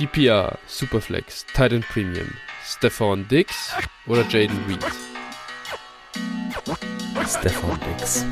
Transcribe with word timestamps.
PPR, 0.00 0.56
Superflex, 0.66 1.44
Titan 1.52 1.82
Premium, 1.82 2.28
Stefan 2.64 3.28
Dix 3.28 3.74
oder 4.06 4.24
Jaden 4.30 4.58
Reed? 4.66 4.78
Stefan 7.28 7.78
Dix. 7.98 8.24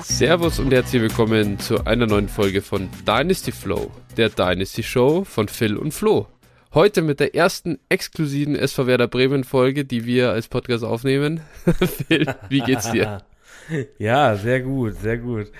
Servus 0.00 0.58
und 0.58 0.72
herzlich 0.72 1.02
willkommen 1.02 1.58
zu 1.58 1.84
einer 1.84 2.06
neuen 2.06 2.30
Folge 2.30 2.62
von 2.62 2.88
Dynasty 3.06 3.52
Flow, 3.52 3.90
der 4.16 4.30
Dynasty 4.30 4.82
Show 4.82 5.24
von 5.24 5.46
Phil 5.46 5.76
und 5.76 5.92
Flo. 5.92 6.26
Heute 6.74 7.00
mit 7.00 7.18
der 7.18 7.34
ersten 7.34 7.78
exklusiven 7.88 8.54
SV 8.54 8.86
Werder 8.86 9.08
Bremen 9.08 9.42
Folge, 9.42 9.86
die 9.86 10.04
wir 10.04 10.32
als 10.32 10.48
Podcast 10.48 10.84
aufnehmen. 10.84 11.40
Phil, 12.06 12.26
wie 12.50 12.60
geht's 12.60 12.90
dir? 12.90 13.22
ja, 13.98 14.36
sehr 14.36 14.60
gut, 14.60 14.96
sehr 14.96 15.16
gut. 15.16 15.50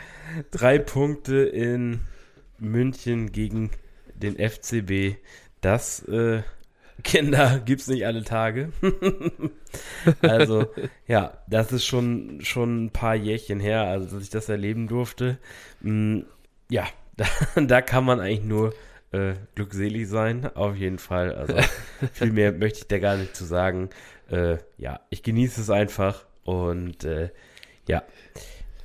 Drei 0.50 0.78
Punkte 0.78 1.36
in 1.44 2.00
München 2.58 3.32
gegen 3.32 3.70
den 4.16 4.36
FCB. 4.36 5.16
Das 5.62 6.06
äh, 6.08 6.42
Kinder 7.02 7.62
gibt's 7.64 7.88
nicht 7.88 8.04
alle 8.04 8.22
Tage. 8.22 8.70
also, 10.20 10.66
ja, 11.06 11.38
das 11.48 11.72
ist 11.72 11.86
schon, 11.86 12.40
schon 12.42 12.84
ein 12.84 12.90
paar 12.90 13.14
Jährchen 13.14 13.60
her, 13.60 13.84
also 13.84 14.14
dass 14.14 14.24
ich 14.24 14.30
das 14.30 14.50
erleben 14.50 14.88
durfte. 14.88 15.38
Mm, 15.80 16.20
ja, 16.68 16.86
da, 17.16 17.24
da 17.62 17.80
kann 17.80 18.04
man 18.04 18.20
eigentlich 18.20 18.44
nur 18.44 18.74
äh, 19.12 19.34
glückselig 19.54 20.08
sein, 20.08 20.54
auf 20.54 20.76
jeden 20.76 20.98
Fall. 20.98 21.34
Also, 21.34 21.54
viel 22.12 22.32
mehr 22.32 22.52
möchte 22.52 22.80
ich 22.80 22.88
da 22.88 22.98
gar 22.98 23.16
nicht 23.16 23.34
zu 23.34 23.44
sagen. 23.44 23.90
Äh, 24.30 24.58
ja, 24.77 25.00
ich 25.10 25.22
genieße 25.22 25.60
es 25.60 25.70
einfach 25.70 26.27
und 26.44 27.05
äh, 27.05 27.30
ja, 27.86 28.02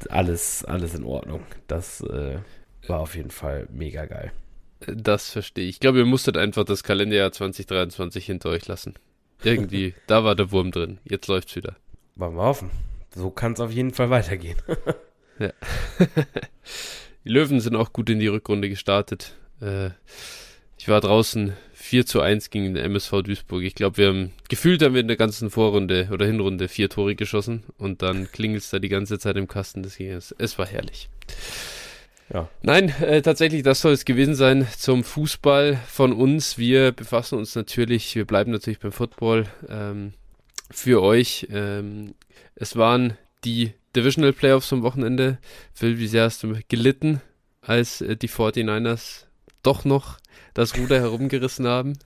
alles, 0.09 0.63
alles 0.65 0.95
in 0.95 1.03
Ordnung. 1.03 1.45
Das 1.67 2.01
äh, 2.01 2.39
war 2.87 2.99
auf 2.99 3.15
jeden 3.15 3.31
Fall 3.31 3.67
mega 3.71 4.05
geil. 4.05 4.31
Das 4.87 5.29
verstehe 5.29 5.65
ich. 5.65 5.75
Ich 5.75 5.79
glaube, 5.79 5.99
ihr 5.99 6.05
musstet 6.05 6.37
einfach 6.37 6.65
das 6.65 6.83
Kalenderjahr 6.83 7.31
2023 7.31 8.25
hinter 8.25 8.49
euch 8.49 8.67
lassen. 8.67 8.95
Irgendwie, 9.43 9.93
da 10.07 10.23
war 10.23 10.35
der 10.35 10.51
Wurm 10.51 10.71
drin. 10.71 10.99
Jetzt 11.05 11.27
läuft's 11.27 11.55
wieder. 11.55 11.75
Wollen 12.15 12.35
wir 12.35 12.43
hoffen. 12.43 12.69
So 13.15 13.29
kann 13.29 13.53
es 13.53 13.59
auf 13.59 13.71
jeden 13.71 13.91
Fall 13.91 14.09
weitergehen. 14.09 14.57
ja. 15.39 15.51
die 17.23 17.29
Löwen 17.29 17.59
sind 17.59 17.75
auch 17.75 17.93
gut 17.93 18.09
in 18.09 18.19
die 18.19 18.27
Rückrunde 18.27 18.69
gestartet. 18.69 19.35
Äh, 19.61 19.91
ich 20.77 20.87
war 20.87 21.01
draußen 21.01 21.53
4 21.73 22.05
zu 22.05 22.21
1 22.21 22.49
gegen 22.49 22.73
den 22.73 22.83
MSV 22.83 23.21
Duisburg. 23.23 23.63
Ich 23.63 23.75
glaube, 23.75 23.97
wir 23.97 24.07
haben 24.07 24.31
gefühlt 24.49 24.81
haben 24.81 24.93
wir 24.93 25.01
in 25.01 25.07
der 25.07 25.17
ganzen 25.17 25.49
Vorrunde 25.49 26.09
oder 26.11 26.25
Hinrunde 26.25 26.67
vier 26.67 26.89
Tore 26.89 27.15
geschossen 27.15 27.63
und 27.77 28.01
dann 28.01 28.31
klingelt 28.31 28.63
es 28.63 28.69
da 28.69 28.79
die 28.79 28.89
ganze 28.89 29.19
Zeit 29.19 29.35
im 29.37 29.47
Kasten. 29.47 29.83
Das 29.83 29.99
es, 29.99 30.33
es 30.37 30.57
war 30.57 30.65
herrlich. 30.65 31.09
Ja. 32.33 32.49
Nein, 32.61 32.89
äh, 33.01 33.21
tatsächlich, 33.21 33.63
das 33.63 33.81
soll 33.81 33.93
es 33.93 34.05
gewesen 34.05 34.33
sein 34.35 34.67
zum 34.77 35.03
Fußball 35.03 35.79
von 35.87 36.13
uns. 36.13 36.57
Wir 36.57 36.91
befassen 36.91 37.37
uns 37.37 37.53
natürlich, 37.55 38.15
wir 38.15 38.25
bleiben 38.25 38.51
natürlich 38.51 38.79
beim 38.79 38.91
Football 38.91 39.45
ähm, 39.69 40.13
für 40.71 41.01
euch. 41.01 41.47
Ähm, 41.51 42.15
es 42.55 42.75
waren 42.75 43.17
die 43.43 43.73
Divisional 43.95 44.33
Playoffs 44.33 44.73
am 44.73 44.83
Wochenende. 44.83 45.37
Phil, 45.73 45.99
wie 45.99 46.07
sehr 46.07 46.23
hast 46.23 46.43
du 46.43 46.57
gelitten, 46.69 47.21
als 47.61 48.01
äh, 48.01 48.15
die 48.15 48.29
49ers 48.29 49.25
doch 49.63 49.85
noch 49.85 50.19
das 50.53 50.77
Ruder 50.77 50.99
herumgerissen 50.99 51.67
haben? 51.67 51.97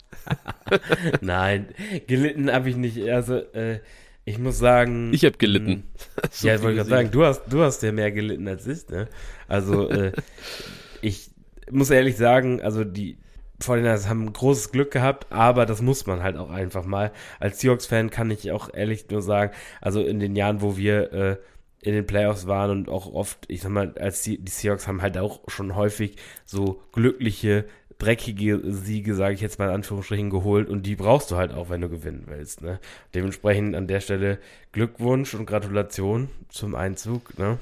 Nein, 1.22 1.68
gelitten 2.08 2.52
habe 2.52 2.70
ich 2.70 2.76
nicht. 2.76 3.02
Also, 3.10 3.36
äh, 3.54 3.80
ich 4.26 4.40
muss 4.40 4.58
sagen. 4.58 5.14
Ich 5.14 5.26
habe 5.26 5.38
gelitten. 5.38 5.72
Hm, 5.72 5.84
so 6.32 6.48
ja, 6.48 6.56
ich 6.56 6.62
wollte 6.62 6.78
gerade 6.78 6.90
sagen, 6.90 7.12
du 7.12 7.26
hast, 7.26 7.44
du 7.50 7.62
hast 7.62 7.84
ja 7.84 7.92
mehr 7.92 8.12
gelitten 8.12 8.48
als 8.48 8.68
ich, 8.68 8.88
ne? 8.90 9.08
Also, 9.48 9.90
äh, 9.90 10.12
ich 11.02 11.32
muss 11.72 11.90
ehrlich 11.90 12.18
sagen, 12.18 12.62
also 12.62 12.84
die 12.84 13.18
49ers 13.62 14.08
haben 14.08 14.32
großes 14.32 14.72
Glück 14.72 14.92
gehabt, 14.92 15.32
aber 15.32 15.66
das 15.66 15.82
muss 15.82 16.06
man 16.06 16.22
halt 16.22 16.38
auch 16.38 16.50
einfach 16.50 16.86
mal. 16.86 17.12
Als 17.40 17.60
Seahawks-Fan 17.60 18.10
kann 18.10 18.30
ich 18.30 18.52
auch 18.52 18.74
ehrlich 18.74 19.10
nur 19.10 19.22
sagen, 19.22 19.52
also 19.82 20.02
in 20.02 20.20
den 20.20 20.36
Jahren, 20.36 20.62
wo 20.62 20.78
wir 20.78 21.14
äh, 21.14 21.38
in 21.88 21.94
den 21.94 22.06
Playoffs 22.06 22.48
waren 22.48 22.72
und 22.72 22.90
auch 22.90 23.14
oft, 23.14 23.46
ich 23.48 23.62
sag 23.62 23.72
mal, 23.72 23.94
als 23.98 24.22
die, 24.22 24.38
die 24.38 24.52
Seahawks 24.52 24.88
haben 24.88 25.02
halt 25.02 25.18
auch 25.18 25.40
schon 25.48 25.74
häufig 25.74 26.18
so 26.46 26.82
glückliche 26.92 27.64
dreckige 27.98 28.62
Siege, 28.64 29.16
sage 29.16 29.34
ich 29.34 29.42
jetzt 29.42 29.58
mal 29.58 29.70
in 29.70 29.76
Anführungsstrichen, 29.76 30.30
geholt 30.30 30.70
und 30.70 30.86
die 30.86 30.96
brauchst 30.96 31.32
du 31.32 31.38
halt 31.38 31.54
auch, 31.54 31.70
wenn 31.70 31.82
du 31.82 31.90
gewinnen 31.90 32.26
willst. 32.28 32.62
Ne? 32.62 32.80
Dementsprechend 33.16 33.74
an 33.74 33.88
der 33.88 34.02
Stelle 34.02 34.38
Glückwunsch 34.72 35.34
und 35.34 35.46
Gratulation 35.46 36.30
zum 36.50 36.76
Einzug. 36.76 37.40
Ne? 37.40 37.58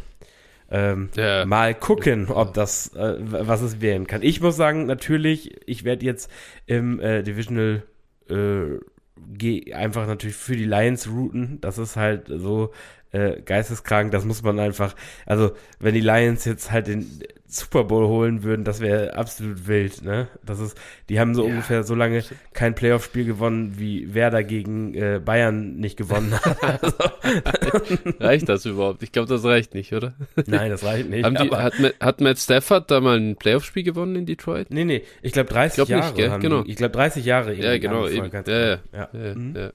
Ähm, 0.71 1.09
ja. 1.15 1.45
Mal 1.45 1.75
gucken, 1.75 2.27
ob 2.29 2.53
das, 2.53 2.93
äh, 2.95 3.15
was 3.19 3.61
es 3.61 3.79
werden 3.79 4.07
kann. 4.07 4.23
Ich 4.23 4.41
muss 4.41 4.57
sagen, 4.57 4.87
natürlich, 4.87 5.55
ich 5.67 5.83
werde 5.83 6.05
jetzt 6.05 6.29
im 6.65 6.99
äh, 6.99 7.21
Divisional 7.21 7.83
äh, 8.27 9.73
einfach 9.73 10.07
natürlich 10.07 10.35
für 10.35 10.57
die 10.57 10.65
Lions 10.65 11.07
routen. 11.07 11.61
Das 11.61 11.77
ist 11.77 11.95
halt 11.95 12.27
so 12.27 12.71
äh, 13.11 13.41
geisteskrank. 13.41 14.11
Das 14.11 14.25
muss 14.25 14.43
man 14.43 14.59
einfach, 14.59 14.95
also 15.25 15.51
wenn 15.79 15.93
die 15.93 16.01
Lions 16.01 16.45
jetzt 16.45 16.71
halt 16.71 16.87
den 16.87 17.23
Super 17.47 17.85
Bowl 17.85 18.07
holen 18.07 18.43
würden, 18.43 18.65
das 18.65 18.81
wäre 18.81 19.13
absolut 19.13 19.67
wild, 19.67 20.03
ne? 20.03 20.27
Das 20.43 20.59
ist, 20.59 20.77
die 21.09 21.19
haben 21.19 21.33
so 21.35 21.43
ja. 21.43 21.49
ungefähr 21.49 21.83
so 21.83 21.95
lange 21.95 22.23
kein 22.53 22.75
Playoff-Spiel 22.75 23.23
gewonnen, 23.23 23.75
wie 23.77 24.13
Werder 24.13 24.43
gegen 24.43 24.93
äh, 24.95 25.21
Bayern 25.23 25.77
nicht 25.77 25.95
gewonnen 25.95 26.33
hat. 26.33 26.63
also. 26.63 26.95
reicht 28.19 28.49
das 28.49 28.65
überhaupt? 28.65 29.03
Ich 29.03 29.11
glaube, 29.11 29.29
das 29.29 29.43
reicht 29.43 29.73
nicht, 29.73 29.93
oder? 29.93 30.13
Nein, 30.47 30.69
das 30.69 30.83
reicht 30.83 31.09
nicht. 31.09 31.25
Die, 31.25 31.49
hat, 31.51 31.73
hat 31.99 32.21
Matt 32.21 32.39
Stafford 32.39 32.91
da 32.91 32.99
mal 32.99 33.17
ein 33.17 33.35
Playoff-Spiel 33.35 33.83
gewonnen 33.83 34.15
in 34.15 34.25
Detroit? 34.25 34.71
Nee, 34.71 34.83
nee, 34.83 35.03
ich 35.21 35.31
glaube 35.31 35.49
30 35.49 35.69
ich 35.69 35.75
glaub 35.75 35.89
Jahre. 35.89 36.29
Nicht, 36.29 36.41
genau. 36.41 36.63
Die, 36.63 36.71
ich 36.71 36.77
glaube 36.77 36.93
30 36.93 37.23
Jahre. 37.23 37.53
Ja, 37.53 37.77
genau. 37.77 38.07
Eben. 38.07 38.31
Ja, 38.31 38.41
ja, 38.47 38.79
ja. 38.91 39.09
ja. 39.13 39.35
Mhm. 39.35 39.55
ja 39.55 39.71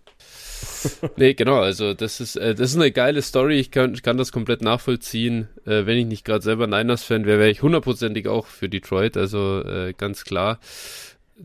nee, 1.17 1.35
genau, 1.35 1.59
also 1.59 1.95
das 1.95 2.21
ist, 2.21 2.37
äh, 2.37 2.55
das 2.55 2.71
ist 2.71 2.77
eine 2.77 2.91
geile 2.91 3.23
Story. 3.23 3.59
Ich 3.59 3.71
kann, 3.71 3.95
ich 3.95 4.03
kann 4.03 4.17
das 4.17 4.33
komplett 4.33 4.63
nachvollziehen. 4.63 5.49
Äh, 5.65 5.87
wenn 5.87 5.99
ich 5.99 6.07
nicht 6.07 6.25
gerade 6.25 6.43
selber 6.43 6.67
Niners-Fan 6.67 7.27
wäre, 7.27 7.39
wäre 7.39 7.51
ich 7.51 7.63
hundertprozentig 7.63 8.29
auch 8.29 8.47
für 8.47 8.69
Detroit. 8.69 9.17
Also 9.17 9.63
äh, 9.65 9.95
ganz 9.97 10.25
klar. 10.25 10.59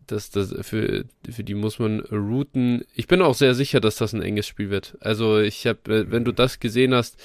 Das, 0.07 0.29
das, 0.29 0.53
für, 0.61 1.05
für 1.29 1.43
die 1.43 1.53
muss 1.53 1.79
man 1.79 2.01
routen. 2.01 2.83
Ich 2.95 3.07
bin 3.07 3.21
auch 3.21 3.35
sehr 3.35 3.55
sicher, 3.55 3.79
dass 3.79 3.95
das 3.95 4.13
ein 4.13 4.21
enges 4.21 4.45
Spiel 4.47 4.69
wird. 4.69 4.97
Also 4.99 5.39
ich 5.39 5.65
habe, 5.67 5.93
äh, 5.93 6.11
wenn 6.11 6.25
du 6.25 6.31
das 6.31 6.59
gesehen 6.59 6.93
hast, 6.93 7.17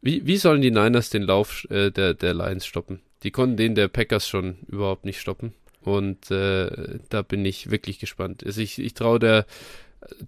wie, 0.00 0.26
wie 0.26 0.36
sollen 0.36 0.60
die 0.60 0.70
Niners 0.70 1.10
den 1.10 1.22
Lauf 1.22 1.66
äh, 1.70 1.90
der, 1.90 2.14
der 2.14 2.34
Lions 2.34 2.66
stoppen? 2.66 3.00
Die 3.22 3.30
konnten 3.30 3.56
den 3.56 3.74
der 3.74 3.88
Packers 3.88 4.28
schon 4.28 4.58
überhaupt 4.68 5.06
nicht 5.06 5.20
stoppen. 5.20 5.54
Und 5.80 6.30
äh, 6.30 6.98
da 7.08 7.22
bin 7.22 7.44
ich 7.44 7.70
wirklich 7.70 7.98
gespannt. 7.98 8.44
Also 8.44 8.60
ich, 8.60 8.78
ich 8.78 8.94
traue 8.94 9.18
der, 9.18 9.46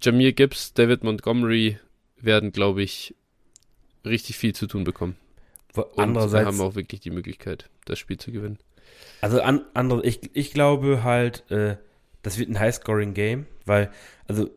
Jamir 0.00 0.32
Gibbs, 0.32 0.72
David 0.74 1.04
Montgomery 1.04 1.78
werden, 2.18 2.52
glaube 2.52 2.82
ich, 2.82 3.14
richtig 4.04 4.36
viel 4.36 4.54
zu 4.54 4.66
tun 4.66 4.84
bekommen. 4.84 5.16
Und 5.74 5.98
Andererseits 5.98 6.46
haben 6.46 6.60
auch 6.60 6.74
wirklich 6.74 7.00
die 7.00 7.10
Möglichkeit, 7.10 7.68
das 7.84 7.98
Spiel 7.98 8.18
zu 8.18 8.32
gewinnen. 8.32 8.58
Also 9.20 9.42
an, 9.42 9.64
andere, 9.74 10.04
ich, 10.04 10.30
ich 10.32 10.52
glaube 10.52 11.04
halt, 11.04 11.50
äh, 11.50 11.76
das 12.22 12.38
wird 12.38 12.48
ein 12.48 12.58
High-Scoring-Game, 12.58 13.46
weil, 13.66 13.90
also 14.26 14.50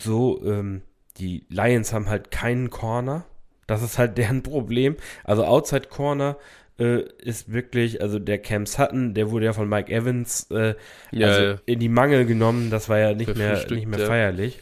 so, 0.00 0.42
ähm, 0.44 0.82
die 1.18 1.44
Lions 1.48 1.92
haben 1.92 2.08
halt 2.08 2.30
keinen 2.30 2.70
Corner. 2.70 3.26
Das 3.66 3.82
ist 3.82 3.98
halt 3.98 4.18
deren 4.18 4.42
Problem. 4.42 4.96
Also 5.24 5.44
Outside 5.44 5.88
Corner 5.88 6.36
äh, 6.82 7.04
ist 7.22 7.52
wirklich, 7.52 8.02
also 8.02 8.18
der 8.18 8.38
Cam 8.38 8.66
Sutton, 8.66 9.14
der 9.14 9.30
wurde 9.30 9.46
ja 9.46 9.52
von 9.52 9.68
Mike 9.68 9.92
Evans 9.92 10.50
äh, 10.50 10.74
ja, 11.10 11.28
also 11.28 11.42
ja. 11.42 11.58
in 11.66 11.78
die 11.78 11.88
Mangel 11.88 12.26
genommen. 12.26 12.70
Das 12.70 12.88
war 12.88 12.98
ja 12.98 13.14
nicht 13.14 13.36
mehr, 13.36 13.64
nicht 13.70 13.86
mehr 13.86 14.00
feierlich. 14.00 14.60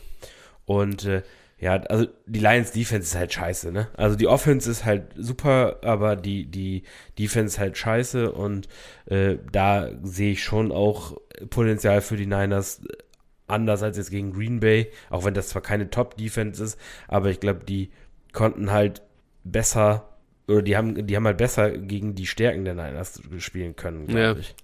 Und 0.66 1.04
äh, 1.06 1.22
ja, 1.58 1.74
also 1.74 2.06
die 2.26 2.40
Lions 2.40 2.72
Defense 2.72 3.08
ist 3.08 3.16
halt 3.16 3.32
scheiße, 3.32 3.70
ne? 3.70 3.88
Also 3.94 4.16
die 4.16 4.26
Offense 4.26 4.70
ist 4.70 4.84
halt 4.84 5.04
super, 5.16 5.78
aber 5.82 6.16
die, 6.16 6.46
die 6.46 6.84
Defense 7.18 7.54
ist 7.54 7.58
halt 7.58 7.76
scheiße 7.76 8.32
und 8.32 8.68
äh, 9.06 9.36
da 9.52 9.90
sehe 10.02 10.32
ich 10.32 10.42
schon 10.42 10.72
auch 10.72 11.18
Potenzial 11.50 12.00
für 12.00 12.16
die 12.16 12.26
Niners 12.26 12.82
anders 13.46 13.82
als 13.82 13.98
jetzt 13.98 14.10
gegen 14.10 14.32
Green 14.32 14.60
Bay, 14.60 14.90
auch 15.10 15.24
wenn 15.24 15.34
das 15.34 15.48
zwar 15.48 15.60
keine 15.60 15.90
Top-Defense 15.90 16.62
ist, 16.62 16.78
aber 17.08 17.30
ich 17.30 17.40
glaube, 17.40 17.64
die 17.64 17.90
konnten 18.32 18.70
halt 18.70 19.02
besser 19.44 20.09
oder 20.50 20.62
die 20.62 20.76
haben, 20.76 21.06
die 21.06 21.16
haben 21.16 21.26
halt 21.26 21.38
besser 21.38 21.70
gegen 21.70 22.14
die 22.14 22.26
Stärken 22.26 22.64
der 22.64 22.74
Niners 22.74 23.20
spielen 23.38 23.76
können, 23.76 24.06
glaube 24.06 24.20
ja, 24.20 24.36
ich. 24.36 24.54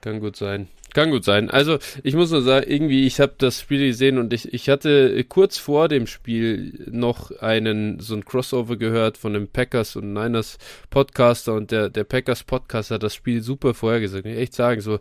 Kann 0.00 0.20
gut 0.20 0.36
sein. 0.36 0.68
Kann 0.92 1.10
gut 1.10 1.24
sein. 1.24 1.50
Also, 1.50 1.78
ich 2.02 2.14
muss 2.14 2.30
nur 2.30 2.42
sagen, 2.42 2.70
irgendwie, 2.70 3.06
ich 3.06 3.18
habe 3.20 3.34
das 3.38 3.60
Spiel 3.60 3.86
gesehen 3.86 4.18
und 4.18 4.32
ich, 4.32 4.52
ich 4.54 4.68
hatte 4.68 5.24
kurz 5.24 5.58
vor 5.58 5.88
dem 5.88 6.06
Spiel 6.06 6.86
noch 6.90 7.32
einen, 7.40 7.98
so 7.98 8.14
ein 8.14 8.24
Crossover 8.24 8.76
gehört 8.76 9.18
von 9.18 9.32
dem 9.32 9.48
Packers 9.48 9.96
und 9.96 10.12
Niners 10.12 10.58
Podcaster 10.90 11.54
und 11.54 11.72
der, 11.72 11.90
der 11.90 12.04
Packers 12.04 12.44
Podcaster 12.44 12.96
hat 12.96 13.02
das 13.02 13.14
Spiel 13.14 13.42
super 13.42 13.74
vorhergesagt. 13.74 14.26
Ich 14.26 14.36
echt 14.36 14.54
sagen, 14.54 14.80
so, 14.82 14.98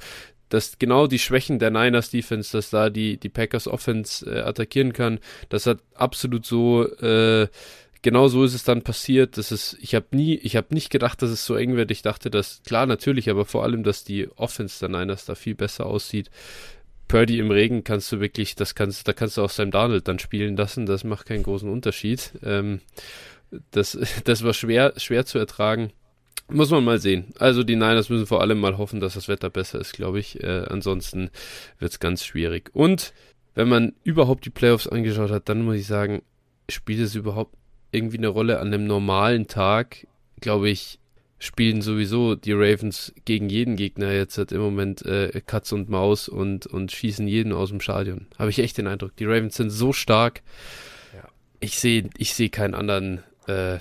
dass 0.50 0.80
genau 0.80 1.08
die 1.08 1.20
Schwächen 1.20 1.60
der 1.60 1.70
Niners 1.70 2.10
Defense, 2.10 2.56
dass 2.56 2.70
da 2.70 2.90
die, 2.90 3.18
die 3.18 3.30
Packers 3.30 3.68
Offense 3.68 4.26
äh, 4.26 4.40
attackieren 4.40 4.94
kann. 4.94 5.20
Das 5.50 5.68
hat 5.68 5.80
absolut 5.96 6.46
so, 6.46 6.88
äh, 6.98 7.48
genau 8.04 8.28
so 8.28 8.44
ist 8.44 8.54
es 8.54 8.64
dann 8.64 8.84
passiert. 8.84 9.38
Das 9.38 9.52
ist, 9.52 9.76
ich 9.82 9.96
habe 9.96 10.06
nie, 10.12 10.36
ich 10.36 10.56
habe 10.56 10.74
nicht 10.74 10.92
gedacht, 10.92 11.22
dass 11.24 11.32
es 11.32 11.46
so 11.46 11.56
eng 11.56 11.76
wird. 11.76 11.90
Ich 11.90 12.04
dachte, 12.04 12.30
dass, 12.30 12.62
klar, 12.64 12.86
natürlich, 12.86 13.30
aber 13.30 13.46
vor 13.46 13.64
allem, 13.64 13.84
dass 13.84 14.04
die 14.04 14.30
Offense 14.36 14.80
der 14.80 14.90
Niners 14.90 15.26
da 15.26 15.34
viel 15.34 15.56
besser 15.56 15.88
aussieht. 15.88 16.30
Purdy 17.08 17.40
im 17.40 17.52
Regen 17.52 17.84
kannst 17.84 18.12
du 18.12 18.20
wirklich, 18.20 18.56
das 18.56 18.76
kannst, 18.76 19.08
da 19.08 19.14
kannst 19.14 19.38
du 19.38 19.42
auch 19.42 19.50
Sam 19.50 19.72
Darnold 19.72 20.08
dann 20.08 20.20
spielen 20.20 20.56
lassen. 20.56 20.86
Das 20.86 21.04
macht 21.04 21.26
keinen 21.26 21.44
großen 21.44 21.70
Unterschied. 21.70 22.32
Ähm, 22.44 22.82
das, 23.72 23.98
das 24.26 24.44
war 24.44 24.54
schwer, 24.54 24.94
schwer 24.98 25.26
zu 25.26 25.40
ertragen. 25.40 25.92
Muss 26.50 26.72
man 26.72 26.84
mal 26.84 27.00
sehen. 27.00 27.34
Also 27.40 27.64
die 27.64 27.76
Niners 27.76 28.10
müssen 28.10 28.28
vor 28.28 28.42
allem 28.42 28.60
mal 28.60 28.78
hoffen, 28.78 29.00
dass 29.00 29.14
das 29.14 29.30
Wetter 29.30 29.50
besser 29.50 29.80
ist, 29.80 29.94
glaube 29.94 30.20
ich. 30.20 30.44
Äh, 30.44 30.66
ansonsten 30.68 31.30
wird 31.80 31.94
es 31.94 32.00
ganz 32.00 32.26
schwierig. 32.26 32.70
Und 32.74 33.14
wenn 33.56 33.70
man 33.70 33.94
überhaupt 34.04 34.46
die 34.46 34.50
Playoffs 34.50 34.88
angeschaut 34.88 35.32
hat, 35.32 35.48
dann 35.48 35.64
muss 35.64 35.78
ich 35.78 35.88
sagen, 35.88 36.22
spielt 36.70 37.00
es 37.00 37.16
überhaupt 37.16 37.56
irgendwie 37.94 38.18
eine 38.18 38.28
Rolle 38.28 38.60
an 38.60 38.68
einem 38.68 38.86
normalen 38.86 39.48
Tag? 39.48 40.08
Glaube 40.42 40.70
ich, 40.70 41.00
spielen 41.40 41.82
sowieso 41.82 42.36
die 42.36 42.54
Ravens 42.54 43.14
gegen 43.26 43.50
jeden 43.50 43.76
Gegner 43.76 44.12
jetzt 44.12 44.38
hat 44.38 44.52
im 44.52 44.62
Moment 44.62 45.06
äh, 45.06 45.42
Katz 45.46 45.72
und 45.72 45.90
Maus 45.90 46.28
und, 46.28 46.68
und 46.68 46.92
schießen 46.92 47.28
jeden 47.28 47.54
aus 47.54 47.70
dem 47.70 47.82
Stadion. 47.82 48.28
Habe 48.38 48.50
ich 48.50 48.60
echt 48.60 48.78
den 48.78 48.88
Eindruck. 48.88 49.16
Die 49.18 49.26
Ravens 49.26 49.56
sind 49.56 49.70
so 49.70 49.94
stark. 49.94 50.42
Ja. 51.14 51.28
Ich 51.60 51.80
sehe 51.80 52.10
ich 52.18 52.34
seh 52.34 52.50
keinen 52.50 52.74
anderen 52.74 53.24
äh, 53.48 53.80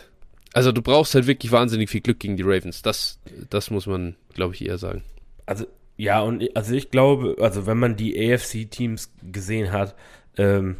also 0.54 0.72
du 0.72 0.82
brauchst 0.82 1.14
halt 1.14 1.26
wirklich 1.26 1.52
wahnsinnig 1.52 1.90
viel 1.90 2.00
Glück 2.00 2.20
gegen 2.20 2.36
die 2.36 2.42
Ravens. 2.42 2.82
Das, 2.82 3.18
das 3.48 3.70
muss 3.70 3.86
man, 3.86 4.16
glaube 4.34 4.54
ich, 4.54 4.66
eher 4.66 4.78
sagen. 4.78 5.02
Also 5.46 5.66
ja, 5.96 6.20
und 6.20 6.56
also 6.56 6.74
ich 6.74 6.90
glaube, 6.90 7.36
also 7.40 7.66
wenn 7.66 7.78
man 7.78 7.96
die 7.96 8.32
AFC-Teams 8.32 9.12
gesehen 9.22 9.72
hat, 9.72 9.94
ähm, 10.36 10.76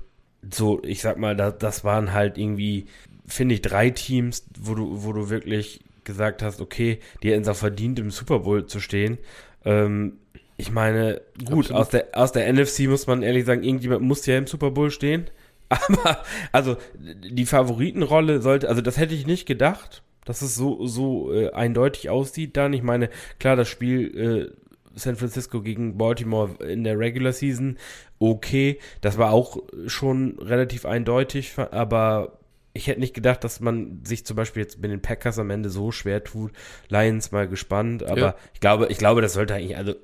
so, 0.50 0.82
ich 0.82 1.00
sag 1.00 1.18
mal, 1.18 1.36
das, 1.36 1.58
das 1.58 1.84
waren 1.84 2.12
halt 2.12 2.38
irgendwie, 2.38 2.86
finde 3.32 3.54
ich, 3.54 3.62
drei 3.62 3.90
Teams, 3.90 4.46
wo 4.60 4.74
du, 4.74 5.04
wo 5.04 5.12
du 5.12 5.30
wirklich 5.30 5.80
gesagt 6.04 6.42
hast, 6.42 6.60
okay, 6.60 6.98
die 7.22 7.30
hätten 7.30 7.42
es 7.42 7.48
auch 7.48 7.56
verdient, 7.56 7.98
im 7.98 8.10
Super 8.10 8.40
Bowl 8.40 8.66
zu 8.66 8.80
stehen. 8.80 9.18
Ähm, 9.64 10.18
ich 10.56 10.70
meine, 10.70 11.20
gut, 11.44 11.72
aus 11.72 11.88
der, 11.88 12.08
aus 12.12 12.32
der 12.32 12.52
NFC 12.52 12.80
muss 12.80 13.06
man 13.06 13.22
ehrlich 13.22 13.44
sagen, 13.44 13.62
irgendjemand 13.62 14.02
muss 14.02 14.26
ja 14.26 14.36
im 14.36 14.46
Super 14.46 14.70
Bowl 14.70 14.90
stehen. 14.90 15.30
Aber, 15.68 16.22
also, 16.52 16.76
die 16.98 17.46
Favoritenrolle 17.46 18.42
sollte, 18.42 18.68
also 18.68 18.82
das 18.82 18.98
hätte 18.98 19.14
ich 19.14 19.26
nicht 19.26 19.46
gedacht, 19.46 20.02
dass 20.24 20.42
es 20.42 20.54
so, 20.54 20.86
so 20.86 21.32
äh, 21.32 21.50
eindeutig 21.52 22.10
aussieht 22.10 22.56
dann. 22.56 22.72
Ich 22.74 22.82
meine, 22.82 23.08
klar, 23.38 23.56
das 23.56 23.68
Spiel 23.68 24.52
äh, 24.54 24.62
San 24.94 25.16
Francisco 25.16 25.62
gegen 25.62 25.96
Baltimore 25.96 26.50
in 26.64 26.84
der 26.84 26.98
Regular 26.98 27.32
Season, 27.32 27.78
okay, 28.18 28.78
das 29.00 29.18
war 29.18 29.32
auch 29.32 29.58
schon 29.86 30.38
relativ 30.38 30.84
eindeutig, 30.84 31.54
aber 31.56 32.38
ich 32.74 32.86
hätte 32.86 33.00
nicht 33.00 33.14
gedacht, 33.14 33.44
dass 33.44 33.60
man 33.60 34.04
sich 34.04 34.24
zum 34.24 34.36
Beispiel 34.36 34.62
jetzt 34.62 34.80
mit 34.80 34.90
den 34.90 35.02
Packers 35.02 35.38
am 35.38 35.50
Ende 35.50 35.68
so 35.70 35.92
schwer 35.92 36.24
tut. 36.24 36.52
Lions 36.88 37.32
mal 37.32 37.48
gespannt, 37.48 38.02
aber 38.02 38.20
ja. 38.20 38.34
ich 38.54 38.60
glaube, 38.60 38.86
ich 38.88 38.98
glaube, 38.98 39.20
das 39.20 39.34
sollte 39.34 39.54
eigentlich, 39.54 39.76
also 39.76 39.94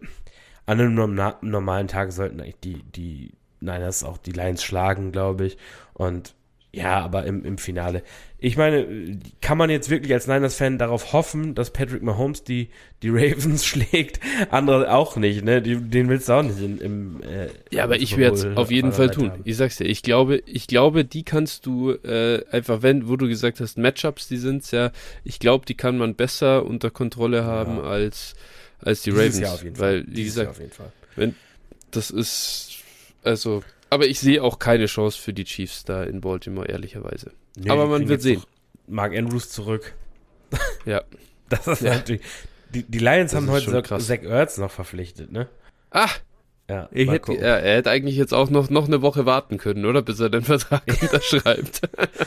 an 0.66 0.80
einem 0.80 0.94
normalen 1.40 1.88
Tag 1.88 2.12
sollten 2.12 2.40
eigentlich 2.40 2.60
die, 2.60 2.82
die 2.82 3.32
Niners 3.60 4.04
auch 4.04 4.18
die 4.18 4.32
Lions 4.32 4.62
schlagen, 4.62 5.12
glaube 5.12 5.46
ich. 5.46 5.56
Und 5.94 6.34
ja, 6.78 7.00
aber 7.00 7.24
im, 7.24 7.44
im 7.44 7.58
Finale. 7.58 8.02
Ich 8.38 8.56
meine, 8.56 9.18
kann 9.40 9.58
man 9.58 9.68
jetzt 9.68 9.90
wirklich 9.90 10.12
als 10.12 10.28
Niners-Fan 10.28 10.78
darauf 10.78 11.12
hoffen, 11.12 11.56
dass 11.56 11.72
Patrick 11.72 12.02
Mahomes 12.02 12.44
die, 12.44 12.68
die 13.02 13.08
Ravens 13.10 13.66
schlägt? 13.66 14.20
Andere 14.50 14.94
auch 14.94 15.16
nicht, 15.16 15.44
ne? 15.44 15.60
Die, 15.60 15.76
den 15.76 16.08
willst 16.08 16.28
du 16.28 16.34
auch 16.34 16.42
nicht 16.42 16.60
in, 16.60 16.78
im. 16.78 17.22
Äh, 17.22 17.48
ja, 17.74 17.82
aber 17.82 17.96
ich 17.96 18.16
werde 18.16 18.36
es 18.36 18.56
auf 18.56 18.70
jeden 18.70 18.92
Fall 18.92 19.10
tun. 19.10 19.32
Haben. 19.32 19.42
Ich 19.44 19.56
sag's 19.56 19.76
dir, 19.76 19.86
ich 19.86 20.02
glaube, 20.02 20.42
ich 20.46 20.68
glaube, 20.68 21.04
die 21.04 21.24
kannst 21.24 21.66
du 21.66 21.90
äh, 21.90 22.44
einfach, 22.52 22.82
wenn, 22.82 23.08
wo 23.08 23.16
du 23.16 23.26
gesagt 23.26 23.60
hast, 23.60 23.76
Matchups, 23.76 24.28
die 24.28 24.36
sind's 24.36 24.70
ja, 24.70 24.92
ich 25.24 25.40
glaube, 25.40 25.66
die 25.66 25.74
kann 25.74 25.98
man 25.98 26.14
besser 26.14 26.64
unter 26.64 26.90
Kontrolle 26.90 27.44
haben 27.44 27.78
ja. 27.78 27.82
als, 27.82 28.34
als 28.80 29.02
die 29.02 29.10
Dieses 29.10 29.24
Ravens. 29.24 29.40
Jahr 29.40 29.54
auf 29.54 29.64
jeden 29.64 29.76
Fall. 29.76 29.94
Weil, 29.94 30.06
wie 30.06 30.14
Dieses 30.14 30.34
gesagt, 30.36 30.60
wenn 31.16 31.34
das 31.90 32.10
ist 32.10 32.78
also, 33.24 33.62
aber 33.90 34.06
ich 34.06 34.20
sehe 34.20 34.42
auch 34.42 34.58
keine 34.58 34.86
Chance 34.86 35.20
für 35.20 35.32
die 35.32 35.44
Chiefs 35.44 35.84
da 35.84 36.02
in 36.04 36.20
Baltimore, 36.20 36.68
ehrlicherweise. 36.68 37.32
Nee, 37.56 37.70
aber 37.70 37.86
man 37.86 38.08
wird 38.08 38.22
sehen. 38.22 38.42
Mark 38.86 39.16
Andrews 39.16 39.50
zurück. 39.50 39.94
Ja. 40.84 41.02
das 41.48 41.66
ist 41.66 41.82
ja. 41.82 41.94
natürlich. 41.94 42.22
Die, 42.74 42.82
die 42.82 42.98
Lions 42.98 43.32
das 43.32 43.40
haben 43.40 43.50
heute 43.50 43.82
Zach 43.82 44.22
Ertz 44.22 44.58
noch 44.58 44.70
verpflichtet, 44.70 45.32
ne? 45.32 45.48
Ach, 45.90 46.20
ja, 46.70 46.86
hätte, 46.92 47.32
er, 47.32 47.62
er, 47.62 47.76
hätte 47.76 47.90
eigentlich 47.90 48.16
jetzt 48.16 48.34
auch 48.34 48.50
noch, 48.50 48.68
noch 48.68 48.88
eine 48.88 49.00
Woche 49.00 49.24
warten 49.24 49.56
können, 49.56 49.86
oder? 49.86 50.02
Bis 50.02 50.20
er 50.20 50.28
den 50.28 50.42
Vertrag 50.42 50.82
unterschreibt. 51.00 51.80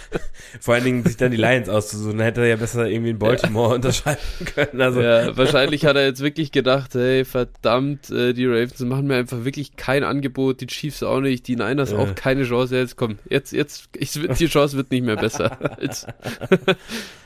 Vor 0.60 0.74
allen 0.74 0.84
Dingen 0.84 1.04
sich 1.04 1.16
dann 1.16 1.30
die 1.30 1.38
Lions 1.38 1.70
auszusuchen, 1.70 2.18
dann 2.18 2.26
hätte 2.26 2.42
er 2.42 2.48
ja 2.48 2.56
besser 2.56 2.90
irgendwie 2.90 3.12
in 3.12 3.20
Baltimore 3.20 3.70
ja. 3.70 3.76
unterschreiben 3.76 4.20
können. 4.56 4.82
Also. 4.82 5.00
Ja, 5.00 5.38
wahrscheinlich 5.38 5.86
hat 5.86 5.96
er 5.96 6.06
jetzt 6.06 6.22
wirklich 6.22 6.52
gedacht, 6.52 6.96
hey, 6.96 7.24
verdammt, 7.24 8.10
äh, 8.10 8.34
die 8.34 8.48
Ravens 8.48 8.80
machen 8.80 9.06
mir 9.06 9.18
einfach 9.18 9.46
wirklich 9.46 9.76
kein 9.76 10.04
Angebot, 10.04 10.62
die 10.62 10.68
Chiefs 10.68 11.04
auch 11.04 11.20
nicht, 11.20 11.48
die 11.48 11.56
Niners 11.56 11.92
ja. 11.92 12.00
auch 12.00 12.16
keine 12.16 12.44
Chance. 12.44 12.76
Jetzt 12.76 12.96
komm, 12.96 13.20
jetzt, 13.30 13.54
jetzt, 13.54 13.90
ich, 13.96 14.12
die 14.12 14.48
Chance 14.48 14.76
wird 14.76 14.90
nicht 14.90 15.06
mehr 15.06 15.18
besser 15.18 15.78
als 15.80 16.08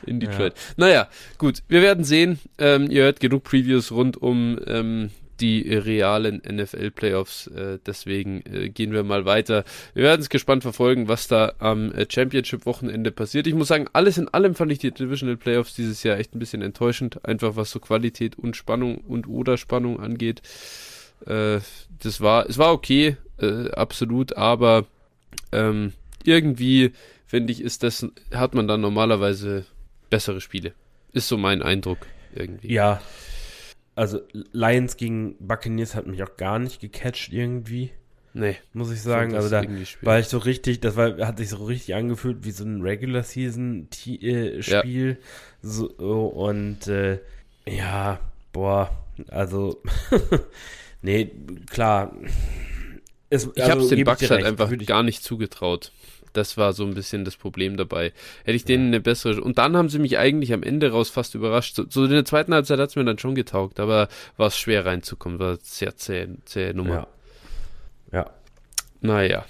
in 0.04 0.20
Detroit. 0.20 0.52
Ja. 0.54 0.74
Naja, 0.76 1.08
gut, 1.38 1.62
wir 1.68 1.80
werden 1.80 2.04
sehen. 2.04 2.40
Ähm, 2.58 2.90
ihr 2.90 3.04
hört 3.04 3.20
genug 3.20 3.44
Previews 3.44 3.90
rund 3.90 4.20
um 4.20 4.58
ähm, 4.66 5.10
die 5.40 5.74
realen 5.74 6.42
NFL-Playoffs. 6.48 7.48
Äh, 7.48 7.78
deswegen 7.84 8.42
äh, 8.46 8.68
gehen 8.68 8.92
wir 8.92 9.04
mal 9.04 9.24
weiter. 9.24 9.64
Wir 9.94 10.04
werden 10.04 10.20
es 10.20 10.28
gespannt 10.28 10.62
verfolgen, 10.62 11.08
was 11.08 11.28
da 11.28 11.52
am 11.58 11.92
äh, 11.92 12.06
Championship-Wochenende 12.08 13.10
passiert. 13.12 13.46
Ich 13.46 13.54
muss 13.54 13.68
sagen, 13.68 13.88
alles 13.92 14.18
in 14.18 14.28
allem 14.28 14.54
fand 14.54 14.72
ich 14.72 14.78
die 14.78 14.90
Divisional 14.90 15.36
Playoffs 15.36 15.74
dieses 15.74 16.02
Jahr 16.02 16.18
echt 16.18 16.34
ein 16.34 16.38
bisschen 16.38 16.62
enttäuschend, 16.62 17.24
einfach 17.24 17.56
was 17.56 17.70
so 17.70 17.80
Qualität 17.80 18.38
und 18.38 18.56
Spannung 18.56 18.98
und 18.98 19.28
oder 19.28 19.56
Spannung 19.56 20.00
angeht. 20.00 20.42
Das 21.24 22.20
war, 22.20 22.48
es 22.48 22.58
war 22.58 22.72
okay, 22.72 23.16
absolut, 23.72 24.36
aber 24.36 24.84
ähm, 25.50 25.94
irgendwie 26.24 26.92
finde 27.26 27.52
ich, 27.52 27.60
ist 27.60 27.82
das, 27.82 28.06
hat 28.32 28.54
man 28.54 28.68
dann 28.68 28.80
normalerweise 28.80 29.64
bessere 30.10 30.40
Spiele. 30.40 30.72
Ist 31.12 31.28
so 31.28 31.36
mein 31.36 31.62
Eindruck 31.62 32.06
irgendwie. 32.34 32.72
Ja, 32.72 33.00
also 33.96 34.20
Lions 34.52 34.96
gegen 34.96 35.36
Buccaneers 35.40 35.94
hat 35.94 36.06
mich 36.06 36.22
auch 36.22 36.36
gar 36.36 36.58
nicht 36.58 36.80
gecatcht 36.80 37.32
irgendwie. 37.32 37.90
Nee. 38.34 38.56
Muss 38.74 38.92
ich 38.92 39.00
sagen. 39.00 39.34
Also 39.34 39.48
da 39.48 39.64
war 40.02 40.18
ich 40.18 40.28
so 40.28 40.36
richtig, 40.36 40.80
das 40.80 40.94
war, 40.94 41.16
hat 41.26 41.38
sich 41.38 41.48
so 41.48 41.64
richtig 41.64 41.94
angefühlt 41.94 42.44
wie 42.44 42.50
so 42.50 42.64
ein 42.64 42.82
Regular 42.82 43.22
Season 43.22 43.88
äh, 44.06 44.62
Spiel. 44.62 45.08
Ja. 45.08 45.26
So, 45.62 45.86
und 45.86 46.86
äh, 46.86 47.18
ja, 47.66 48.20
boah, 48.52 48.90
also 49.28 49.82
nee, 51.02 51.30
klar. 51.70 52.14
Es, 53.30 53.44
ich 53.54 53.62
also, 53.62 53.70
habe 53.70 53.80
es 53.80 53.88
den 53.88 54.04
Bucks 54.04 54.30
halt 54.30 54.44
einfach 54.44 54.70
gar 54.84 55.02
nicht 55.02 55.22
zugetraut. 55.22 55.90
Das 56.36 56.56
war 56.56 56.72
so 56.72 56.84
ein 56.84 56.94
bisschen 56.94 57.24
das 57.24 57.36
Problem 57.36 57.76
dabei. 57.76 58.12
Hätte 58.44 58.56
ich 58.56 58.64
denen 58.64 58.88
eine 58.88 59.00
bessere. 59.00 59.40
Und 59.40 59.58
dann 59.58 59.76
haben 59.76 59.88
sie 59.88 59.98
mich 59.98 60.18
eigentlich 60.18 60.52
am 60.52 60.62
Ende 60.62 60.90
raus 60.90 61.10
fast 61.10 61.34
überrascht. 61.34 61.76
So, 61.76 61.84
so 61.88 62.04
in 62.04 62.10
der 62.10 62.24
zweiten 62.24 62.54
Halbzeit 62.54 62.78
hat 62.78 62.90
es 62.90 62.96
mir 62.96 63.04
dann 63.04 63.18
schon 63.18 63.34
getaugt, 63.34 63.80
aber 63.80 64.08
war 64.36 64.48
es 64.48 64.58
schwer 64.58 64.86
reinzukommen. 64.86 65.38
War 65.38 65.58
sehr 65.62 65.96
zäh, 65.96 66.28
zähe 66.44 66.74
Nummer. 66.74 67.08
Ja. 68.12 68.18
ja. 68.18 68.30
Naja. 69.00 69.44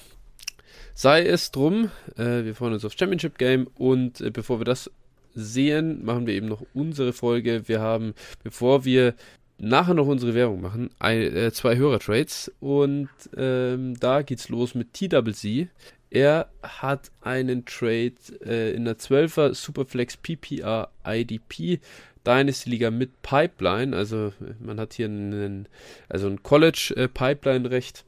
Sei 0.95 1.27
es 1.27 1.51
drum, 1.51 1.91
äh, 2.17 2.45
wir 2.45 2.55
freuen 2.55 2.73
uns 2.73 2.85
auf 2.85 2.95
Championship 2.99 3.37
Game 3.37 3.67
und 3.75 4.21
äh, 4.23 4.31
bevor 4.31 4.61
wir 4.61 4.65
das 4.65 4.91
sehen, 5.35 6.05
machen 6.05 6.27
wir 6.27 6.35
eben 6.35 6.49
noch 6.49 6.65
unsere 6.73 7.13
Folge. 7.13 7.69
Wir 7.69 7.81
haben, 7.81 8.15
bevor 8.43 8.87
wir 8.87 9.15
nachher 9.59 9.95
noch 9.95 10.07
unsere 10.07 10.35
Werbung 10.35 10.61
machen, 10.61 10.91
ein, 10.99 11.21
äh, 11.21 11.53
zwei 11.53 11.77
Hörertrades 11.77 12.53
und 12.61 13.09
ähm, 13.37 13.99
da 14.01 14.23
geht's 14.23 14.49
los 14.49 14.75
mit 14.75 14.93
TWC. 14.95 15.69
Er 16.11 16.49
hat 16.63 17.11
einen 17.23 17.65
Trade 17.65 18.15
äh, 18.45 18.73
in 18.73 18.85
der 18.85 18.97
12er 18.97 19.55
Superflex 19.55 20.17
PPR 20.17 20.91
IDP 21.05 21.81
Dynasty 22.27 22.71
Liga 22.71 22.91
mit 22.91 23.23
Pipeline. 23.23 23.97
Also 23.97 24.33
man 24.61 24.81
hat 24.81 24.95
hier 24.95 25.07
einen, 25.07 25.69
also 26.09 26.29
ein 26.29 26.43
College 26.43 26.93
äh, 26.97 27.09
Pipeline 27.09 27.71
Recht, 27.71 28.05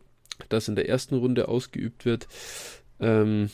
das 0.48 0.68
in 0.68 0.76
der 0.76 0.88
ersten 0.88 1.16
Runde 1.16 1.48
ausgeübt 1.48 2.04
wird. 2.04 2.26
Ähm, 3.00 3.50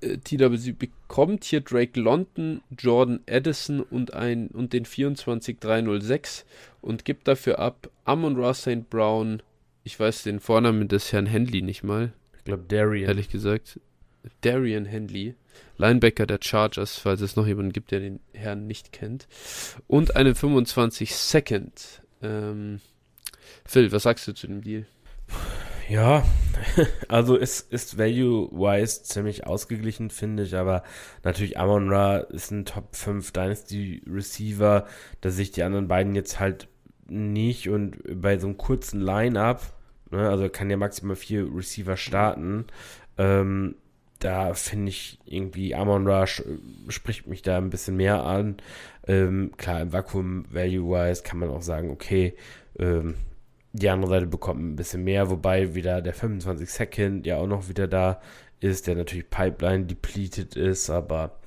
äh, 0.00 0.18
TWC 0.18 0.78
bekommt 0.78 1.44
hier 1.44 1.60
Drake 1.60 1.98
London, 2.00 2.62
Jordan 2.78 3.20
Edison 3.26 3.80
und, 3.80 4.14
ein, 4.14 4.48
und 4.48 4.72
den 4.72 4.84
24306 4.84 6.44
und 6.80 7.04
gibt 7.04 7.28
dafür 7.28 7.58
ab 7.58 7.90
Amon 8.04 8.36
Ra 8.36 8.54
St. 8.54 8.88
Brown, 8.90 9.42
ich 9.84 9.98
weiß 9.98 10.22
den 10.22 10.40
Vornamen 10.40 10.88
des 10.88 11.12
Herrn 11.12 11.26
Henley 11.26 11.62
nicht 11.62 11.82
mal, 11.82 12.12
ich 12.44 12.46
glaube, 12.46 12.64
Darian. 12.68 13.08
Ehrlich 13.08 13.30
gesagt. 13.30 13.80
Darian 14.42 14.84
Henley, 14.84 15.34
Linebacker 15.78 16.26
der 16.26 16.40
Chargers, 16.42 16.96
falls 16.96 17.22
es 17.22 17.36
noch 17.36 17.46
jemanden 17.46 17.72
gibt, 17.72 17.90
der 17.90 18.00
den 18.00 18.20
Herrn 18.34 18.66
nicht 18.66 18.92
kennt. 18.92 19.26
Und 19.86 20.16
eine 20.16 20.34
25 20.34 21.14
Second. 21.14 22.02
Ähm, 22.22 22.80
Phil, 23.64 23.92
was 23.92 24.02
sagst 24.02 24.28
du 24.28 24.34
zu 24.34 24.46
dem 24.46 24.60
Deal? 24.60 24.84
Ja, 25.88 26.22
also 27.08 27.38
es 27.38 27.62
ist 27.62 27.96
value-wise 27.96 29.04
ziemlich 29.04 29.46
ausgeglichen, 29.46 30.10
finde 30.10 30.42
ich, 30.42 30.54
aber 30.54 30.82
natürlich 31.22 31.58
Amon 31.58 31.90
Ra 31.90 32.18
ist 32.18 32.50
ein 32.50 32.66
Top 32.66 32.94
5 32.94 33.32
Dynasty 33.32 34.02
Receiver, 34.06 34.86
da 35.22 35.30
sehe 35.30 35.44
ich 35.44 35.52
die 35.52 35.62
anderen 35.62 35.88
beiden 35.88 36.14
jetzt 36.14 36.40
halt 36.40 36.68
nicht 37.06 37.68
und 37.70 37.98
bei 38.20 38.38
so 38.38 38.46
einem 38.46 38.56
kurzen 38.56 39.00
Line-Up, 39.00 39.74
ne, 40.16 40.28
also 40.28 40.48
kann 40.48 40.70
ja 40.70 40.76
maximal 40.76 41.16
vier 41.16 41.48
Receiver 41.54 41.96
starten, 41.96 42.66
ähm, 43.18 43.76
da 44.20 44.54
finde 44.54 44.88
ich 44.88 45.18
irgendwie 45.26 45.74
Amon 45.74 46.06
Ra 46.08 46.26
spricht 46.26 47.26
mich 47.26 47.42
da 47.42 47.58
ein 47.58 47.68
bisschen 47.68 47.96
mehr 47.96 48.24
an. 48.24 48.56
Ähm, 49.06 49.52
klar, 49.58 49.82
im 49.82 49.92
Vakuum 49.92 50.46
Value-wise 50.50 51.22
kann 51.22 51.38
man 51.38 51.50
auch 51.50 51.60
sagen, 51.60 51.90
okay, 51.90 52.34
ähm, 52.78 53.16
die 53.72 53.88
andere 53.90 54.10
Seite 54.10 54.26
bekommt 54.26 54.62
ein 54.62 54.76
bisschen 54.76 55.04
mehr, 55.04 55.28
wobei 55.30 55.74
wieder 55.74 56.00
der 56.00 56.14
25 56.14 56.70
Second 56.70 57.26
ja 57.26 57.36
auch 57.36 57.46
noch 57.46 57.68
wieder 57.68 57.86
da 57.86 58.20
ist, 58.60 58.86
der 58.86 58.94
natürlich 58.94 59.28
Pipeline 59.28 59.84
depleted 59.84 60.56
ist, 60.56 60.88
aber 60.88 61.38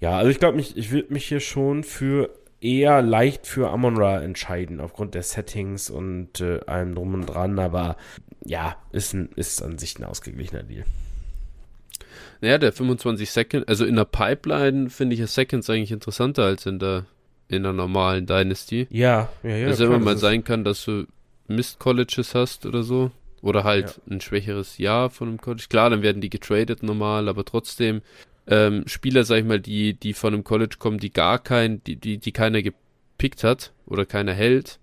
ja, 0.00 0.16
also 0.18 0.30
ich 0.30 0.38
glaube, 0.38 0.60
ich 0.60 0.90
würde 0.90 1.12
mich 1.12 1.26
hier 1.26 1.40
schon 1.40 1.82
für 1.82 2.30
eher 2.60 3.02
leicht 3.02 3.46
für 3.46 3.70
Amon-Ra 3.70 4.20
entscheiden, 4.20 4.80
aufgrund 4.80 5.14
der 5.14 5.22
Settings 5.22 5.90
und 5.90 6.40
äh, 6.40 6.60
allem 6.66 6.94
drum 6.94 7.14
und 7.14 7.26
dran, 7.26 7.58
aber 7.58 7.96
ja, 8.44 8.76
ist, 8.92 9.14
ein, 9.14 9.30
ist 9.36 9.62
an 9.62 9.78
sich 9.78 9.98
ein 9.98 10.04
ausgeglichener 10.04 10.62
Deal. 10.62 10.84
Naja, 12.40 12.58
der 12.58 12.72
25 12.72 13.30
Second, 13.30 13.68
also 13.68 13.84
in 13.84 13.96
der 13.96 14.04
Pipeline 14.04 14.90
finde 14.90 15.14
ich 15.14 15.20
ja 15.20 15.26
Seconds 15.26 15.68
eigentlich 15.68 15.92
interessanter 15.92 16.44
als 16.44 16.66
in 16.66 16.78
der 16.78 17.06
in 17.48 17.62
der 17.62 17.72
normalen 17.72 18.26
Dynasty. 18.26 18.86
Ja, 18.90 19.30
ja, 19.42 19.56
ja. 19.56 19.66
Also 19.68 19.86
immer 19.86 19.98
mal 19.98 20.18
sein 20.18 20.44
kann, 20.44 20.64
dass 20.64 20.84
du 20.84 21.06
Mist-Colleges 21.48 22.34
hast 22.34 22.66
oder 22.66 22.82
so. 22.82 23.10
Oder 23.40 23.64
halt 23.64 24.00
ja. 24.06 24.14
ein 24.14 24.20
schwächeres 24.20 24.78
Jahr 24.78 25.10
von 25.10 25.28
einem 25.28 25.40
College. 25.40 25.66
Klar, 25.68 25.90
dann 25.90 26.02
werden 26.02 26.20
die 26.20 26.30
getradet 26.30 26.82
normal, 26.82 27.28
aber 27.28 27.44
trotzdem 27.44 28.02
ähm, 28.48 28.84
Spieler, 28.86 29.24
sag 29.24 29.38
ich 29.38 29.44
mal, 29.44 29.60
die, 29.60 29.94
die 29.94 30.12
von 30.12 30.34
einem 30.34 30.44
College 30.44 30.76
kommen, 30.78 30.98
die 30.98 31.12
gar 31.12 31.38
kein, 31.38 31.82
die, 31.84 31.96
die, 31.96 32.18
die 32.18 32.32
keiner 32.32 32.62
gepickt 32.62 33.44
hat 33.44 33.72
oder 33.86 34.04
keiner 34.06 34.34
hält. 34.34 34.78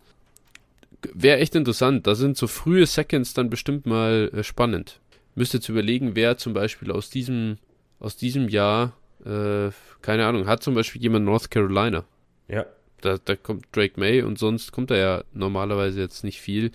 Wäre 1.14 1.40
echt 1.40 1.56
interessant. 1.56 2.08
Da 2.08 2.16
sind 2.16 2.38
so 2.38 2.48
frühe 2.48 2.86
Seconds 2.86 3.34
dann 3.34 3.50
bestimmt 3.50 3.86
mal 3.86 4.32
äh, 4.34 4.44
spannend. 4.44 5.00
Müsste 5.36 5.58
jetzt 5.58 5.70
überlegen, 5.70 6.16
wer 6.16 6.38
zum 6.38 6.54
Beispiel 6.54 6.92
aus 6.92 7.10
diesem, 7.10 7.58
aus 8.00 8.16
diesem 8.16 8.48
Jahr, 8.48 8.94
äh, 9.26 9.70
keine 10.02 10.26
Ahnung, 10.26 10.48
hat 10.48 10.64
zum 10.64 10.76
Beispiel 10.76 11.02
jemand 11.02 11.26
North 11.26 11.52
Carolina. 11.52 12.06
Ja 12.48 12.66
da, 13.06 13.18
da 13.24 13.36
kommt 13.36 13.68
Drake 13.72 14.00
May 14.00 14.22
und 14.24 14.40
sonst 14.40 14.72
kommt 14.72 14.92
da 14.92 14.96
ja 14.96 15.24
normalerweise 15.34 16.02
jetzt 16.02 16.24
nicht 16.24 16.42
viel. 16.42 16.72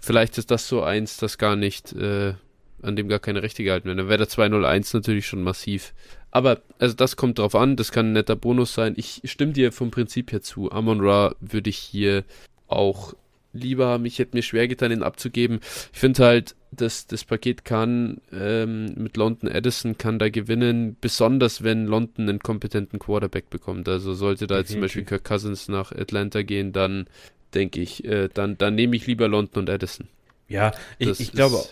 Vielleicht 0.00 0.36
ist 0.38 0.50
das 0.50 0.68
so 0.68 0.82
eins, 0.82 1.16
das 1.16 1.38
gar 1.38 1.56
nicht, 1.56 1.92
äh, 1.92 2.34
an 2.82 2.96
dem 2.96 3.08
gar 3.08 3.18
keine 3.18 3.42
Rechte 3.42 3.64
gehalten 3.64 3.86
werden. 3.86 3.98
Dann 3.98 4.08
wäre 4.08 4.18
der 4.18 4.28
201 4.28 4.94
natürlich 4.94 5.26
schon 5.26 5.42
massiv. 5.42 5.94
Aber, 6.30 6.60
also 6.78 6.94
das 6.94 7.16
kommt 7.16 7.38
drauf 7.38 7.54
an, 7.54 7.76
das 7.76 7.92
kann 7.92 8.10
ein 8.10 8.12
netter 8.12 8.36
Bonus 8.36 8.74
sein. 8.74 8.94
Ich 8.96 9.22
stimme 9.24 9.52
dir 9.52 9.72
vom 9.72 9.90
Prinzip 9.90 10.32
her 10.32 10.42
zu. 10.42 10.70
Amon 10.70 11.00
Ra 11.00 11.34
würde 11.40 11.70
ich 11.70 11.78
hier 11.78 12.24
auch 12.66 13.14
lieber 13.52 13.86
haben. 13.86 14.04
Ich 14.04 14.18
hätte 14.18 14.36
mir 14.36 14.42
schwer 14.42 14.68
getan, 14.68 14.92
ihn 14.92 15.02
abzugeben. 15.02 15.60
Ich 15.92 15.98
finde 15.98 16.24
halt, 16.24 16.54
dass 16.70 17.06
das 17.06 17.24
Paket 17.24 17.64
kann 17.64 18.20
ähm, 18.32 18.92
mit 18.96 19.16
London 19.16 19.50
Edison 19.50 19.96
kann 19.96 20.18
da 20.18 20.28
gewinnen, 20.28 20.96
besonders 21.00 21.62
wenn 21.62 21.86
London 21.86 22.28
einen 22.28 22.40
kompetenten 22.40 22.98
Quarterback 22.98 23.48
bekommt. 23.48 23.88
Also 23.88 24.14
sollte 24.14 24.46
da 24.46 24.58
jetzt 24.58 24.72
zum 24.72 24.82
Beispiel 24.82 25.04
Kirk 25.04 25.24
Cousins 25.24 25.68
nach 25.68 25.92
Atlanta 25.92 26.42
gehen, 26.42 26.72
dann 26.72 27.06
denke 27.54 27.80
ich, 27.80 28.04
äh, 28.04 28.28
dann, 28.32 28.58
dann 28.58 28.74
nehme 28.74 28.96
ich 28.96 29.06
lieber 29.06 29.28
London 29.28 29.60
und 29.60 29.68
Edison. 29.70 30.08
Ja, 30.48 30.72
ich, 30.98 31.20
ich 31.20 31.32
glaube, 31.32 31.62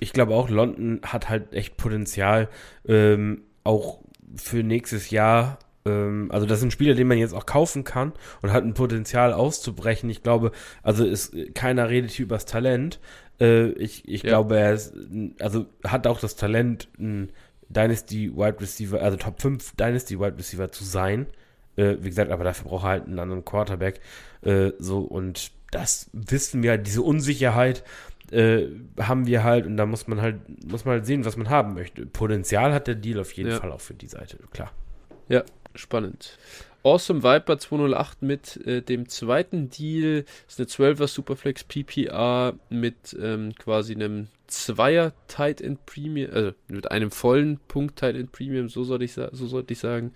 ich, 0.00 0.12
glaube 0.12 0.34
auch, 0.34 0.48
London 0.48 1.00
hat 1.04 1.28
halt 1.28 1.52
echt 1.52 1.76
Potenzial, 1.76 2.48
ähm, 2.86 3.42
auch 3.64 4.00
für 4.36 4.62
nächstes 4.62 5.10
Jahr 5.10 5.58
ähm, 5.88 6.28
also 6.30 6.46
das 6.46 6.60
sind 6.60 6.72
Spieler, 6.72 6.94
den 6.94 7.08
man 7.08 7.18
jetzt 7.18 7.34
auch 7.34 7.46
kaufen 7.46 7.84
kann 7.84 8.12
und 8.42 8.52
hat 8.52 8.64
ein 8.64 8.74
Potenzial 8.74 9.32
auszubrechen. 9.32 10.10
Ich 10.10 10.22
glaube, 10.22 10.52
also 10.82 11.04
ist 11.04 11.34
keiner 11.54 11.88
redet 11.88 12.10
hier 12.10 12.26
übers 12.26 12.44
Talent. 12.44 13.00
Äh, 13.40 13.70
ich 13.70 14.08
ich 14.08 14.22
ja. 14.22 14.30
glaube, 14.30 14.58
er 14.58 14.74
ist, 14.74 14.94
also 15.40 15.66
hat 15.84 16.06
auch 16.06 16.20
das 16.20 16.36
Talent, 16.36 16.88
ein 16.98 17.32
Dynasty 17.68 18.34
Wide 18.34 18.60
Receiver, 18.60 19.00
also 19.00 19.16
Top 19.16 19.40
5 19.40 19.76
Dynasty 19.76 20.18
Wide 20.18 20.38
Receiver 20.38 20.70
zu 20.70 20.84
sein. 20.84 21.26
Äh, 21.76 21.96
wie 22.00 22.08
gesagt, 22.08 22.30
aber 22.30 22.44
dafür 22.44 22.68
braucht 22.68 22.84
er 22.84 22.88
halt 22.90 23.06
einen 23.06 23.18
anderen 23.18 23.44
Quarterback. 23.44 24.00
Äh, 24.42 24.72
so 24.78 25.00
und 25.00 25.52
das 25.70 26.10
wissen 26.12 26.62
wir, 26.62 26.78
diese 26.78 27.02
Unsicherheit 27.02 27.84
äh, 28.30 28.66
haben 28.98 29.26
wir 29.26 29.44
halt 29.44 29.66
und 29.66 29.76
da 29.76 29.86
muss 29.86 30.06
man 30.06 30.20
halt, 30.20 30.36
muss 30.70 30.84
man 30.84 30.94
halt 30.94 31.06
sehen, 31.06 31.24
was 31.24 31.36
man 31.36 31.50
haben 31.50 31.74
möchte. 31.74 32.06
Potenzial 32.06 32.72
hat 32.72 32.86
der 32.86 32.94
Deal 32.94 33.20
auf 33.20 33.32
jeden 33.32 33.50
ja. 33.50 33.60
Fall 33.60 33.72
auch 33.72 33.80
für 33.80 33.94
die 33.94 34.06
Seite, 34.06 34.38
klar. 34.52 34.72
Ja, 35.28 35.44
spannend. 35.74 36.38
Awesome 36.84 37.22
Viper 37.22 37.58
208 37.58 38.22
mit 38.22 38.66
äh, 38.66 38.82
dem 38.82 39.08
zweiten 39.08 39.68
Deal. 39.68 40.24
Das 40.46 40.58
ist 40.58 40.80
eine 40.80 40.94
12er 40.94 41.06
Superflex 41.08 41.64
PPR 41.64 42.54
mit 42.70 43.16
ähm, 43.20 43.52
quasi 43.58 43.94
einem 43.94 44.28
Zweier 44.46 45.12
Tight 45.26 45.60
End 45.60 45.84
Premium, 45.84 46.30
also 46.32 46.52
mit 46.68 46.90
einem 46.90 47.10
vollen 47.10 47.58
Punkt 47.68 47.96
Tight 47.96 48.16
End 48.16 48.32
Premium, 48.32 48.68
so 48.68 48.84
sollte 48.84 49.04
ich, 49.04 49.12
so 49.12 49.28
sollte 49.32 49.72
ich 49.72 49.78
sagen. 49.78 50.12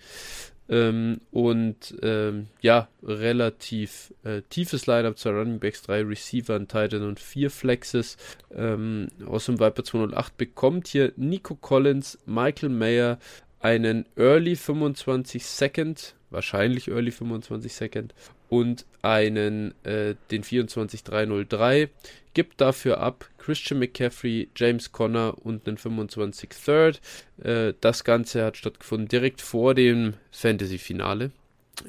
Ähm, 0.73 1.21
und 1.29 1.95
ähm, 2.01 2.47
ja, 2.61 2.87
relativ 3.03 4.11
äh, 4.23 4.41
tiefes 4.49 4.87
Lineup, 4.87 5.19
zwei 5.19 5.29
Running 5.29 5.59
Backs, 5.59 5.83
drei 5.83 6.01
Receiver, 6.01 6.55
ein 6.55 6.67
Tight 6.67 6.93
End 6.93 7.03
und 7.03 7.19
vier 7.19 7.51
Flexes. 7.51 8.17
Ähm, 8.51 9.09
Awesome 9.23 9.59
Viper 9.59 9.83
208 9.83 10.35
bekommt 10.35 10.87
hier 10.87 11.13
Nico 11.15 11.53
Collins, 11.53 12.17
Michael 12.25 12.69
Mayer, 12.69 13.19
einen 13.63 14.05
Early 14.17 14.55
25 14.55 15.45
Second, 15.45 16.15
wahrscheinlich 16.29 16.89
Early 16.89 17.11
25 17.11 17.73
Second 17.73 18.13
und 18.49 18.85
einen 19.01 19.73
äh, 19.83 20.15
den 20.29 20.43
24303, 20.43 21.89
gibt 22.33 22.61
dafür 22.61 22.99
ab 22.99 23.29
Christian 23.37 23.79
McCaffrey, 23.79 24.49
James 24.55 24.91
Conner 24.91 25.35
und 25.43 25.67
einen 25.67 25.77
25 25.77 26.49
Third. 26.49 27.01
Äh, 27.41 27.73
das 27.79 28.03
Ganze 28.03 28.43
hat 28.43 28.57
stattgefunden 28.57 29.07
direkt 29.07 29.41
vor 29.41 29.73
dem 29.73 30.15
Fantasy-Finale. 30.31 31.31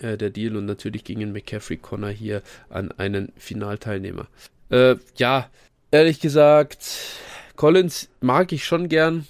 Äh, 0.00 0.16
der 0.16 0.30
Deal 0.30 0.56
und 0.56 0.66
natürlich 0.66 1.04
gingen 1.04 1.32
McCaffrey 1.32 1.76
Conner 1.76 2.08
hier 2.08 2.42
an 2.70 2.92
einen 2.92 3.32
Finalteilnehmer. 3.36 4.28
Äh, 4.70 4.96
ja, 5.16 5.50
ehrlich 5.90 6.20
gesagt, 6.20 6.86
Collins 7.56 8.08
mag 8.20 8.52
ich 8.52 8.64
schon 8.64 8.88
gern. 8.88 9.26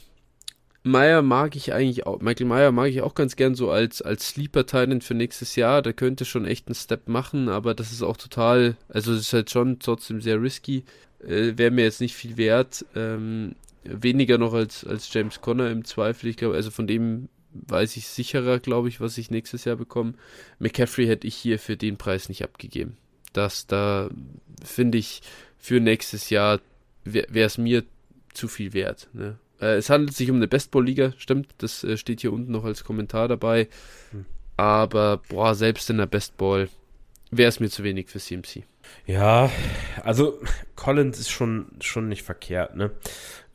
Meyer 0.86 1.22
mag 1.22 1.56
ich 1.56 1.72
eigentlich 1.72 2.06
auch, 2.06 2.20
Michael 2.20 2.46
Meyer 2.46 2.70
mag 2.70 2.90
ich 2.90 3.00
auch 3.00 3.14
ganz 3.14 3.36
gern 3.36 3.54
so 3.54 3.70
als, 3.70 4.02
als 4.02 4.28
Sleeper-Talent 4.28 5.02
für 5.02 5.14
nächstes 5.14 5.56
Jahr. 5.56 5.80
Der 5.80 5.94
könnte 5.94 6.26
schon 6.26 6.44
echt 6.44 6.68
einen 6.68 6.74
Step 6.74 7.08
machen, 7.08 7.48
aber 7.48 7.74
das 7.74 7.90
ist 7.90 8.02
auch 8.02 8.18
total, 8.18 8.76
also 8.88 9.12
es 9.14 9.22
ist 9.22 9.32
halt 9.32 9.50
schon 9.50 9.78
trotzdem 9.78 10.20
sehr 10.20 10.40
risky. 10.42 10.84
Äh, 11.26 11.56
Wäre 11.56 11.70
mir 11.70 11.84
jetzt 11.84 12.02
nicht 12.02 12.14
viel 12.14 12.36
wert. 12.36 12.84
Ähm, 12.94 13.54
weniger 13.84 14.36
noch 14.36 14.52
als, 14.52 14.84
als 14.84 15.12
James 15.12 15.40
Conner 15.40 15.70
im 15.70 15.86
Zweifel. 15.86 16.28
Ich 16.28 16.36
glaube, 16.36 16.54
also 16.54 16.70
von 16.70 16.86
dem 16.86 17.30
weiß 17.54 17.96
ich 17.96 18.06
sicherer, 18.06 18.58
glaube 18.58 18.88
ich, 18.88 19.00
was 19.00 19.16
ich 19.16 19.30
nächstes 19.30 19.64
Jahr 19.64 19.76
bekomme. 19.76 20.14
McCaffrey 20.58 21.06
hätte 21.06 21.26
ich 21.26 21.36
hier 21.36 21.58
für 21.58 21.78
den 21.78 21.96
Preis 21.96 22.28
nicht 22.28 22.42
abgegeben. 22.44 22.98
Das 23.32 23.66
da 23.66 24.10
finde 24.62 24.98
ich 24.98 25.22
für 25.58 25.80
nächstes 25.80 26.28
Jahr 26.28 26.60
wäre 27.04 27.46
es 27.46 27.56
mir 27.56 27.84
zu 28.34 28.48
viel 28.48 28.74
wert. 28.74 29.08
Ne? 29.12 29.38
Äh, 29.64 29.76
es 29.76 29.88
handelt 29.88 30.14
sich 30.14 30.30
um 30.30 30.36
eine 30.36 30.48
Bestball-Liga, 30.48 31.14
stimmt. 31.16 31.48
Das 31.58 31.82
äh, 31.84 31.96
steht 31.96 32.20
hier 32.20 32.32
unten 32.32 32.52
noch 32.52 32.64
als 32.64 32.84
Kommentar 32.84 33.28
dabei. 33.28 33.68
Hm. 34.10 34.26
Aber, 34.56 35.22
boah, 35.28 35.54
selbst 35.54 35.88
in 35.90 35.96
der 35.96 36.06
Bestball 36.06 36.68
wäre 37.30 37.48
es 37.48 37.60
mir 37.60 37.70
zu 37.70 37.82
wenig 37.82 38.08
für 38.08 38.20
CMC. 38.20 38.64
Ja, 39.06 39.50
also 40.02 40.38
Collins 40.76 41.18
ist 41.18 41.30
schon, 41.30 41.66
schon 41.80 42.08
nicht 42.08 42.22
verkehrt, 42.22 42.76
ne? 42.76 42.90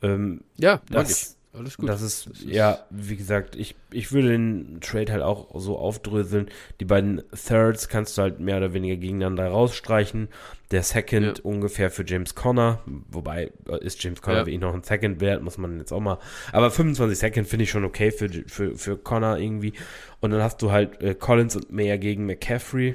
Ähm, 0.02 0.42
ja, 0.58 0.80
das, 0.90 1.36
alles 1.52 1.76
gut. 1.76 1.88
Das 1.88 2.00
ist, 2.00 2.26
das 2.26 2.40
ist, 2.40 2.48
ja, 2.48 2.78
wie 2.90 3.16
gesagt, 3.16 3.56
ich, 3.56 3.74
ich 3.90 4.12
würde 4.12 4.28
den 4.28 4.78
Trade 4.80 5.12
halt 5.12 5.22
auch 5.22 5.48
so 5.58 5.78
aufdröseln. 5.78 6.48
Die 6.78 6.84
beiden 6.84 7.22
Thirds 7.32 7.88
kannst 7.88 8.16
du 8.16 8.22
halt 8.22 8.38
mehr 8.38 8.58
oder 8.58 8.72
weniger 8.72 8.96
gegeneinander 8.96 9.48
rausstreichen. 9.48 10.28
Der 10.70 10.84
Second 10.84 11.38
ja. 11.38 11.44
ungefähr 11.44 11.90
für 11.90 12.06
James 12.06 12.36
Conner, 12.36 12.80
wobei 13.10 13.50
äh, 13.68 13.84
ist 13.84 14.02
James 14.02 14.22
Conner 14.22 14.38
ja. 14.38 14.46
wie 14.46 14.52
ich 14.52 14.60
noch 14.60 14.74
ein 14.74 14.84
Second 14.84 15.20
wert, 15.20 15.42
muss 15.42 15.58
man 15.58 15.78
jetzt 15.78 15.92
auch 15.92 16.00
mal. 16.00 16.18
Aber 16.52 16.70
25 16.70 17.18
Second 17.18 17.48
finde 17.48 17.64
ich 17.64 17.70
schon 17.70 17.84
okay 17.84 18.12
für, 18.12 18.28
für, 18.46 18.76
für 18.76 18.96
Conner 18.96 19.38
irgendwie. 19.38 19.72
Und 20.20 20.30
dann 20.30 20.42
hast 20.42 20.62
du 20.62 20.70
halt 20.70 21.02
äh, 21.02 21.16
Collins 21.16 21.56
und 21.56 21.72
mehr 21.72 21.98
gegen 21.98 22.26
McCaffrey. 22.26 22.94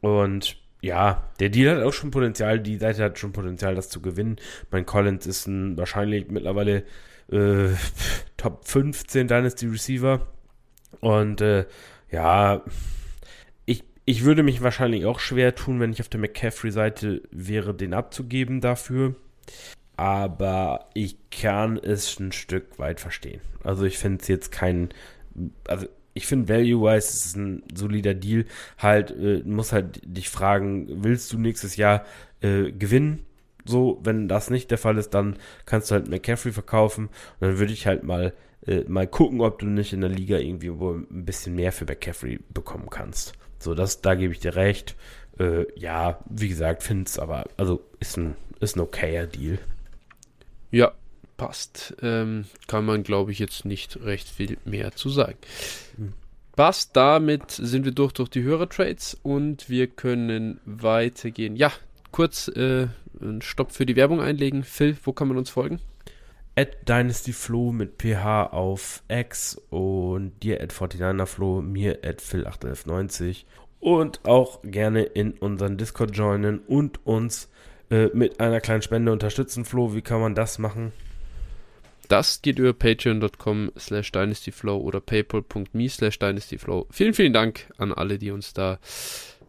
Und 0.00 0.56
ja, 0.80 1.30
der 1.38 1.50
Deal 1.50 1.76
hat 1.76 1.84
auch 1.84 1.92
schon 1.92 2.10
Potenzial, 2.10 2.60
die 2.60 2.78
Seite 2.78 3.04
hat 3.04 3.18
schon 3.18 3.32
Potenzial, 3.32 3.74
das 3.74 3.90
zu 3.90 4.00
gewinnen. 4.00 4.36
Mein 4.70 4.86
Collins 4.86 5.26
ist 5.26 5.46
ein 5.46 5.76
wahrscheinlich 5.76 6.30
mittlerweile 6.30 6.84
äh, 7.30 7.68
Top 8.36 8.66
15 8.66 9.28
Dynasty 9.28 9.66
Receiver. 9.66 10.26
Und 11.00 11.40
äh, 11.40 11.66
ja, 12.10 12.62
ich, 13.66 13.84
ich 14.04 14.24
würde 14.24 14.42
mich 14.42 14.62
wahrscheinlich 14.62 15.06
auch 15.06 15.20
schwer 15.20 15.54
tun, 15.54 15.80
wenn 15.80 15.92
ich 15.92 16.00
auf 16.00 16.08
der 16.08 16.20
McCaffrey-Seite 16.20 17.22
wäre, 17.30 17.74
den 17.74 17.94
abzugeben 17.94 18.60
dafür. 18.60 19.14
Aber 19.96 20.88
ich 20.94 21.16
kann 21.30 21.76
es 21.76 22.18
ein 22.18 22.32
Stück 22.32 22.78
weit 22.78 23.00
verstehen. 23.00 23.40
Also 23.62 23.84
ich 23.84 23.98
finde 23.98 24.22
es 24.22 24.28
jetzt 24.28 24.50
kein, 24.50 24.88
also 25.68 25.86
ich 26.14 26.26
finde 26.26 26.48
value-wise 26.48 27.08
ist 27.08 27.26
es 27.26 27.36
ein 27.36 27.62
solider 27.74 28.14
Deal. 28.14 28.46
Halt, 28.78 29.10
äh, 29.10 29.42
muss 29.44 29.72
halt 29.72 30.00
dich 30.04 30.28
fragen, 30.28 31.04
willst 31.04 31.32
du 31.32 31.38
nächstes 31.38 31.76
Jahr 31.76 32.04
äh, 32.40 32.72
gewinnen? 32.72 33.26
So, 33.64 34.00
wenn 34.02 34.28
das 34.28 34.50
nicht 34.50 34.70
der 34.70 34.78
Fall 34.78 34.98
ist, 34.98 35.10
dann 35.10 35.36
kannst 35.66 35.90
du 35.90 35.94
halt 35.94 36.08
McCaffrey 36.08 36.52
verkaufen. 36.52 37.06
Und 37.06 37.48
dann 37.48 37.58
würde 37.58 37.72
ich 37.72 37.86
halt 37.86 38.02
mal, 38.02 38.32
äh, 38.66 38.84
mal 38.86 39.06
gucken, 39.06 39.40
ob 39.40 39.58
du 39.58 39.66
nicht 39.66 39.92
in 39.92 40.00
der 40.00 40.10
Liga 40.10 40.38
irgendwie 40.38 40.78
wohl 40.78 41.06
ein 41.10 41.24
bisschen 41.24 41.54
mehr 41.54 41.72
für 41.72 41.84
McCaffrey 41.84 42.40
bekommen 42.52 42.88
kannst. 42.90 43.34
So, 43.58 43.74
das, 43.74 44.00
da 44.00 44.14
gebe 44.14 44.32
ich 44.32 44.40
dir 44.40 44.56
recht. 44.56 44.96
Äh, 45.38 45.66
ja, 45.78 46.20
wie 46.28 46.48
gesagt, 46.48 46.82
finde 46.82 47.04
es 47.04 47.18
aber, 47.18 47.44
also 47.56 47.82
ist 48.00 48.16
ein, 48.16 48.36
ist 48.60 48.76
ein 48.76 48.80
okayer 48.80 49.26
Deal. 49.26 49.58
Ja, 50.70 50.92
passt. 51.36 51.94
Ähm, 52.02 52.44
kann 52.66 52.84
man, 52.84 53.02
glaube 53.02 53.32
ich, 53.32 53.38
jetzt 53.38 53.64
nicht 53.64 54.02
recht 54.02 54.28
viel 54.28 54.58
mehr 54.64 54.92
zu 54.92 55.08
sagen. 55.08 55.38
Hm. 55.96 56.12
Passt, 56.56 56.94
damit 56.96 57.50
sind 57.52 57.84
wir 57.84 57.92
durch 57.92 58.12
durch 58.12 58.28
die 58.28 58.42
Hörer-Trades 58.42 59.18
und 59.22 59.70
wir 59.70 59.86
können 59.86 60.60
weitergehen. 60.66 61.56
Ja, 61.56 61.72
kurz 62.10 62.48
äh, 62.48 62.88
einen 63.20 63.42
Stopp 63.42 63.72
für 63.72 63.86
die 63.86 63.96
Werbung 63.96 64.20
einlegen. 64.20 64.64
Phil, 64.64 64.96
wo 65.04 65.12
kann 65.12 65.28
man 65.28 65.36
uns 65.36 65.50
folgen? 65.50 65.80
At 66.56 66.88
DynastyFlow 66.88 67.72
mit 67.72 68.02
PH 68.02 68.52
auf 68.52 69.02
X 69.08 69.60
und 69.70 70.32
dir 70.42 70.60
at 70.60 70.72
49erFlow, 70.72 71.62
mir 71.62 72.00
at 72.04 72.20
Phil81190 72.20 73.44
und 73.78 74.20
auch 74.24 74.60
gerne 74.62 75.04
in 75.04 75.32
unseren 75.32 75.76
Discord 75.78 76.16
joinen 76.16 76.58
und 76.60 77.04
uns 77.06 77.50
äh, 77.90 78.08
mit 78.12 78.40
einer 78.40 78.60
kleinen 78.60 78.82
Spende 78.82 79.12
unterstützen. 79.12 79.64
Flo, 79.64 79.94
wie 79.94 80.02
kann 80.02 80.20
man 80.20 80.34
das 80.34 80.58
machen? 80.58 80.92
Das 82.08 82.42
geht 82.42 82.58
über 82.58 82.72
patreon.com 82.72 83.70
slash 83.78 84.10
dynastyflow 84.10 84.76
oder 84.76 85.00
paypal.me 85.00 85.88
slash 85.88 86.18
dynastyflow. 86.18 86.86
Vielen, 86.90 87.14
vielen 87.14 87.32
Dank 87.32 87.70
an 87.78 87.92
alle, 87.92 88.18
die 88.18 88.32
uns 88.32 88.52
da 88.52 88.80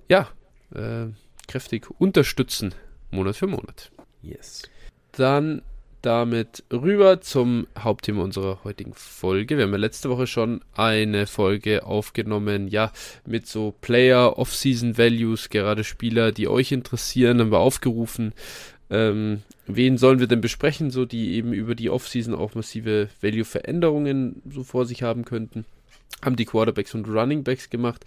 ja, 0.08 0.28
äh, 0.76 1.08
kräftig 1.48 1.90
unterstützen, 2.00 2.76
Monat 3.12 3.36
für 3.36 3.48
Monat. 3.48 3.92
Yes. 4.22 4.64
Dann 5.12 5.62
damit 6.02 6.64
rüber 6.72 7.22
zum 7.22 7.68
Hauptthema 7.78 8.24
unserer 8.24 8.64
heutigen 8.64 8.94
Folge. 8.94 9.58
Wir 9.58 9.66
haben 9.66 9.72
ja 9.72 9.78
letzte 9.78 10.10
Woche 10.10 10.26
schon 10.26 10.62
eine 10.76 11.28
Folge 11.28 11.86
aufgenommen, 11.86 12.68
ja, 12.68 12.92
mit 13.26 13.48
so 13.48 13.76
Player 13.82 14.38
Off-Season 14.38 14.98
Values, 14.98 15.50
gerade 15.50 15.84
Spieler, 15.84 16.32
die 16.32 16.48
euch 16.48 16.72
interessieren, 16.72 17.40
haben 17.40 17.52
wir 17.52 17.60
aufgerufen. 17.60 18.34
Ähm, 18.90 19.44
wen 19.68 19.98
sollen 19.98 20.20
wir 20.20 20.28
denn 20.28 20.42
besprechen, 20.42 20.90
so 20.90 21.06
die 21.06 21.36
eben 21.36 21.54
über 21.54 21.76
die 21.76 21.90
Off-Season 21.90 22.34
auch 22.34 22.56
massive 22.56 23.10
Value-Veränderungen 23.22 24.42
so 24.50 24.64
vor 24.64 24.86
sich 24.86 25.04
haben 25.04 25.24
könnten? 25.24 25.66
Haben 26.24 26.36
die 26.36 26.46
Quarterbacks 26.46 26.96
und 26.96 27.08
Runningbacks 27.08 27.70
gemacht 27.70 28.06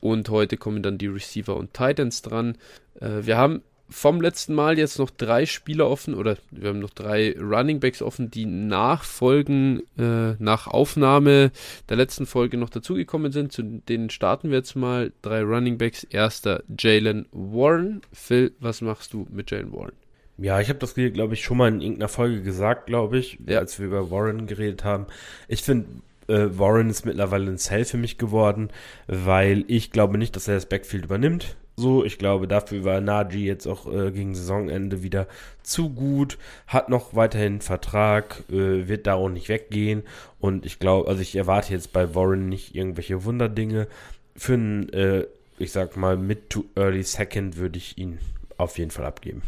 und 0.00 0.28
heute 0.30 0.56
kommen 0.56 0.82
dann 0.82 0.98
die 0.98 1.06
Receiver 1.06 1.56
und 1.56 1.74
Titans 1.74 2.22
dran. 2.22 2.56
Äh, 3.00 3.24
wir 3.24 3.36
haben 3.36 3.62
vom 3.92 4.20
letzten 4.20 4.54
Mal 4.54 4.78
jetzt 4.78 4.98
noch 4.98 5.10
drei 5.10 5.46
Spieler 5.46 5.88
offen 5.88 6.14
oder 6.14 6.36
wir 6.50 6.70
haben 6.70 6.80
noch 6.80 6.90
drei 6.90 7.36
Running 7.38 7.80
Backs 7.80 8.02
offen, 8.02 8.30
die 8.30 8.46
nachfolgen, 8.46 9.82
äh, 9.98 10.34
nach 10.38 10.66
Aufnahme 10.66 11.52
der 11.88 11.96
letzten 11.96 12.26
Folge 12.26 12.56
noch 12.56 12.70
dazugekommen 12.70 13.32
sind. 13.32 13.52
Zu 13.52 13.62
denen 13.62 14.10
starten 14.10 14.50
wir 14.50 14.58
jetzt 14.58 14.74
mal. 14.74 15.12
Drei 15.22 15.42
Running 15.42 15.78
Backs. 15.78 16.04
Erster 16.04 16.62
Jalen 16.78 17.26
Warren. 17.32 18.00
Phil, 18.12 18.52
was 18.58 18.80
machst 18.80 19.12
du 19.12 19.26
mit 19.30 19.50
Jalen 19.50 19.72
Warren? 19.72 19.92
Ja, 20.38 20.60
ich 20.60 20.68
habe 20.68 20.78
das, 20.78 20.94
glaube 20.94 21.34
ich, 21.34 21.44
schon 21.44 21.58
mal 21.58 21.68
in 21.68 21.80
irgendeiner 21.80 22.08
Folge 22.08 22.42
gesagt, 22.42 22.86
glaube 22.86 23.18
ich, 23.18 23.38
ja. 23.46 23.58
als 23.58 23.78
wir 23.78 23.86
über 23.86 24.10
Warren 24.10 24.46
geredet 24.46 24.82
haben. 24.82 25.06
Ich 25.46 25.62
finde, 25.62 25.86
äh, 26.28 26.46
Warren 26.58 26.90
ist 26.90 27.04
mittlerweile 27.04 27.50
ein 27.50 27.58
Sell 27.58 27.84
für 27.84 27.98
mich 27.98 28.18
geworden, 28.18 28.70
weil 29.06 29.64
ich 29.68 29.92
glaube 29.92 30.18
nicht, 30.18 30.34
dass 30.34 30.48
er 30.48 30.54
das 30.54 30.66
Backfield 30.66 31.04
übernimmt. 31.04 31.56
So, 31.74 32.04
ich 32.04 32.18
glaube, 32.18 32.46
dafür 32.46 32.84
war 32.84 33.00
Naji 33.00 33.46
jetzt 33.46 33.66
auch 33.66 33.90
äh, 33.90 34.10
gegen 34.10 34.34
Saisonende 34.34 35.02
wieder 35.02 35.26
zu 35.62 35.88
gut, 35.88 36.36
hat 36.66 36.90
noch 36.90 37.14
weiterhin 37.14 37.60
Vertrag, 37.62 38.42
äh, 38.50 38.88
wird 38.88 39.06
da 39.06 39.14
auch 39.14 39.30
nicht 39.30 39.48
weggehen. 39.48 40.02
Und 40.38 40.66
ich 40.66 40.78
glaube, 40.78 41.08
also 41.08 41.22
ich 41.22 41.34
erwarte 41.34 41.72
jetzt 41.72 41.92
bei 41.92 42.14
Warren 42.14 42.48
nicht 42.48 42.74
irgendwelche 42.74 43.24
Wunderdinge. 43.24 43.88
Für 44.36 44.54
einen, 44.54 44.92
äh, 44.92 45.24
ich 45.58 45.72
sag 45.72 45.96
mal, 45.96 46.16
mid 46.16 46.50
to 46.50 46.64
early 46.76 47.02
second 47.02 47.56
würde 47.56 47.78
ich 47.78 47.96
ihn 47.96 48.18
auf 48.58 48.76
jeden 48.78 48.90
Fall 48.90 49.06
abgeben. 49.06 49.42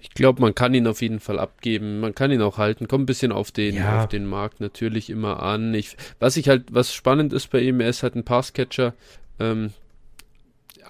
Ich 0.00 0.10
glaube, 0.10 0.42
man 0.42 0.54
kann 0.54 0.74
ihn 0.74 0.86
auf 0.86 1.00
jeden 1.00 1.20
Fall 1.20 1.38
abgeben. 1.38 2.00
Man 2.00 2.14
kann 2.14 2.30
ihn 2.30 2.42
auch 2.42 2.58
halten. 2.58 2.88
Kommt 2.88 3.04
ein 3.04 3.06
bisschen 3.06 3.32
auf 3.32 3.52
den, 3.52 3.76
ja. 3.76 4.02
auf 4.02 4.08
den 4.08 4.26
Markt 4.26 4.60
natürlich 4.60 5.08
immer 5.08 5.42
an. 5.42 5.72
Ich, 5.72 5.96
was 6.18 6.36
ich 6.36 6.48
halt, 6.48 6.74
was 6.74 6.92
spannend 6.92 7.32
ist 7.32 7.50
bei 7.50 7.60
ihm, 7.60 7.80
er 7.80 7.88
ist 7.88 8.02
halt 8.02 8.14
ein 8.14 8.24
Passcatcher. 8.24 8.92
Ähm, 9.40 9.72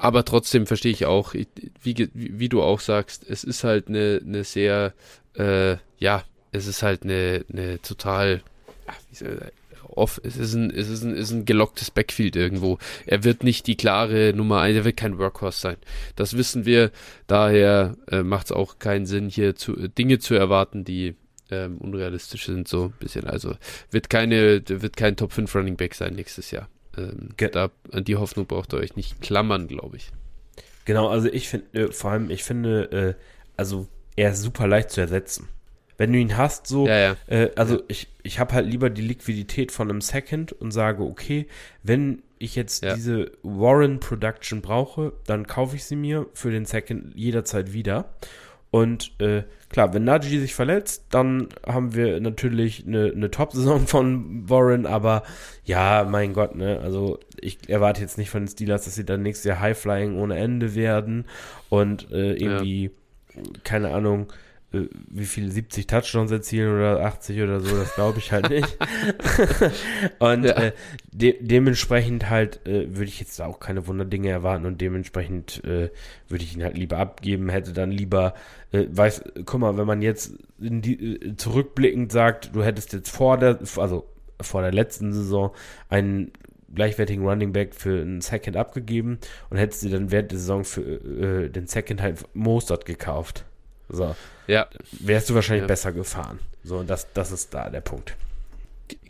aber 0.04 0.26
trotzdem 0.26 0.66
verstehe 0.66 0.92
ich 0.92 1.06
auch, 1.06 1.32
wie, 1.32 1.48
wie, 1.82 2.08
wie, 2.12 2.48
du 2.50 2.62
auch 2.62 2.80
sagst, 2.80 3.24
es 3.26 3.42
ist 3.42 3.64
halt 3.64 3.88
eine, 3.88 4.20
eine 4.22 4.44
sehr, 4.44 4.92
äh, 5.34 5.76
ja, 5.96 6.24
es 6.52 6.66
ist 6.66 6.82
halt 6.82 7.04
eine, 7.04 7.42
eine 7.50 7.80
total, 7.80 8.42
soll, 9.12 9.50
off, 9.88 10.20
es 10.22 10.36
ist 10.36 10.52
ein, 10.52 10.70
es 10.70 10.90
ist 10.90 11.04
ein, 11.04 11.14
ist 11.14 11.30
ein 11.30 11.46
gelocktes 11.46 11.90
Backfield 11.90 12.36
irgendwo. 12.36 12.76
Er 13.06 13.24
wird 13.24 13.44
nicht 13.44 13.66
die 13.66 13.78
klare 13.78 14.34
Nummer 14.34 14.60
1, 14.60 14.76
er 14.76 14.84
wird 14.84 14.98
kein 14.98 15.16
Workhorse 15.16 15.58
sein. 15.58 15.76
Das 16.16 16.36
wissen 16.36 16.66
wir. 16.66 16.90
Daher 17.26 17.96
äh, 18.10 18.22
macht 18.22 18.46
es 18.46 18.52
auch 18.52 18.78
keinen 18.78 19.06
Sinn, 19.06 19.30
hier 19.30 19.56
zu, 19.56 19.74
äh, 19.74 19.88
Dinge 19.88 20.18
zu 20.18 20.34
erwarten, 20.34 20.84
die 20.84 21.14
ähm, 21.50 21.78
unrealistisch 21.78 22.44
sind, 22.44 22.68
so 22.68 22.84
ein 22.84 22.94
bisschen. 22.98 23.24
Also 23.24 23.56
wird 23.90 24.10
keine, 24.10 24.62
wird 24.68 24.98
kein 24.98 25.16
Top 25.16 25.32
5 25.32 25.54
Running 25.54 25.76
Back 25.76 25.94
sein 25.94 26.12
nächstes 26.12 26.50
Jahr. 26.50 26.68
Ähm, 26.96 27.30
da, 27.36 27.70
an 27.92 28.04
die 28.04 28.16
Hoffnung 28.16 28.46
braucht 28.46 28.72
ihr 28.72 28.78
euch 28.78 28.96
nicht 28.96 29.20
klammern, 29.20 29.68
glaube 29.68 29.96
ich. 29.96 30.10
Genau, 30.84 31.08
also 31.08 31.28
ich 31.28 31.48
finde, 31.48 31.66
äh, 31.72 31.92
vor 31.92 32.10
allem, 32.10 32.30
ich 32.30 32.44
finde, 32.44 33.16
äh, 33.16 33.22
also 33.56 33.88
er 34.16 34.32
ist 34.32 34.42
super 34.42 34.66
leicht 34.66 34.90
zu 34.90 35.00
ersetzen. 35.00 35.48
Wenn 35.96 36.12
du 36.12 36.18
ihn 36.18 36.36
hast, 36.36 36.66
so, 36.66 36.86
ja, 36.86 36.98
ja. 36.98 37.16
Äh, 37.26 37.50
also 37.56 37.76
ja. 37.76 37.82
ich, 37.88 38.08
ich 38.22 38.38
habe 38.38 38.54
halt 38.54 38.66
lieber 38.66 38.90
die 38.90 39.02
Liquidität 39.02 39.72
von 39.72 39.88
einem 39.88 40.00
Second 40.00 40.52
und 40.52 40.72
sage, 40.72 41.02
okay, 41.02 41.46
wenn 41.82 42.22
ich 42.38 42.56
jetzt 42.56 42.84
diese 42.84 43.32
Warren 43.42 44.00
Production 44.00 44.60
brauche, 44.60 45.12
dann 45.26 45.46
kaufe 45.46 45.76
ich 45.76 45.84
sie 45.84 45.96
mir 45.96 46.26
für 46.34 46.50
den 46.50 46.66
Second 46.66 47.14
jederzeit 47.14 47.72
wieder. 47.72 48.12
Und 48.74 49.12
äh, 49.20 49.44
klar, 49.68 49.94
wenn 49.94 50.02
Najee 50.02 50.40
sich 50.40 50.52
verletzt, 50.52 51.04
dann 51.10 51.46
haben 51.64 51.94
wir 51.94 52.18
natürlich 52.18 52.84
eine, 52.84 53.12
eine 53.14 53.30
Top-Saison 53.30 53.80
von 53.86 54.50
Warren, 54.50 54.84
aber 54.84 55.22
ja, 55.64 56.04
mein 56.10 56.32
Gott, 56.32 56.56
ne, 56.56 56.80
also 56.82 57.20
ich 57.40 57.68
erwarte 57.68 58.00
jetzt 58.00 58.18
nicht 58.18 58.30
von 58.30 58.42
den 58.42 58.48
Steelers, 58.48 58.84
dass 58.84 58.96
sie 58.96 59.04
dann 59.04 59.22
nächstes 59.22 59.44
Jahr 59.44 59.60
High-Flying 59.60 60.18
ohne 60.18 60.36
Ende 60.36 60.74
werden 60.74 61.26
und 61.68 62.10
äh, 62.10 62.32
irgendwie, 62.32 62.90
ja. 63.32 63.42
keine 63.62 63.94
Ahnung, 63.94 64.32
wie 65.08 65.24
viel 65.24 65.50
70 65.50 65.86
Touchdowns 65.86 66.30
erzielen 66.30 66.74
oder 66.74 67.00
80 67.00 67.40
oder 67.42 67.60
so, 67.60 67.76
das 67.76 67.94
glaube 67.94 68.18
ich 68.18 68.32
halt 68.32 68.50
nicht. 68.50 68.78
und 70.18 70.44
ja. 70.44 70.52
äh, 70.52 70.72
de 71.12 71.36
dementsprechend 71.40 72.30
halt 72.30 72.66
äh, 72.66 72.88
würde 72.88 73.04
ich 73.04 73.20
jetzt 73.20 73.40
auch 73.40 73.60
keine 73.60 73.86
Wunderdinge 73.86 74.28
erwarten 74.28 74.66
und 74.66 74.80
dementsprechend 74.80 75.62
äh, 75.64 75.90
würde 76.28 76.44
ich 76.44 76.56
ihn 76.56 76.64
halt 76.64 76.76
lieber 76.76 76.98
abgeben, 76.98 77.48
hätte 77.48 77.72
dann 77.72 77.90
lieber, 77.90 78.34
äh, 78.72 78.86
weiß, 78.90 79.24
guck 79.44 79.60
mal, 79.60 79.76
wenn 79.76 79.86
man 79.86 80.02
jetzt 80.02 80.34
die, 80.58 81.14
äh, 81.14 81.36
zurückblickend 81.36 82.12
sagt, 82.12 82.54
du 82.54 82.62
hättest 82.62 82.92
jetzt 82.92 83.10
vor 83.10 83.38
der, 83.38 83.58
also 83.76 84.06
vor 84.40 84.62
der 84.62 84.72
letzten 84.72 85.12
Saison 85.12 85.54
einen 85.88 86.32
gleichwertigen 86.74 87.26
Running 87.26 87.52
Back 87.52 87.74
für 87.74 88.00
einen 88.00 88.20
Second 88.20 88.56
abgegeben 88.56 89.18
und 89.50 89.58
hättest 89.58 89.84
du 89.84 89.88
dann 89.88 90.10
während 90.10 90.32
der 90.32 90.38
Saison 90.38 90.64
für 90.64 90.82
äh, 90.82 91.48
den 91.48 91.66
Second 91.66 92.02
halt 92.02 92.24
Mostert 92.34 92.84
gekauft. 92.84 93.44
So. 93.88 94.14
Ja. 94.46 94.66
Wärst 94.92 95.30
du 95.30 95.34
wahrscheinlich 95.34 95.62
ja. 95.62 95.68
besser 95.68 95.92
gefahren. 95.92 96.38
So, 96.62 96.78
und 96.78 96.88
das, 96.88 97.12
das 97.12 97.32
ist 97.32 97.54
da 97.54 97.70
der 97.70 97.80
Punkt. 97.80 98.16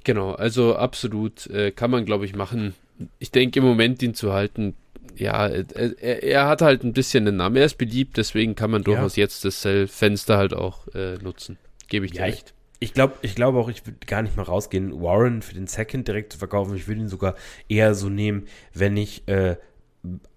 Genau, 0.03 0.33
also 0.33 0.77
absolut 0.77 1.47
äh, 1.47 1.71
kann 1.71 1.91
man, 1.91 2.05
glaube 2.05 2.27
ich, 2.27 2.35
machen. 2.35 2.75
Ich 3.19 3.31
denke, 3.31 3.61
im 3.61 3.65
Moment 3.65 4.03
ihn 4.03 4.15
zu 4.15 4.33
halten, 4.33 4.75
ja, 5.17 5.47
er, 5.49 6.23
er, 6.23 6.47
hat 6.49 6.63
halt 6.63 6.85
ein 6.85 6.93
bisschen 6.93 7.27
einen 7.27 7.37
Namen. 7.37 7.57
Er 7.57 7.65
ist 7.65 7.79
beliebt, 7.79 8.17
deswegen 8.17 8.55
kann 8.55 8.71
man 8.71 8.83
durchaus 8.83 9.17
ja. 9.17 9.23
jetzt 9.23 9.45
das 9.45 9.67
Fenster 9.91 10.37
halt 10.37 10.55
auch 10.55 10.89
äh, 10.95 11.17
nutzen. 11.17 11.59
Gebe 11.89 12.07
ich 12.07 12.13
dir 12.13 12.19
ja, 12.19 12.25
recht. 12.25 12.55
Ich, 12.81 12.89
ich 12.89 12.95
glaube 12.95 13.15
ich 13.23 13.35
glaub 13.35 13.55
auch, 13.55 13.69
ich 13.69 13.87
würde 13.87 13.99
gar 14.07 14.23
nicht 14.23 14.37
mal 14.37 14.43
rausgehen, 14.43 15.01
Warren 15.01 15.43
für 15.43 15.55
den 15.55 15.67
Second 15.67 16.09
direkt 16.09 16.33
zu 16.33 16.39
verkaufen. 16.39 16.75
Ich 16.77 16.89
würde 16.89 17.01
ihn 17.01 17.09
sogar 17.09 17.35
eher 17.69 17.95
so 17.95 18.09
nehmen, 18.09 18.47
wenn 18.73 18.97
ich 18.97 19.27
äh, 19.29 19.57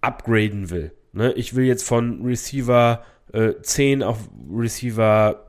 upgraden 0.01 0.69
will. 0.69 0.91
Ne? 1.13 1.33
Ich 1.33 1.55
will 1.55 1.65
jetzt 1.65 1.83
von 1.83 2.23
Receiver 2.23 3.03
äh, 3.33 3.53
10 3.61 4.03
auf 4.03 4.29
Receiver 4.51 5.43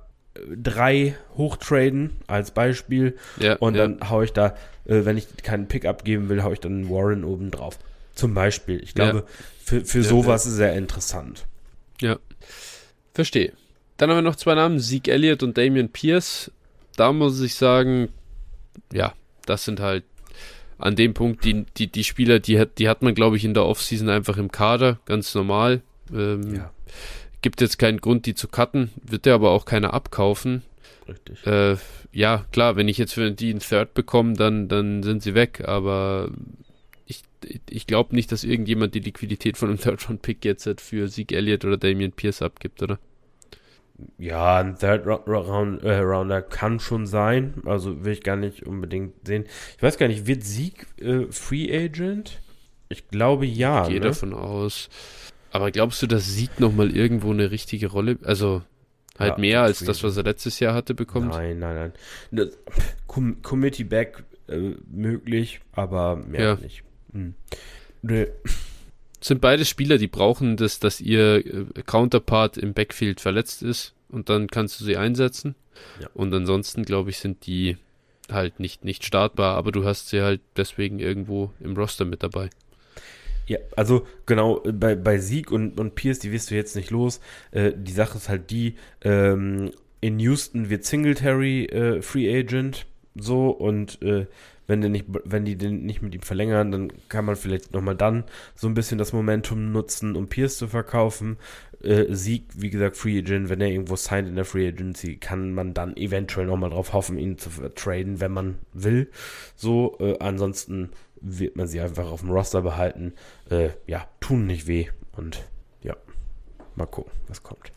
3 0.55 0.97
äh, 0.97 1.15
hochtraden 1.37 2.17
als 2.27 2.51
Beispiel. 2.51 3.17
Ja, 3.39 3.57
und 3.57 3.75
ja. 3.75 3.87
dann 3.87 4.11
haue 4.11 4.25
ich 4.25 4.33
da, 4.33 4.55
äh, 4.85 5.05
wenn 5.05 5.17
ich 5.17 5.27
keinen 5.43 5.69
Pick 5.69 5.85
abgeben 5.85 6.29
will, 6.29 6.43
haue 6.43 6.55
ich 6.55 6.61
dann 6.61 6.89
Warren 6.89 7.25
oben 7.25 7.51
drauf. 7.51 7.79
Zum 8.15 8.35
Beispiel. 8.35 8.83
Ich 8.83 8.95
glaube, 8.95 9.19
ja. 9.19 9.25
für, 9.65 9.85
für 9.85 10.03
sowas 10.03 10.47
ist 10.47 10.59
er 10.59 10.75
interessant. 10.75 11.47
Ja. 12.01 12.19
Verstehe. 13.15 13.53
Dann 13.97 14.11
haben 14.11 14.19
wir 14.19 14.23
noch 14.23 14.37
zwei 14.37 14.55
Namen, 14.55 14.81
Zeke 14.81 15.11
Elliott 15.11 15.43
und 15.43 15.59
Damian 15.59 15.89
Pierce. 15.89 16.51
Da 16.97 17.13
muss 17.13 17.41
ich 17.41 17.55
sagen, 17.55 18.09
ja, 18.93 19.13
das 19.47 19.65
sind 19.65 19.81
halt 19.81 20.05
an 20.79 20.95
dem 20.95 21.15
Punkt 21.15 21.45
die, 21.45 21.65
die, 21.77 21.89
die 21.89 22.05
Spieler, 22.05 22.39
die 22.39 22.59
hat, 22.59 22.79
die 22.79 22.89
hat 22.89 23.03
man, 23.03 23.15
glaube 23.15 23.37
ich, 23.37 23.45
in 23.45 23.55
der 23.55 23.67
Offseason 23.67 24.09
einfach 24.09 24.37
im 24.37 24.53
Kader, 24.53 25.01
ganz 25.05 25.35
normal. 25.35 25.83
Ähm, 26.13 26.55
ja. 26.55 26.71
Gibt 27.41 27.61
jetzt 27.61 27.79
keinen 27.79 28.01
Grund, 28.01 28.27
die 28.27 28.35
zu 28.35 28.49
cutten, 28.49 28.91
wird 29.03 29.27
der 29.27 29.35
aber 29.35 29.51
auch 29.51 29.65
keiner 29.65 29.95
abkaufen. 29.95 30.63
Richtig. 31.09 31.47
Äh, 31.47 31.77
ja, 32.13 32.45
klar, 32.53 32.77
wenn 32.77 32.89
ich 32.89 32.99
jetzt 32.99 33.15
für 33.15 33.31
die 33.31 33.51
einen 33.51 33.61
Third 33.61 33.95
bekomme, 33.95 34.35
dann, 34.35 34.69
dann 34.69 35.03
sind 35.03 35.23
sie 35.23 35.35
weg, 35.35 35.63
aber 35.65 36.31
ich, 37.07 37.23
ich 37.71 37.87
glaube 37.87 38.15
nicht, 38.15 38.33
dass 38.33 38.45
irgendjemand 38.45 38.95
die 38.95 39.01
Liquidität 39.01 39.57
von 39.57 39.69
einem 39.69 39.79
Third-Round-Pick 39.79 40.45
jetzt 40.45 40.81
für 40.81 41.09
Sieg 41.09 41.33
Elliott 41.33 41.65
oder 41.65 41.77
Damian 41.77 42.13
Pierce 42.13 42.43
abgibt, 42.43 42.83
oder? 42.83 42.99
Ja, 44.17 44.59
ein 44.59 44.79
Third 44.79 45.07
Round, 45.07 45.83
äh, 45.83 45.99
Rounder 45.99 46.41
kann 46.43 46.79
schon 46.79 47.07
sein. 47.07 47.55
Also 47.65 48.05
will 48.05 48.13
ich 48.13 48.23
gar 48.23 48.37
nicht 48.37 48.65
unbedingt 48.65 49.27
sehen. 49.27 49.45
Ich 49.77 49.83
weiß 49.83 49.99
gar 49.99 50.07
nicht, 50.07 50.27
wird 50.27 50.45
Sieg 50.45 50.87
äh, 51.01 51.27
Free 51.31 51.77
Agent? 51.77 52.41
Ich 52.89 53.09
glaube 53.09 53.45
ja. 53.45 53.83
Ich 53.83 53.89
gehe 53.89 54.01
ne? 54.01 54.07
davon 54.07 54.35
aus. 54.35 54.89
Aber 55.51 55.71
glaubst 55.71 56.03
du, 56.03 56.07
dass 56.07 56.27
Sieg 56.27 56.61
nochmal 56.61 56.95
irgendwo 56.95 57.31
eine 57.31 57.51
richtige 57.51 57.89
Rolle, 57.89 58.19
also 58.23 58.63
halt 59.19 59.35
ja, 59.35 59.39
mehr 59.39 59.63
als 59.63 59.81
das, 59.81 60.03
was 60.03 60.17
er 60.17 60.25
letztes 60.25 60.61
Jahr 60.61 60.75
hatte, 60.75 60.95
bekommt? 60.95 61.31
Nein, 61.31 61.59
nein, 61.59 61.93
nein. 62.31 62.51
Com 63.07 63.43
Committee 63.43 63.85
Back 63.85 64.25
äh, 64.49 64.75
möglich, 64.91 65.61
aber 65.73 66.17
mehr 66.17 66.41
ja. 66.41 66.55
nicht. 66.57 66.83
Hm. 67.13 67.35
Nee. 68.03 68.27
Sind 69.21 69.41
beide 69.41 69.65
Spieler, 69.65 69.99
die 69.99 70.07
brauchen 70.07 70.57
das, 70.57 70.79
dass 70.79 71.01
ihr 71.01 71.45
äh, 71.45 71.65
Counterpart 71.85 72.57
im 72.57 72.73
Backfield 72.73 73.21
verletzt 73.21 73.63
ist 73.63 73.95
und 74.09 74.29
dann 74.29 74.47
kannst 74.47 74.81
du 74.81 74.85
sie 74.85 74.97
einsetzen. 74.97 75.55
Ja. 76.01 76.09
Und 76.15 76.33
ansonsten, 76.33 76.85
glaube 76.85 77.11
ich, 77.11 77.19
sind 77.19 77.47
die 77.47 77.77
halt 78.31 78.61
nicht, 78.61 78.85
nicht 78.85 79.05
startbar, 79.05 79.57
aber 79.57 79.73
du 79.73 79.85
hast 79.85 80.09
sie 80.09 80.21
halt 80.21 80.41
deswegen 80.57 80.99
irgendwo 80.99 81.53
im 81.61 81.77
Roster 81.77 82.05
mit 82.05 82.23
dabei. 82.23 82.51
Ja, 83.49 83.59
also 83.77 84.07
genau, 84.27 84.61
bei, 84.73 84.95
bei 84.95 85.19
Sieg 85.19 85.51
und, 85.51 85.81
und 85.81 85.95
Pierce, 85.95 86.19
die 86.19 86.33
wirst 86.33 86.51
du 86.51 86.55
jetzt 86.55 86.77
nicht 86.77 86.91
los. 86.91 87.21
Äh, 87.51 87.73
die 87.75 87.93
Sache 87.93 88.19
ist 88.19 88.29
halt 88.29 88.51
die, 88.51 88.75
ähm, 89.03 89.71
in 90.01 90.21
Houston 90.21 90.69
wird 90.69 90.85
Singletary 90.85 91.65
äh, 91.65 92.03
Free 92.03 92.39
Agent 92.39 92.87
so 93.15 93.49
und 93.49 94.01
äh, 94.03 94.27
wenn, 94.67 94.83
die 94.83 94.91
nicht, 94.91 95.07
wenn 95.25 95.47
die 95.47 95.57
den 95.57 95.87
nicht 95.87 96.03
mit 96.03 96.15
ihm 96.15 96.21
verlängern, 96.21 96.71
dann 96.71 96.93
kann 97.09 97.25
man 97.25 97.37
vielleicht 97.37 97.73
nochmal 97.73 97.97
dann 97.97 98.25
so 98.55 98.69
ein 98.69 98.75
bisschen 98.75 98.99
das 98.99 99.15
Momentum 99.15 99.73
nutzen, 99.73 100.15
um 100.15 100.29
Pierce 100.29 100.59
zu 100.59 100.69
verkaufen. 100.69 101.39
Äh, 101.83 102.05
Sieg, 102.11 102.45
wie 102.55 102.69
gesagt, 102.69 102.99
Free 102.99 103.19
Agent, 103.19 103.49
wenn 103.49 103.63
er 103.63 103.69
irgendwo 103.69 103.97
signed 103.97 104.29
in 104.29 104.37
der 104.37 104.45
Free 104.45 104.69
Agency, 104.69 105.17
kann 105.17 105.55
man 105.55 105.73
dann 105.73 105.97
eventuell 105.97 106.47
nochmal 106.47 106.71
drauf 106.71 106.93
hoffen, 106.93 107.19
ihn 107.19 107.39
zu 107.39 107.49
traden, 107.75 108.21
wenn 108.21 108.33
man 108.33 108.59
will. 108.75 109.09
So, 109.57 109.97
äh, 110.01 110.19
ansonsten 110.21 110.91
wird 111.21 111.57
man 111.57 111.67
sie 111.67 111.81
einfach 111.81 112.11
auf 112.11 112.21
dem 112.21 112.31
Roster 112.31 112.63
behalten. 112.63 113.13
Äh, 113.51 113.71
ja, 113.87 114.07
tun 114.21 114.47
nicht 114.47 114.67
weh 114.67 114.89
und 115.17 115.45
ja, 115.83 115.97
mal 116.77 116.87
gucken, 116.87 117.13
was 117.29 117.43
kommt. 117.43 117.73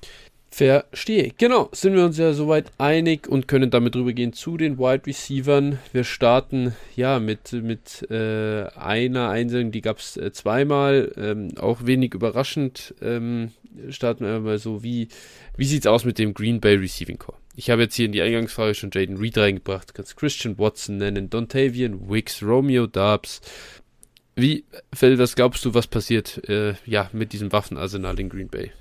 Verstehe. 0.54 1.32
Genau, 1.38 1.70
sind 1.72 1.96
wir 1.96 2.04
uns 2.04 2.18
ja 2.18 2.34
soweit 2.34 2.74
einig 2.78 3.26
und 3.30 3.48
können 3.48 3.70
damit 3.70 3.96
rübergehen 3.96 4.34
zu 4.34 4.58
den 4.58 4.78
Wide 4.78 5.08
Receivern. 5.08 5.80
Wir 5.94 6.04
starten 6.04 6.76
ja 6.94 7.20
mit, 7.20 7.54
mit 7.54 8.06
äh, 8.12 8.66
einer 8.76 9.30
Einsendung, 9.30 9.72
die 9.72 9.80
gab 9.80 10.00
es 10.00 10.18
äh, 10.18 10.34
zweimal, 10.34 11.14
ähm, 11.16 11.58
auch 11.58 11.86
wenig 11.86 12.14
überraschend. 12.14 12.94
Ähm, 13.02 13.52
starten 13.90 14.26
wir 14.26 14.42
mal 14.42 14.58
so, 14.58 14.84
wie, 14.84 15.08
wie 15.56 15.66
sieht 15.66 15.86
es 15.86 15.88
aus 15.88 16.04
mit 16.04 16.20
dem 16.20 16.34
Green 16.34 16.60
Bay 16.60 16.76
Receiving 16.76 17.18
Core? 17.18 17.38
Ich 17.56 17.70
habe 17.70 17.82
jetzt 17.84 17.96
hier 17.96 18.06
in 18.06 18.12
die 18.12 18.22
Eingangsfrage 18.22 18.76
schon 18.76 18.92
Jaden 18.94 19.18
Reed 19.18 19.38
reingebracht. 19.38 19.94
Kannst 19.94 20.16
Christian 20.16 20.58
Watson 20.58 20.98
nennen, 20.98 21.30
Dontavian 21.30 22.10
Wicks, 22.10 22.42
Romeo 22.42 22.88
Dubs. 22.88 23.42
Wie, 24.36 24.64
Phil, 24.94 25.20
was 25.20 25.36
glaubst 25.36 25.66
du, 25.66 25.74
was 25.74 25.88
passiert 25.88 26.48
äh, 26.50 26.76
ja, 26.86 27.10
mit 27.12 27.34
diesem 27.34 27.52
Waffenarsenal 27.52 28.20
in 28.20 28.30
Green 28.30 28.48
Bay? 28.48 28.72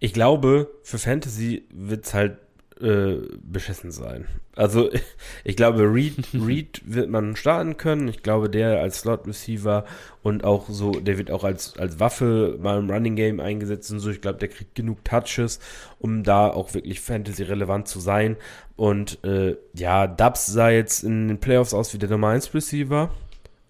Ich 0.00 0.12
glaube, 0.12 0.70
für 0.82 0.98
Fantasy 0.98 1.64
wird 1.70 2.06
es 2.06 2.14
halt 2.14 2.38
äh, 2.80 3.18
beschissen 3.42 3.90
sein. 3.90 4.26
Also 4.54 4.90
ich 5.44 5.56
glaube, 5.56 5.82
Reed, 5.82 6.28
Reed 6.34 6.82
wird 6.84 7.10
man 7.10 7.36
starten 7.36 7.76
können. 7.76 8.08
Ich 8.08 8.22
glaube, 8.22 8.48
der 8.50 8.80
als 8.80 9.00
Slot 9.00 9.26
Receiver 9.26 9.84
und 10.22 10.44
auch 10.44 10.68
so, 10.68 10.92
der 10.92 11.18
wird 11.18 11.30
auch 11.30 11.44
als, 11.44 11.76
als 11.78 12.00
Waffe 12.00 12.58
mal 12.60 12.78
im 12.78 12.90
Running 12.90 13.16
Game 13.16 13.40
eingesetzt 13.40 13.90
und 13.90 14.00
so. 14.00 14.10
Ich 14.10 14.20
glaube, 14.20 14.38
der 14.38 14.48
kriegt 14.48 14.74
genug 14.74 15.04
Touches, 15.04 15.60
um 15.98 16.22
da 16.22 16.48
auch 16.48 16.74
wirklich 16.74 17.00
Fantasy 17.00 17.42
relevant 17.44 17.88
zu 17.88 18.00
sein. 18.00 18.36
Und 18.76 19.22
äh, 19.24 19.56
ja, 19.74 20.06
Dubs 20.06 20.46
sah 20.46 20.70
jetzt 20.70 21.04
in 21.04 21.28
den 21.28 21.38
Playoffs 21.38 21.74
aus 21.74 21.92
wie 21.94 21.98
der 21.98 22.10
Nummer 22.10 22.28
1 22.28 22.54
Receiver 22.54 23.10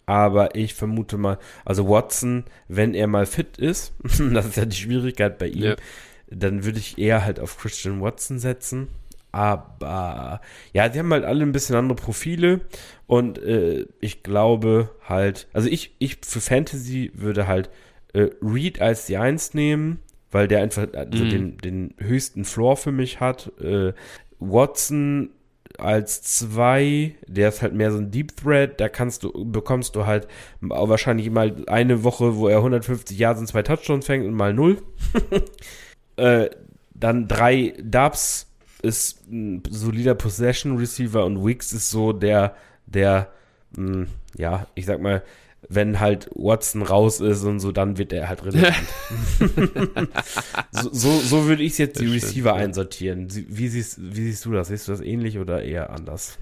aber 0.08 0.54
ich 0.54 0.72
vermute 0.72 1.18
mal, 1.18 1.38
also 1.66 1.86
Watson, 1.86 2.44
wenn 2.66 2.94
er 2.94 3.06
mal 3.08 3.26
fit 3.26 3.58
ist, 3.58 3.92
das 4.32 4.46
ist 4.46 4.56
ja 4.56 4.64
die 4.64 4.74
Schwierigkeit 4.74 5.36
bei 5.36 5.48
ihm, 5.48 5.62
ja. 5.62 5.76
Dann 6.30 6.64
würde 6.64 6.78
ich 6.78 6.98
eher 6.98 7.24
halt 7.24 7.40
auf 7.40 7.58
Christian 7.58 8.00
Watson 8.00 8.38
setzen. 8.38 8.88
Aber 9.30 10.40
ja, 10.72 10.88
die 10.88 10.98
haben 10.98 11.12
halt 11.12 11.24
alle 11.24 11.42
ein 11.42 11.52
bisschen 11.52 11.76
andere 11.76 11.96
Profile 11.96 12.62
und 13.06 13.38
äh, 13.38 13.86
ich 14.00 14.22
glaube 14.22 14.90
halt, 15.06 15.48
also 15.52 15.68
ich, 15.68 15.94
ich 15.98 16.18
für 16.24 16.40
Fantasy 16.40 17.12
würde 17.14 17.46
halt 17.46 17.68
äh, 18.14 18.30
Reed 18.42 18.80
als 18.80 19.06
die 19.06 19.18
Eins 19.18 19.52
nehmen, 19.52 19.98
weil 20.30 20.48
der 20.48 20.62
einfach 20.62 20.86
also 20.94 21.24
mhm. 21.24 21.30
den, 21.30 21.58
den 21.58 21.94
höchsten 21.98 22.44
Floor 22.44 22.76
für 22.76 22.92
mich 22.92 23.20
hat. 23.20 23.52
Äh, 23.60 23.92
Watson 24.38 25.30
als 25.76 26.22
zwei, 26.22 27.14
der 27.26 27.50
ist 27.50 27.62
halt 27.62 27.74
mehr 27.74 27.92
so 27.92 27.98
ein 27.98 28.10
Deep 28.10 28.36
Thread, 28.36 28.80
da 28.80 28.88
kannst 28.88 29.22
du, 29.22 29.44
bekommst 29.44 29.94
du 29.94 30.06
halt 30.06 30.26
wahrscheinlich 30.60 31.30
mal 31.30 31.54
eine 31.66 32.02
Woche, 32.02 32.36
wo 32.36 32.48
er 32.48 32.58
150 32.58 33.16
Jahre 33.18 33.36
sind, 33.36 33.46
zwei 33.46 33.62
Touchdowns 33.62 34.06
fängt 34.06 34.26
und 34.26 34.34
mal 34.34 34.54
null. 34.54 34.82
äh, 36.18 36.50
dann 36.94 37.28
drei 37.28 37.74
Dubs 37.82 38.46
ist 38.82 39.28
ein 39.30 39.62
solider 39.68 40.14
Possession 40.14 40.76
Receiver 40.76 41.24
und 41.24 41.44
Wicks 41.44 41.72
ist 41.72 41.90
so 41.90 42.12
der, 42.12 42.54
der, 42.86 43.32
mh, 43.76 43.92
hm, 43.92 44.06
ja, 44.36 44.66
ich 44.74 44.86
sag 44.86 45.00
mal, 45.00 45.22
wenn 45.68 45.98
halt 45.98 46.30
Watson 46.34 46.82
raus 46.82 47.20
ist 47.20 47.42
und 47.44 47.60
so, 47.60 47.72
dann 47.72 47.98
wird 47.98 48.12
er 48.12 48.28
halt 48.28 48.44
relevant. 48.44 48.76
so, 50.70 50.90
so, 50.92 51.18
so, 51.18 51.46
würde 51.46 51.62
ich 51.62 51.76
jetzt 51.78 52.00
die 52.00 52.06
Receiver 52.06 52.50
stimmt, 52.50 52.64
einsortieren. 52.64 53.28
Wie 53.30 53.68
siehst, 53.68 53.98
wie 54.00 54.22
siehst 54.22 54.44
du 54.44 54.52
das? 54.52 54.68
Siehst 54.68 54.86
du 54.86 54.92
das 54.92 55.00
ähnlich 55.00 55.38
oder 55.38 55.62
eher 55.62 55.90
anders? 55.90 56.38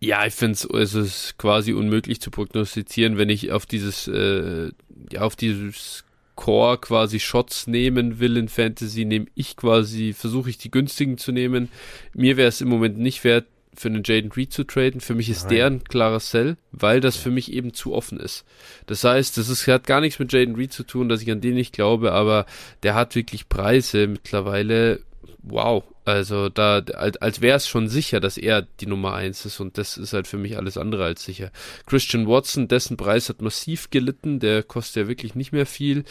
Ja, 0.00 0.26
ich 0.26 0.34
finde 0.34 0.58
es 0.78 0.94
ist 0.94 1.38
quasi 1.38 1.72
unmöglich 1.72 2.20
zu 2.20 2.30
prognostizieren, 2.30 3.16
wenn 3.16 3.28
ich 3.28 3.52
auf 3.52 3.66
dieses, 3.66 4.08
äh, 4.08 4.70
ja, 5.12 5.20
auf 5.20 5.36
dieses 5.36 6.04
Core 6.36 6.78
quasi 6.78 7.20
Shots 7.20 7.66
nehmen 7.66 8.18
will 8.18 8.36
in 8.36 8.48
Fantasy, 8.48 9.04
nehme 9.04 9.26
ich 9.34 9.56
quasi, 9.56 10.12
versuche 10.12 10.50
ich 10.50 10.58
die 10.58 10.70
günstigen 10.70 11.18
zu 11.18 11.32
nehmen. 11.32 11.70
Mir 12.12 12.36
wäre 12.36 12.48
es 12.48 12.60
im 12.60 12.68
Moment 12.68 12.98
nicht 12.98 13.24
wert, 13.24 13.46
für 13.76 13.88
einen 13.88 14.02
Jaden 14.04 14.32
Reed 14.32 14.52
zu 14.52 14.64
traden. 14.64 15.00
Für 15.00 15.14
mich 15.14 15.28
ist 15.28 15.44
Nein. 15.44 15.54
der 15.54 15.66
ein 15.66 15.84
klarer 15.84 16.20
Sell, 16.20 16.56
weil 16.72 17.00
das 17.00 17.16
für 17.16 17.30
mich 17.30 17.52
eben 17.52 17.74
zu 17.74 17.94
offen 17.94 18.18
ist. 18.18 18.44
Das 18.86 19.04
heißt, 19.04 19.36
das 19.36 19.48
ist, 19.48 19.66
hat 19.66 19.86
gar 19.86 20.00
nichts 20.00 20.18
mit 20.18 20.32
Jaden 20.32 20.54
Reed 20.54 20.72
zu 20.72 20.84
tun, 20.84 21.08
dass 21.08 21.22
ich 21.22 21.30
an 21.30 21.40
den 21.40 21.54
nicht 21.54 21.72
glaube, 21.72 22.12
aber 22.12 22.46
der 22.82 22.94
hat 22.94 23.14
wirklich 23.14 23.48
Preise 23.48 24.06
mittlerweile. 24.06 25.00
Wow, 25.46 25.84
also 26.06 26.48
da, 26.48 26.78
als, 26.78 27.18
als 27.18 27.42
wäre 27.42 27.58
es 27.58 27.68
schon 27.68 27.86
sicher, 27.86 28.18
dass 28.18 28.38
er 28.38 28.62
die 28.62 28.86
Nummer 28.86 29.12
eins 29.12 29.44
ist 29.44 29.60
und 29.60 29.76
das 29.76 29.98
ist 29.98 30.14
halt 30.14 30.26
für 30.26 30.38
mich 30.38 30.56
alles 30.56 30.78
andere 30.78 31.04
als 31.04 31.22
sicher. 31.22 31.50
Christian 31.84 32.26
Watson, 32.26 32.66
dessen 32.66 32.96
Preis 32.96 33.28
hat 33.28 33.42
massiv 33.42 33.90
gelitten, 33.90 34.40
der 34.40 34.62
kostet 34.62 35.02
ja 35.02 35.08
wirklich 35.08 35.34
nicht 35.34 35.52
mehr 35.52 35.66
viel. 35.66 36.04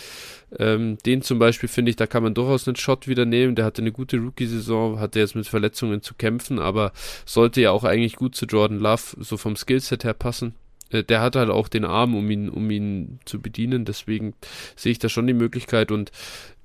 Ähm, 0.60 1.00
den 1.04 1.24
zum 1.24 1.39
Beispiel 1.39 1.67
finde 1.67 1.89
ich, 1.89 1.96
da 1.96 2.06
kann 2.06 2.22
man 2.22 2.36
durchaus 2.36 2.67
einen 2.67 2.76
Shot 2.76 3.08
wieder 3.08 3.26
nehmen. 3.26 3.56
Der 3.56 3.65
hatte 3.65 3.82
eine 3.82 3.91
gute 3.91 4.17
Rookie-Saison, 4.17 5.00
hatte 5.00 5.17
jetzt 5.17 5.36
mit 5.36 5.48
Verletzungen 5.48 6.04
zu 6.04 6.13
kämpfen, 6.13 6.60
aber 6.60 6.91
sollte 7.26 7.60
ja 7.60 7.72
auch 7.72 7.86
eigentlich 7.86 8.15
gut 8.15 8.36
zu 8.36 8.46
Jordan 8.46 8.78
Love 8.78 9.17
so 9.19 9.38
vom 9.38 9.56
Skillset 9.56 10.04
her 10.04 10.13
passen 10.13 10.54
äh, 10.91 11.04
der 11.04 11.22
hat 11.22 11.36
halt 11.36 11.50
auch 11.50 11.69
den 11.69 11.86
Arm, 11.86 12.13
um 12.13 12.30
ihn, 12.30 12.50
um 12.50 12.69
ihn 12.69 13.19
zu 13.26 13.41
bedienen. 13.41 13.84
Deswegen 13.84 14.36
sehe 14.76 14.91
ich 14.91 15.00
da 15.00 15.10
schon 15.10 15.26
die 15.26 15.34
Möglichkeit. 15.34 15.91
Und 15.91 16.12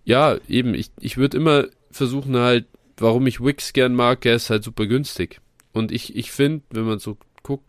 ja, 0.05 0.37
eben, 0.49 0.75
ich, 0.75 0.91
ich 1.01 1.17
würde 1.17 1.39
immer 1.39 1.67
versuchen, 1.91 2.37
halt 2.37 2.67
warum 3.01 3.27
ich 3.27 3.41
Wix 3.41 3.73
gern 3.73 3.95
mag, 3.95 4.25
er 4.27 4.35
ist 4.35 4.51
halt 4.51 4.65
super 4.65 4.87
günstig. 4.87 5.41
Und 5.73 5.93
ich, 5.93 6.17
ich 6.17 6.31
finde, 6.31 6.63
wenn 6.71 6.85
man 6.85 6.99
so 6.99 7.17
guckt, 7.43 7.65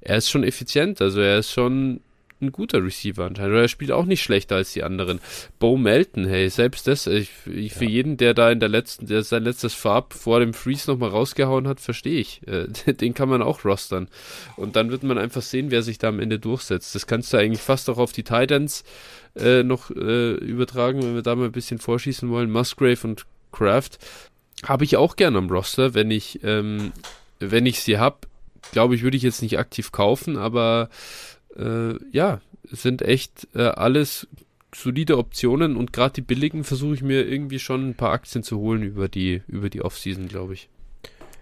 er 0.00 0.16
ist 0.16 0.30
schon 0.30 0.44
effizient. 0.44 1.00
Also 1.00 1.20
er 1.20 1.38
ist 1.38 1.50
schon 1.50 2.00
ein 2.40 2.50
guter 2.50 2.82
Receiver 2.82 3.24
anscheinend. 3.24 3.52
Oder 3.52 3.62
er 3.62 3.68
spielt 3.68 3.92
auch 3.92 4.04
nicht 4.04 4.22
schlechter 4.22 4.56
als 4.56 4.72
die 4.72 4.82
anderen. 4.82 5.20
Bo 5.60 5.76
Melton, 5.76 6.26
hey, 6.26 6.48
selbst 6.50 6.88
das, 6.88 7.06
ich, 7.06 7.30
ich 7.46 7.72
für 7.72 7.84
jeden, 7.84 8.16
der 8.16 8.34
da 8.34 8.50
in 8.50 8.58
der 8.58 8.68
letzten, 8.68 9.06
der 9.06 9.22
sein 9.22 9.44
letztes 9.44 9.74
Farb 9.74 10.12
vor 10.12 10.40
dem 10.40 10.52
Freeze 10.52 10.90
nochmal 10.90 11.10
rausgehauen 11.10 11.68
hat, 11.68 11.78
verstehe 11.78 12.18
ich. 12.18 12.40
Äh, 12.48 12.66
den 12.92 13.14
kann 13.14 13.28
man 13.28 13.42
auch 13.42 13.64
rostern. 13.64 14.08
Und 14.56 14.74
dann 14.74 14.90
wird 14.90 15.04
man 15.04 15.18
einfach 15.18 15.42
sehen, 15.42 15.70
wer 15.70 15.82
sich 15.82 15.98
da 15.98 16.08
am 16.08 16.18
Ende 16.18 16.40
durchsetzt. 16.40 16.96
Das 16.96 17.06
kannst 17.06 17.32
du 17.32 17.36
eigentlich 17.36 17.62
fast 17.62 17.88
auch 17.88 17.98
auf 17.98 18.12
die 18.12 18.24
Titans 18.24 18.82
äh, 19.36 19.62
noch 19.62 19.90
äh, 19.90 20.32
übertragen, 20.32 21.02
wenn 21.02 21.14
wir 21.14 21.22
da 21.22 21.36
mal 21.36 21.46
ein 21.46 21.52
bisschen 21.52 21.78
vorschießen 21.78 22.28
wollen. 22.28 22.50
Musgrave 22.50 23.06
und 23.06 23.24
Kraft 23.52 23.98
habe 24.64 24.84
ich 24.84 24.96
auch 24.96 25.16
gern 25.16 25.36
am 25.36 25.50
Roster, 25.50 25.94
wenn 25.94 26.10
ich, 26.10 26.40
ähm, 26.42 26.92
wenn 27.38 27.66
ich 27.66 27.80
sie 27.80 27.98
habe. 27.98 28.18
Glaube 28.70 28.94
ich, 28.94 29.02
würde 29.02 29.16
ich 29.16 29.22
jetzt 29.22 29.42
nicht 29.42 29.58
aktiv 29.58 29.92
kaufen, 29.92 30.36
aber 30.36 30.88
äh, 31.56 31.94
ja, 32.10 32.40
sind 32.70 33.02
echt 33.02 33.48
äh, 33.54 33.62
alles 33.62 34.28
solide 34.74 35.18
Optionen 35.18 35.76
und 35.76 35.92
gerade 35.92 36.14
die 36.14 36.20
billigen 36.22 36.64
versuche 36.64 36.94
ich 36.94 37.02
mir 37.02 37.28
irgendwie 37.28 37.58
schon 37.58 37.90
ein 37.90 37.94
paar 37.94 38.12
Aktien 38.12 38.42
zu 38.42 38.58
holen 38.58 38.82
über 38.82 39.08
die, 39.08 39.42
über 39.48 39.68
die 39.68 39.82
Offseason, 39.82 40.28
glaube 40.28 40.54
ich. 40.54 40.68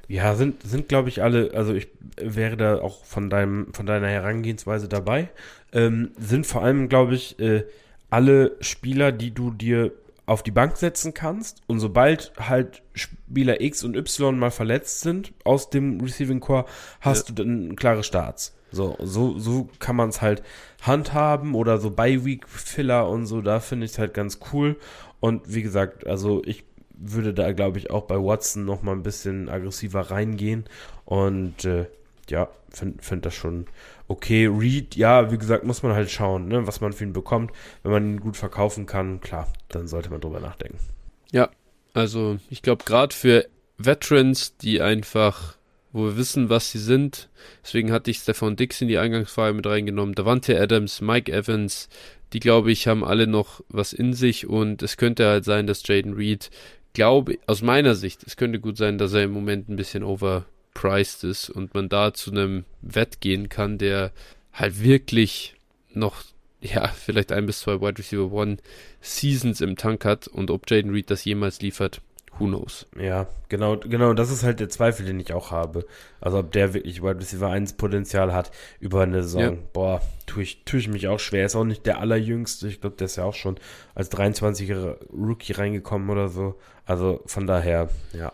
Ja, 0.09 0.35
sind, 0.35 0.63
sind 0.65 0.89
glaube 0.89 1.09
ich 1.09 1.23
alle, 1.23 1.53
also 1.55 1.73
ich 1.73 1.87
wäre 2.17 2.57
da 2.57 2.81
auch 2.81 3.05
von 3.05 3.31
deinem, 3.31 3.73
von 3.73 3.87
deiner 3.87 4.09
Herangehensweise 4.09 4.89
dabei. 4.89 5.29
Ähm, 5.73 6.11
sind 6.19 6.47
vor 6.47 6.65
allem, 6.65 6.89
glaube 6.89 7.15
ich, 7.15 7.39
äh, 7.39 7.65
alle 8.09 8.57
Spieler, 8.61 9.13
die 9.13 9.31
du 9.31 9.53
dir 9.53 9.93
auf 10.31 10.45
die 10.45 10.53
Bank 10.53 10.77
setzen 10.77 11.13
kannst 11.13 11.61
und 11.67 11.81
sobald 11.81 12.33
halt 12.39 12.83
Spieler 12.95 13.61
X 13.61 13.83
und 13.83 13.97
Y 13.97 14.39
mal 14.39 14.53
verletzt 14.53 15.01
sind 15.01 15.33
aus 15.43 15.71
dem 15.71 16.01
Receiving 16.01 16.39
Core, 16.39 16.67
hast 17.01 17.29
ja. 17.29 17.35
du 17.35 17.43
dann 17.43 17.75
klare 17.75 18.05
Starts. 18.05 18.55
So, 18.71 18.97
so, 19.01 19.37
so 19.41 19.69
kann 19.81 19.97
man 19.97 20.11
es 20.11 20.23
halt 20.23 20.45
handhaben 20.83 21.57
oder 21.57 21.79
so 21.79 21.91
Bi-Week-Filler 21.91 23.09
und 23.09 23.27
so, 23.27 23.41
da 23.41 23.59
finde 23.59 23.87
ich 23.87 23.93
es 23.93 23.99
halt 23.99 24.15
ganz 24.15 24.39
cool. 24.53 24.77
Und 25.19 25.53
wie 25.53 25.63
gesagt, 25.63 26.07
also 26.07 26.43
ich 26.45 26.63
würde 26.95 27.35
da, 27.35 27.51
glaube 27.51 27.79
ich, 27.79 27.91
auch 27.91 28.05
bei 28.05 28.15
Watson 28.15 28.65
noch 28.65 28.83
mal 28.83 28.93
ein 28.93 29.03
bisschen 29.03 29.49
aggressiver 29.49 30.13
reingehen. 30.13 30.65
Und 31.07 31.65
äh, 31.65 31.87
ja, 32.29 32.49
finde 32.69 33.03
find 33.03 33.27
das 33.27 33.35
schon 33.35 33.67
okay. 34.11 34.47
Reed, 34.47 34.97
ja, 34.97 35.31
wie 35.31 35.39
gesagt, 35.39 35.65
muss 35.65 35.83
man 35.83 35.93
halt 35.93 36.11
schauen, 36.11 36.49
ne, 36.49 36.67
was 36.67 36.81
man 36.81 36.93
für 36.93 37.05
ihn 37.05 37.13
bekommt. 37.13 37.53
Wenn 37.83 37.93
man 37.93 38.11
ihn 38.11 38.21
gut 38.21 38.37
verkaufen 38.37 38.87
kann, 38.87 39.21
klar, 39.21 39.47
dann 39.69 39.87
sollte 39.87 40.11
man 40.11 40.21
drüber 40.21 40.41
nachdenken. 40.41 40.79
Ja, 41.33 41.49
also 41.95 42.39
ich 42.51 42.63
glaube, 42.63 42.85
gerade 42.85 43.15
für 43.15 43.47
Veterans, 43.79 44.57
die 44.57 44.81
einfach 44.81 45.57
wo 45.93 46.05
wir 46.05 46.17
wissen, 46.17 46.49
was 46.49 46.71
sie 46.71 46.79
sind. 46.79 47.29
Deswegen 47.65 47.91
hatte 47.93 48.11
ich 48.11 48.19
Stefan 48.19 48.57
Dix 48.57 48.81
in 48.81 48.89
die 48.89 48.99
Eingangsfrage 48.99 49.55
mit 49.55 49.67
reingenommen. 49.67 50.15
Davante 50.15 50.61
Adams, 50.61 51.01
Mike 51.01 51.33
Evans, 51.33 51.89
die 52.33 52.41
glaube 52.41 52.71
ich 52.71 52.87
haben 52.87 53.05
alle 53.05 53.27
noch 53.27 53.63
was 53.69 53.93
in 53.93 54.13
sich 54.13 54.47
und 54.47 54.83
es 54.83 54.97
könnte 54.97 55.27
halt 55.27 55.45
sein, 55.45 55.67
dass 55.67 55.87
Jaden 55.87 56.15
Reed, 56.15 56.51
glaube 56.93 57.39
aus 57.47 57.63
meiner 57.63 57.95
Sicht, 57.95 58.23
es 58.25 58.37
könnte 58.37 58.61
gut 58.61 58.77
sein, 58.77 58.99
dass 58.99 59.13
er 59.13 59.25
im 59.25 59.33
Moment 59.33 59.69
ein 59.69 59.77
bisschen 59.77 60.05
overpriced 60.75 61.25
ist 61.25 61.51
und 61.51 61.75
man 61.75 61.89
da 61.89 62.13
zu 62.13 62.31
einem 62.31 62.65
Wett 62.83 63.21
gehen 63.21 63.49
kann, 63.49 63.79
der 63.79 64.13
halt 64.53 64.83
wirklich 64.83 65.55
noch 65.93 66.23
ja, 66.61 66.89
vielleicht 66.89 67.33
ein 67.33 67.47
bis 67.47 67.61
zwei 67.61 67.81
Wide 67.81 67.99
Receiver 67.99 68.31
One 68.31 68.59
Seasons 69.01 69.63
im 69.63 69.77
Tank 69.77 70.05
hat 70.05 70.29
und 70.29 70.51
ob 70.51 70.71
Jaden 70.71 70.93
Reed 70.93 71.11
das 71.11 71.25
jemals 71.25 71.63
liefert, 71.63 72.03
who 72.39 72.47
knows. 72.47 72.87
Ja, 73.01 73.29
genau, 73.49 73.79
genau, 73.79 74.13
das 74.13 74.31
ist 74.31 74.43
halt 74.43 74.61
der 74.61 74.69
Zweifel, 74.69 75.07
den 75.07 75.19
ich 75.21 75.33
auch 75.33 75.53
habe. 75.53 75.87
Also 76.21 76.39
ob 76.41 76.53
der 76.53 76.75
wirklich 76.75 77.03
Wide 77.03 77.19
Receiver 77.19 77.49
1 77.49 77.79
Potenzial 77.79 78.35
hat 78.35 78.51
über 78.79 79.03
eine 79.03 79.23
Saison. 79.23 79.41
Ja. 79.41 79.57
Boah, 79.73 80.03
tue 80.27 80.43
ich, 80.43 80.65
tue 80.67 80.81
ich 80.81 80.89
mich 80.89 81.09
auch 81.09 81.19
schwer. 81.19 81.47
Ist 81.47 81.57
auch 81.57 81.65
nicht 81.65 81.87
der 81.87 81.99
allerjüngste. 81.99 82.69
Ich 82.69 82.83
glaube, 82.83 82.97
der 82.97 83.07
ist 83.07 83.17
ja 83.17 83.25
auch 83.25 83.35
schon 83.35 83.59
als 83.95 84.13
23er 84.13 84.99
Rookie 85.11 85.55
reingekommen 85.55 86.11
oder 86.11 86.29
so. 86.29 86.57
Also 86.85 87.23
von 87.25 87.47
daher, 87.47 87.89
ja. 88.13 88.33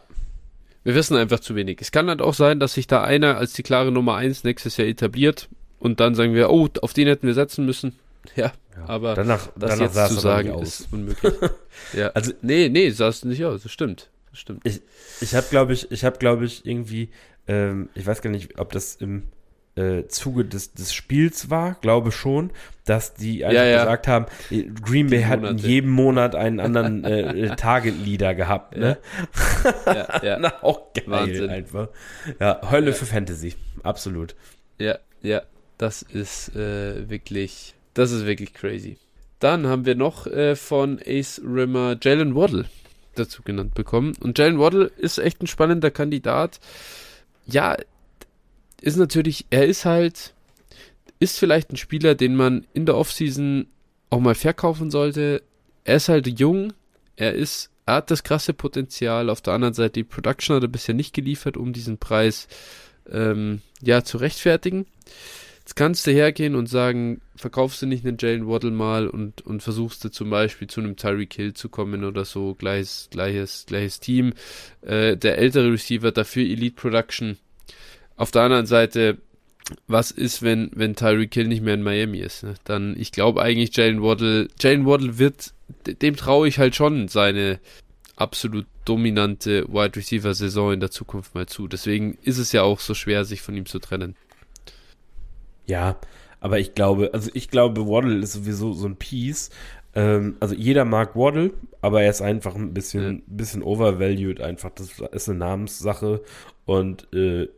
Wir 0.86 0.94
wissen 0.94 1.16
einfach 1.16 1.40
zu 1.40 1.56
wenig. 1.56 1.78
Es 1.80 1.90
kann 1.90 2.08
halt 2.08 2.22
auch 2.22 2.32
sein, 2.32 2.60
dass 2.60 2.74
sich 2.74 2.86
da 2.86 3.02
einer 3.02 3.38
als 3.38 3.54
die 3.54 3.64
klare 3.64 3.90
Nummer 3.90 4.14
1 4.14 4.44
nächstes 4.44 4.76
Jahr 4.76 4.86
etabliert 4.86 5.48
und 5.80 5.98
dann 5.98 6.14
sagen 6.14 6.32
wir, 6.32 6.48
oh, 6.48 6.68
auf 6.80 6.92
den 6.92 7.08
hätten 7.08 7.26
wir 7.26 7.34
setzen 7.34 7.66
müssen. 7.66 7.98
Ja, 8.36 8.52
ja. 8.76 8.88
aber 8.88 9.14
danach, 9.14 9.48
das 9.56 9.78
danach 9.78 9.94
jetzt 9.94 10.14
zu 10.14 10.20
sagen 10.20 10.56
ist 10.60 10.86
unmöglich. 10.92 11.34
ja, 11.92 12.10
also 12.10 12.32
nee, 12.40 12.68
nee, 12.68 12.90
sah 12.90 13.08
es 13.08 13.24
nicht 13.24 13.44
aus. 13.44 13.64
Das 13.64 13.72
stimmt, 13.72 14.10
das 14.30 14.38
stimmt. 14.38 14.60
Ich, 14.62 14.80
ich 15.20 15.34
habe, 15.34 15.48
glaube 15.50 15.72
ich, 15.72 15.90
ich 15.90 16.04
habe, 16.04 16.18
glaube 16.18 16.44
ich, 16.44 16.64
irgendwie, 16.64 17.10
ähm, 17.48 17.88
ich 17.96 18.06
weiß 18.06 18.22
gar 18.22 18.30
nicht, 18.30 18.56
ob 18.60 18.70
das 18.70 18.94
im 18.94 19.24
äh, 19.76 20.06
Zuge 20.08 20.44
des, 20.44 20.72
des 20.72 20.92
Spiels 20.92 21.50
war, 21.50 21.74
glaube 21.80 22.12
schon, 22.12 22.50
dass 22.84 23.14
die 23.14 23.44
einfach 23.44 23.56
ja, 23.56 23.64
ja. 23.64 23.78
gesagt 23.78 24.08
haben, 24.08 24.26
äh, 24.50 24.64
Green 24.82 25.10
Bay 25.10 25.22
hat 25.22 25.42
in 25.44 25.58
jedem 25.58 25.90
Monat 25.90 26.34
einen 26.34 26.60
anderen 26.60 27.04
äh, 27.04 27.54
Target-Leader 27.56 28.34
gehabt, 28.34 28.76
ne? 28.76 28.98
Ja, 29.86 30.22
ja. 30.22 30.38
Na, 30.40 30.52
auch 30.62 30.92
geil 30.94 31.04
Wahnsinn. 31.06 31.50
einfach. 31.50 31.88
Ja, 32.40 32.60
Hölle 32.70 32.92
für 32.92 33.06
Fantasy, 33.06 33.54
absolut. 33.82 34.34
Ja, 34.78 34.98
ja, 35.22 35.42
das 35.78 36.02
ist 36.02 36.54
äh, 36.56 37.08
wirklich 37.08 37.76
das 37.96 38.12
ist 38.12 38.26
wirklich 38.26 38.52
crazy. 38.52 38.98
Dann 39.38 39.66
haben 39.66 39.86
wir 39.86 39.94
noch 39.94 40.26
äh, 40.26 40.54
von 40.54 41.00
Ace 41.04 41.40
Rimmer 41.42 41.96
Jalen 42.00 42.34
Waddle 42.34 42.66
dazu 43.14 43.42
genannt 43.42 43.72
bekommen. 43.72 44.12
Und 44.20 44.38
Jalen 44.38 44.58
Waddle 44.58 44.90
ist 44.98 45.16
echt 45.16 45.42
ein 45.42 45.46
spannender 45.46 45.90
Kandidat. 45.90 46.60
Ja, 47.46 47.74
ist 48.80 48.96
natürlich, 48.96 49.46
er 49.50 49.66
ist 49.66 49.84
halt, 49.84 50.34
ist 51.18 51.38
vielleicht 51.38 51.72
ein 51.72 51.76
Spieler, 51.76 52.14
den 52.14 52.36
man 52.36 52.66
in 52.74 52.86
der 52.86 52.96
Offseason 52.96 53.66
auch 54.10 54.20
mal 54.20 54.34
verkaufen 54.34 54.90
sollte. 54.90 55.42
Er 55.84 55.96
ist 55.96 56.08
halt 56.08 56.38
jung, 56.38 56.72
er 57.16 57.34
ist, 57.34 57.70
er 57.86 57.96
hat 57.96 58.10
das 58.10 58.22
krasse 58.22 58.52
Potenzial. 58.52 59.30
Auf 59.30 59.40
der 59.40 59.54
anderen 59.54 59.74
Seite, 59.74 59.92
die 59.92 60.04
Production 60.04 60.56
hat 60.56 60.62
er 60.62 60.68
bisher 60.68 60.94
nicht 60.94 61.14
geliefert, 61.14 61.56
um 61.56 61.72
diesen 61.72 61.98
Preis 61.98 62.48
ähm, 63.10 63.62
ja 63.80 64.04
zu 64.04 64.18
rechtfertigen. 64.18 64.86
Jetzt 65.60 65.74
kannst 65.74 66.06
du 66.06 66.12
hergehen 66.12 66.54
und 66.54 66.68
sagen, 66.68 67.20
verkaufst 67.34 67.82
du 67.82 67.86
nicht 67.86 68.06
einen 68.06 68.18
Jalen 68.20 68.46
Waddle 68.46 68.70
mal 68.70 69.08
und, 69.08 69.44
und 69.44 69.64
versuchst 69.64 70.04
du 70.04 70.10
zum 70.10 70.30
Beispiel 70.30 70.68
zu 70.68 70.80
einem 70.80 70.94
Tyreek 70.96 71.34
Hill 71.34 71.54
zu 71.54 71.68
kommen 71.68 72.04
oder 72.04 72.24
so, 72.24 72.54
gleiches, 72.54 73.08
gleiches, 73.10 73.64
gleiches 73.66 73.98
Team. 73.98 74.32
Äh, 74.82 75.16
der 75.16 75.38
ältere 75.38 75.72
Receiver 75.72 76.12
dafür 76.12 76.44
Elite 76.44 76.76
Production. 76.76 77.38
Auf 78.16 78.30
der 78.30 78.42
anderen 78.42 78.66
Seite, 78.66 79.18
was 79.86 80.10
ist, 80.10 80.42
wenn, 80.42 80.70
wenn 80.74 80.94
Tyreek 80.94 81.34
Hill 81.34 81.48
nicht 81.48 81.62
mehr 81.62 81.74
in 81.74 81.82
Miami 81.82 82.18
ist? 82.18 82.44
Ne? 82.44 82.54
Dann, 82.64 82.96
ich 82.98 83.12
glaube 83.12 83.42
eigentlich, 83.42 83.76
Jalen 83.76 84.02
Waddle, 84.02 84.48
Jalen 84.58 84.86
Waddle 84.86 85.18
wird, 85.18 85.52
dem 85.86 86.16
traue 86.16 86.48
ich 86.48 86.58
halt 86.58 86.74
schon 86.76 87.08
seine 87.08 87.58
absolut 88.16 88.66
dominante 88.84 89.66
Wide 89.68 89.96
Receiver 89.96 90.32
Saison 90.32 90.72
in 90.72 90.80
der 90.80 90.90
Zukunft 90.90 91.34
mal 91.34 91.46
zu. 91.46 91.68
Deswegen 91.68 92.16
ist 92.22 92.38
es 92.38 92.52
ja 92.52 92.62
auch 92.62 92.80
so 92.80 92.94
schwer, 92.94 93.24
sich 93.24 93.42
von 93.42 93.56
ihm 93.56 93.66
zu 93.66 93.78
trennen. 93.78 94.16
Ja, 95.66 95.96
aber 96.40 96.58
ich 96.58 96.74
glaube, 96.74 97.10
also 97.12 97.30
ich 97.34 97.50
glaube, 97.50 97.86
Waddle 97.86 98.18
ist 98.20 98.32
sowieso 98.32 98.72
so 98.72 98.86
ein 98.86 98.96
Piece. 98.96 99.50
Ähm, 99.94 100.36
also 100.40 100.54
jeder 100.54 100.84
mag 100.84 101.16
Waddle, 101.16 101.52
aber 101.80 102.02
er 102.02 102.10
ist 102.10 102.22
einfach 102.22 102.54
ein 102.54 102.72
bisschen, 102.72 103.16
ja. 103.16 103.22
bisschen 103.26 103.62
overvalued 103.62 104.40
einfach. 104.40 104.70
Das 104.70 105.00
ist 105.12 105.28
eine 105.28 105.38
Namenssache 105.38 106.22
und 106.64 107.12
äh, 107.12 107.48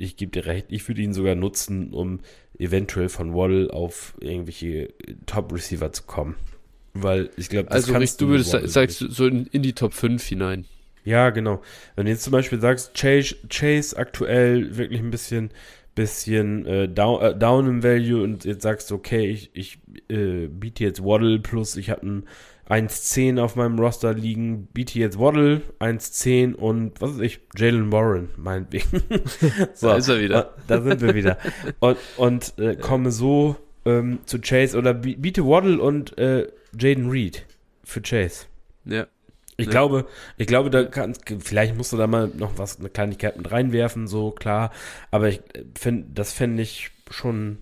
ich 0.00 0.16
gebe 0.16 0.32
dir 0.32 0.46
recht, 0.46 0.66
ich 0.70 0.86
würde 0.88 1.02
ihn 1.02 1.12
sogar 1.12 1.34
nutzen, 1.34 1.92
um 1.92 2.20
eventuell 2.58 3.08
von 3.08 3.34
Waddle 3.34 3.72
auf 3.72 4.14
irgendwelche 4.20 4.92
Top-Receiver 5.26 5.92
zu 5.92 6.04
kommen. 6.04 6.36
Weil 6.92 7.30
ich 7.36 7.48
glaube, 7.48 7.68
das 7.68 7.88
Also 7.88 7.98
du, 7.98 8.26
du 8.26 8.32
würdest, 8.32 8.72
sagst 8.72 9.00
du, 9.00 9.10
so 9.10 9.26
in, 9.26 9.46
in 9.46 9.62
die 9.62 9.72
Top 9.72 9.94
5 9.94 10.22
hinein. 10.24 10.64
Ja, 11.04 11.30
genau. 11.30 11.62
Wenn 11.96 12.06
du 12.06 12.12
jetzt 12.12 12.24
zum 12.24 12.32
Beispiel 12.32 12.60
sagst, 12.60 12.94
Chase, 12.94 13.36
Chase 13.48 13.96
aktuell 13.96 14.76
wirklich 14.76 15.00
ein 15.00 15.10
bisschen 15.10 15.50
bisschen 15.94 16.66
äh, 16.66 16.88
down, 16.88 17.20
äh, 17.20 17.36
down 17.36 17.66
im 17.66 17.82
Value 17.82 18.22
und 18.22 18.44
jetzt 18.44 18.62
sagst 18.62 18.90
du, 18.90 18.94
okay, 18.94 19.26
ich, 19.26 19.50
ich 19.54 19.78
äh, 20.08 20.46
biete 20.46 20.84
jetzt 20.84 21.02
Waddle 21.04 21.40
plus 21.40 21.76
ich 21.76 21.90
habe 21.90 22.06
ein 22.06 22.22
1,10 22.70 23.40
auf 23.40 23.56
meinem 23.56 23.78
Roster 23.78 24.14
liegen, 24.14 24.68
biete 24.72 24.98
jetzt 24.98 25.18
Waddle 25.18 25.62
1,10 25.80 26.54
und 26.54 27.00
was 27.00 27.14
weiß 27.14 27.20
ich, 27.20 27.40
Jalen 27.56 27.90
Warren, 27.90 28.28
meinetwegen. 28.36 29.02
so, 29.74 29.88
da 29.88 29.96
ist 29.96 30.08
er 30.08 30.20
wieder. 30.20 30.54
Da 30.68 30.80
sind 30.80 31.00
wir 31.00 31.14
wieder. 31.14 31.36
Und, 31.80 31.98
und 32.16 32.58
äh, 32.58 32.76
komme 32.76 33.10
so 33.10 33.56
ähm, 33.84 34.20
zu 34.24 34.38
Chase 34.40 34.78
oder 34.78 34.94
biete 34.94 35.44
Waddle 35.44 35.80
und 35.80 36.16
äh, 36.16 36.46
Jaden 36.78 37.10
Reed 37.10 37.44
für 37.82 38.00
Chase. 38.02 38.46
Ja. 38.84 39.06
Ich 39.56 39.66
ja. 39.66 39.72
glaube, 39.72 40.06
ich 40.38 40.46
glaube, 40.46 40.70
da 40.70 40.84
kannst, 40.84 41.22
vielleicht 41.40 41.76
musst 41.76 41.92
du 41.92 41.96
da 41.96 42.06
mal 42.06 42.28
noch 42.28 42.56
was, 42.56 42.78
eine 42.78 42.88
Kleinigkeit 42.88 43.36
mit 43.36 43.50
reinwerfen, 43.50 44.06
so 44.06 44.30
klar. 44.30 44.70
Aber 45.10 45.28
ich 45.28 45.40
finde, 45.78 46.06
das 46.14 46.32
fände 46.32 46.62
ich 46.62 46.92
schon 47.10 47.58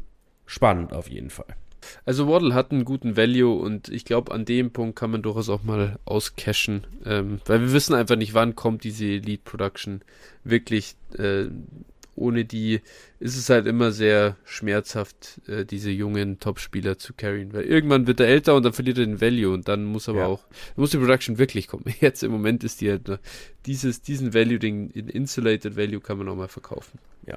spannend 0.46 0.92
auf 0.92 1.08
jeden 1.08 1.30
Fall. 1.30 1.56
Also 2.04 2.28
Waddle 2.28 2.54
hat 2.54 2.72
einen 2.72 2.84
guten 2.84 3.16
Value 3.16 3.54
und 3.54 3.88
ich 3.88 4.04
glaube, 4.04 4.32
an 4.32 4.44
dem 4.44 4.72
Punkt 4.72 4.96
kann 4.96 5.10
man 5.10 5.22
durchaus 5.22 5.48
auch 5.48 5.62
mal 5.62 5.98
auscashen, 6.04 6.86
ähm, 7.04 7.40
weil 7.46 7.60
wir 7.60 7.72
wissen 7.72 7.94
einfach 7.94 8.16
nicht, 8.16 8.34
wann 8.34 8.56
kommt 8.56 8.84
diese 8.84 9.06
Elite 9.06 9.42
Production 9.44 10.02
wirklich 10.44 10.96
äh, 11.16 11.46
ohne 12.18 12.44
die 12.44 12.80
ist 13.20 13.36
es 13.36 13.48
halt 13.48 13.66
immer 13.66 13.92
sehr 13.92 14.36
schmerzhaft, 14.44 15.40
äh, 15.48 15.64
diese 15.64 15.90
jungen 15.90 16.38
Top-Spieler 16.38 16.98
zu 16.98 17.14
carryen, 17.14 17.52
weil 17.52 17.64
irgendwann 17.64 18.06
wird 18.06 18.20
er 18.20 18.28
älter 18.28 18.54
und 18.54 18.64
dann 18.64 18.72
verliert 18.72 18.98
er 18.98 19.06
den 19.06 19.20
Value 19.20 19.52
und 19.52 19.68
dann 19.68 19.84
muss 19.84 20.08
aber 20.08 20.20
ja. 20.20 20.26
auch, 20.26 20.44
muss 20.76 20.90
die 20.90 20.98
Production 20.98 21.38
wirklich 21.38 21.68
kommen. 21.68 21.84
Jetzt 22.00 22.22
im 22.22 22.32
Moment 22.32 22.64
ist 22.64 22.80
die 22.80 22.90
halt, 22.90 23.18
dieses, 23.66 24.02
diesen 24.02 24.34
Value, 24.34 24.58
den 24.58 24.90
Insulated 24.90 25.76
Value 25.76 26.00
kann 26.00 26.18
man 26.18 26.28
auch 26.28 26.36
mal 26.36 26.48
verkaufen. 26.48 26.98
Ja. 27.26 27.36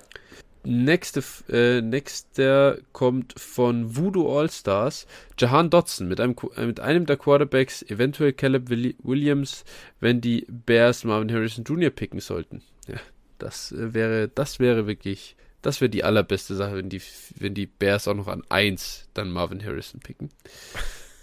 Nächste, 0.63 1.24
äh, 1.50 1.82
nächster 1.82 2.78
kommt 2.91 3.34
von 3.39 3.95
Voodoo 3.95 4.38
All-Stars, 4.38 5.08
Jahan 5.39 5.71
Dotson 5.71 6.08
mit 6.08 6.19
einem, 6.19 6.36
äh, 6.56 6.65
mit 6.67 6.80
einem 6.80 7.08
der 7.08 7.17
Quarterbacks, 7.17 7.82
eventuell 7.84 8.34
Caleb 8.34 8.69
Williams, 8.69 9.65
wenn 10.00 10.21
die 10.21 10.45
Bears 10.47 11.04
Marvin 11.04 11.32
Harrison 11.32 11.63
Jr. 11.63 11.89
picken 11.89 12.19
sollten. 12.19 12.62
Ja, 12.88 13.00
das 13.39 13.71
äh, 13.71 13.95
wäre, 13.95 14.28
das 14.28 14.60
wäre 14.60 14.86
wirklich, 14.86 15.36
das 15.63 15.82
wäre 15.82 15.89
die 15.89 16.04
allerbeste 16.04 16.54
Sache, 16.54 16.76
wenn 16.76 16.89
die, 16.89 17.02
wenn 17.39 17.56
die 17.56 17.65
Bears 17.65 18.08
auch 18.08 18.15
noch 18.15 18.28
an 18.28 18.43
1 18.50 19.10
dann 19.15 19.32
Marvin 19.32 19.65
Harrison 19.65 20.00
picken. 20.00 20.30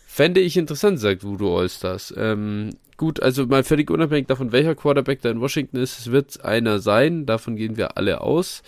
Fände 0.09 0.41
ich 0.41 0.57
interessant, 0.57 0.99
sagt 0.99 1.23
Voodoo 1.23 1.57
All-Stars. 1.57 2.13
Ähm, 2.17 2.71
gut, 2.97 3.23
also 3.23 3.47
mal 3.47 3.63
völlig 3.63 3.89
unabhängig 3.89 4.27
davon, 4.27 4.51
welcher 4.51 4.75
Quarterback 4.75 5.23
da 5.23 5.31
in 5.31 5.41
Washington 5.41 5.77
ist, 5.77 6.01
es 6.01 6.11
wird 6.11 6.45
einer 6.45 6.81
sein, 6.81 7.25
davon 7.25 7.55
gehen 7.55 7.77
wir 7.77 7.97
alle 7.97 8.21
aus. 8.21 8.65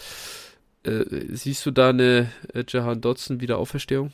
Äh, 0.84 1.04
siehst 1.30 1.64
du 1.66 1.70
da 1.70 1.90
eine 1.90 2.30
äh, 2.54 2.64
Jahan 2.66 3.00
Dodson 3.00 3.40
Wiederauferstehung? 3.40 4.12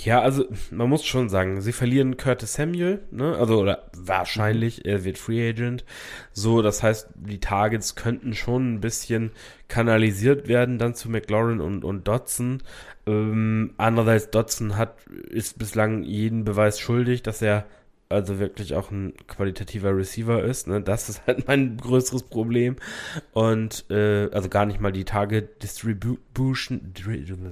Ja, 0.00 0.20
also 0.20 0.44
man 0.70 0.88
muss 0.88 1.04
schon 1.04 1.28
sagen, 1.30 1.62
sie 1.62 1.72
verlieren 1.72 2.18
Curtis 2.18 2.54
Samuel, 2.54 3.00
ne? 3.10 3.36
Also 3.36 3.58
oder 3.58 3.90
wahrscheinlich, 3.96 4.78
mhm. 4.78 4.90
er 4.90 5.04
wird 5.04 5.18
Free 5.18 5.48
Agent. 5.48 5.84
So, 6.32 6.60
das 6.60 6.82
heißt, 6.82 7.08
die 7.14 7.40
Targets 7.40 7.94
könnten 7.94 8.34
schon 8.34 8.74
ein 8.74 8.80
bisschen 8.80 9.30
kanalisiert 9.68 10.46
werden 10.46 10.78
dann 10.78 10.94
zu 10.94 11.10
McLaurin 11.10 11.60
und, 11.60 11.84
und 11.84 12.06
Dodson. 12.06 12.62
Ähm, 13.06 13.72
andererseits, 13.78 14.30
Dodson 14.30 14.76
hat, 14.76 14.94
ist 15.06 15.58
bislang 15.58 16.02
jeden 16.02 16.44
Beweis 16.44 16.78
schuldig, 16.78 17.22
dass 17.22 17.40
er 17.40 17.64
also 18.10 18.38
wirklich 18.38 18.74
auch 18.74 18.90
ein 18.90 19.12
qualitativer 19.26 19.94
Receiver 19.94 20.42
ist. 20.42 20.66
Ne? 20.66 20.80
Das 20.80 21.08
ist 21.08 21.26
halt 21.26 21.46
mein 21.46 21.76
größeres 21.76 22.22
Problem. 22.24 22.76
Und 23.32 23.84
äh, 23.90 24.30
also 24.32 24.48
gar 24.48 24.66
nicht 24.66 24.80
mal 24.80 24.92
die 24.92 25.04
Target 25.04 25.62
Distribution. 25.62 26.92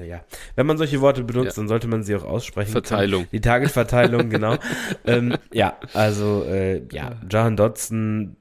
Ja. 0.06 0.24
Wenn 0.54 0.66
man 0.66 0.78
solche 0.78 1.00
Worte 1.00 1.24
benutzt, 1.24 1.56
ja. 1.56 1.62
dann 1.62 1.68
sollte 1.68 1.88
man 1.88 2.02
sie 2.02 2.14
auch 2.16 2.24
aussprechen. 2.24 2.72
Verteilung. 2.72 3.22
Können. 3.22 3.30
Die 3.32 3.40
Target-Verteilung, 3.40 4.30
genau. 4.30 4.56
ähm, 5.04 5.36
ja, 5.52 5.76
also 5.92 6.44
äh, 6.44 6.82
ja, 6.90 7.16
Jahan 7.30 7.56
Dodson, 7.56 8.36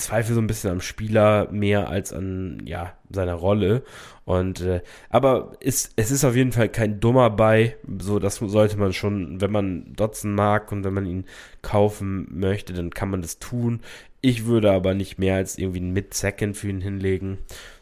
zweifle 0.00 0.34
so 0.34 0.40
ein 0.40 0.46
bisschen 0.46 0.70
am 0.70 0.80
Spieler 0.80 1.48
mehr 1.52 1.88
als 1.88 2.12
an 2.12 2.62
ja, 2.66 2.92
seiner 3.10 3.34
Rolle. 3.34 3.82
Und 4.24 4.60
äh, 4.60 4.82
aber 5.08 5.52
ist, 5.60 5.92
es 5.96 6.10
ist 6.10 6.24
auf 6.24 6.36
jeden 6.36 6.52
Fall 6.52 6.68
kein 6.68 7.00
dummer 7.00 7.30
bei. 7.30 7.76
So, 7.98 8.18
das 8.18 8.36
sollte 8.36 8.76
man 8.76 8.92
schon, 8.92 9.40
wenn 9.40 9.52
man 9.52 9.94
Dotson 9.94 10.34
mag 10.34 10.72
und 10.72 10.84
wenn 10.84 10.94
man 10.94 11.06
ihn 11.06 11.24
kaufen 11.62 12.26
möchte, 12.30 12.72
dann 12.72 12.90
kann 12.90 13.10
man 13.10 13.22
das 13.22 13.38
tun. 13.38 13.80
Ich 14.20 14.46
würde 14.46 14.72
aber 14.72 14.94
nicht 14.94 15.18
mehr 15.18 15.36
als 15.36 15.58
irgendwie 15.58 15.80
ein 15.80 15.92
Mid-Second 15.92 16.56
für 16.56 16.68
ihn 16.68 16.80
hinlegen. 16.80 17.38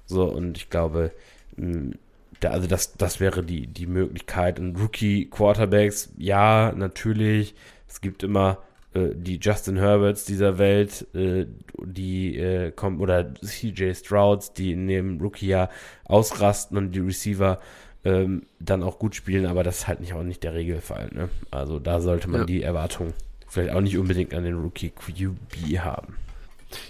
So, 0.07 0.24
und 0.24 0.57
ich 0.57 0.70
glaube, 0.70 1.12
mh, 1.57 1.96
da, 2.40 2.50
also 2.50 2.68
das, 2.68 2.94
das 2.94 3.20
wäre 3.20 3.42
die, 3.42 3.66
die 3.66 3.87
Möglichkeit. 3.87 4.61
Und 4.61 4.76
Rookie-Quarterbacks, 4.78 6.12
ja, 6.16 6.72
natürlich. 6.76 7.54
Es 7.88 8.00
gibt 8.00 8.22
immer 8.22 8.59
äh, 8.98 9.14
die 9.14 9.38
Justin 9.40 9.76
Herberts 9.76 10.24
dieser 10.24 10.58
Welt, 10.58 11.06
äh, 11.14 11.46
die 11.84 12.37
äh, 12.37 12.70
kommen, 12.72 13.00
oder 13.00 13.34
CJ 13.34 13.94
Strouds, 13.94 14.52
die 14.52 14.72
in 14.72 14.87
dem 14.87 15.20
Rookie-Jahr 15.20 15.70
ausrasten 16.04 16.76
und 16.76 16.92
die 16.92 17.00
Receiver 17.00 17.61
ähm, 18.04 18.42
dann 18.61 18.82
auch 18.82 18.98
gut 18.98 19.14
spielen, 19.14 19.46
aber 19.46 19.62
das 19.62 19.80
ist 19.80 19.88
halt 19.88 20.00
nicht 20.00 20.12
auch 20.12 20.22
nicht 20.22 20.42
der 20.42 20.54
Regelfall. 20.54 21.11
Ne? 21.12 21.28
Also 21.50 21.78
da 21.78 22.00
sollte 22.00 22.28
man 22.28 22.42
ja. 22.42 22.46
die 22.46 22.62
Erwartung 22.62 23.12
vielleicht 23.48 23.74
auch 23.74 23.80
nicht 23.80 23.98
unbedingt 23.98 24.34
an 24.34 24.44
den 24.44 24.54
Rookie 24.54 24.90
QB 24.90 25.78
haben. 25.78 26.14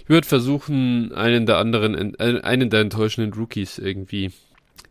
Ich 0.03 0.09
würde 0.09 0.27
versuchen, 0.27 1.13
einen 1.13 1.45
der 1.45 1.57
anderen, 1.57 2.15
äh, 2.19 2.41
einen 2.41 2.69
der 2.69 2.81
enttäuschenden 2.81 3.33
Rookies 3.33 3.77
irgendwie 3.77 4.31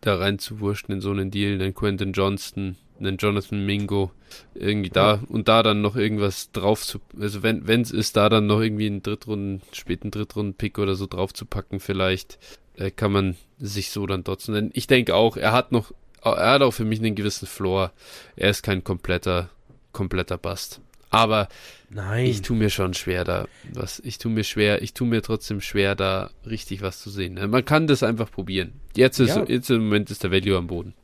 da 0.00 0.16
reinzuwurschen 0.16 0.94
in 0.94 1.00
so 1.00 1.11
einen 1.11 1.31
Deal, 1.31 1.59
den 1.59 1.74
Quentin 1.74 2.12
Johnston, 2.12 2.76
einen 2.98 3.16
Jonathan 3.16 3.64
Mingo, 3.64 4.11
irgendwie 4.54 4.90
da 4.90 5.20
und 5.28 5.48
da 5.48 5.62
dann 5.62 5.80
noch 5.80 5.96
irgendwas 5.96 6.52
drauf 6.52 6.82
zu, 6.82 7.00
also 7.18 7.42
wenn 7.42 7.66
wenn 7.66 7.80
es 7.80 7.90
ist, 7.90 8.16
da 8.16 8.28
dann 8.28 8.46
noch 8.46 8.61
irgendwie 8.61 8.87
einen 8.87 9.02
Drittrunden, 9.02 9.62
späten 9.72 10.11
Drittrunden-Pick 10.11 10.78
oder 10.78 10.94
so 10.94 11.06
drauf 11.06 11.32
zu 11.32 11.46
packen, 11.46 11.80
vielleicht 11.80 12.38
äh, 12.76 12.90
kann 12.90 13.12
man 13.12 13.37
sich 13.58 13.90
so 13.90 14.06
dann 14.06 14.24
dotzen. 14.24 14.54
Denn 14.54 14.70
ich 14.74 14.87
denke 14.87 15.14
auch, 15.14 15.37
er 15.37 15.52
hat 15.52 15.72
noch, 15.72 15.92
er 16.22 16.52
hat 16.52 16.62
auch 16.62 16.72
für 16.72 16.84
mich 16.84 17.00
einen 17.00 17.14
gewissen 17.14 17.46
Floor. 17.46 17.92
Er 18.37 18.50
ist 18.50 18.62
kein 18.62 18.84
kompletter, 18.84 19.50
kompletter 19.92 20.38
Bast. 20.38 20.80
Aber 21.11 21.48
Nein. 21.90 22.26
ich 22.26 22.42
tue 22.42 22.56
mir 22.56 22.70
schon 22.70 22.92
schwer 22.92 23.24
da, 23.24 23.46
was, 23.72 23.98
ich 24.00 24.18
tue 24.18 24.30
mir 24.30 24.44
schwer, 24.44 24.82
ich 24.82 24.92
tue 24.92 25.08
mir 25.08 25.22
trotzdem 25.22 25.61
schwer 25.61 25.94
da 25.94 26.30
richtig 26.44 26.82
was 26.82 27.00
zu 27.00 27.08
sehen. 27.08 27.38
Man 27.50 27.64
kann 27.64 27.87
das 27.87 28.02
einfach 28.02 28.30
probieren. 28.30 28.74
Jetzt 28.94 29.18
ist, 29.18 29.37
ja. 29.37 29.44
jetzt 29.44 29.70
im 29.70 29.84
Moment 29.84 30.11
ist 30.11 30.22
der 30.22 30.30
Value 30.30 30.56
am 30.56 30.66
Boden. 30.66 30.94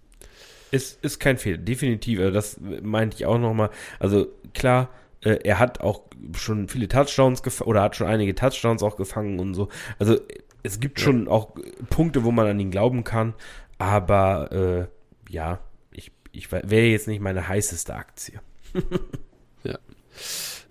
Ist, 0.71 1.05
ist 1.05 1.21
kein 1.21 1.39
Fehler, 1.39 1.59
definitiv. 1.59 2.21
Also 2.21 2.33
das 2.33 2.59
meinte 2.61 3.17
ich 3.17 3.27
auch 3.27 3.39
nochmal. 3.39 3.71
Also 3.99 4.27
klar, 4.55 4.91
äh, 5.23 5.39
er 5.45 5.59
hat 5.59 5.81
auch 5.81 6.03
schon 6.37 6.69
viele 6.69 6.89
Touchdowns 6.89 7.43
gefangen 7.43 7.69
oder 7.69 7.83
hat 7.83 7.97
schon 7.97 8.07
einige 8.07 8.35
Touchdowns 8.35 8.83
auch 8.83 8.97
gefangen 8.97 9.39
und 9.41 9.55
so. 9.55 9.69
Also 9.99 10.19
es 10.63 10.81
gibt 10.81 10.99
ja. 10.99 11.05
schon 11.05 11.29
auch 11.29 11.55
Punkte, 11.91 12.25
wo 12.25 12.31
man 12.31 12.47
an 12.47 12.61
ihn 12.61 12.71
glauben 12.71 13.05
kann. 13.05 13.35
Aber 13.79 14.53
äh, 14.53 15.33
ja, 15.33 15.61
ich, 15.91 16.13
ich 16.33 16.51
wäre 16.53 16.87
jetzt 16.87 17.09
nicht 17.09 17.21
meine 17.21 17.49
heißeste 17.49 17.95
Aktie. 17.95 18.41
ja. 19.65 19.79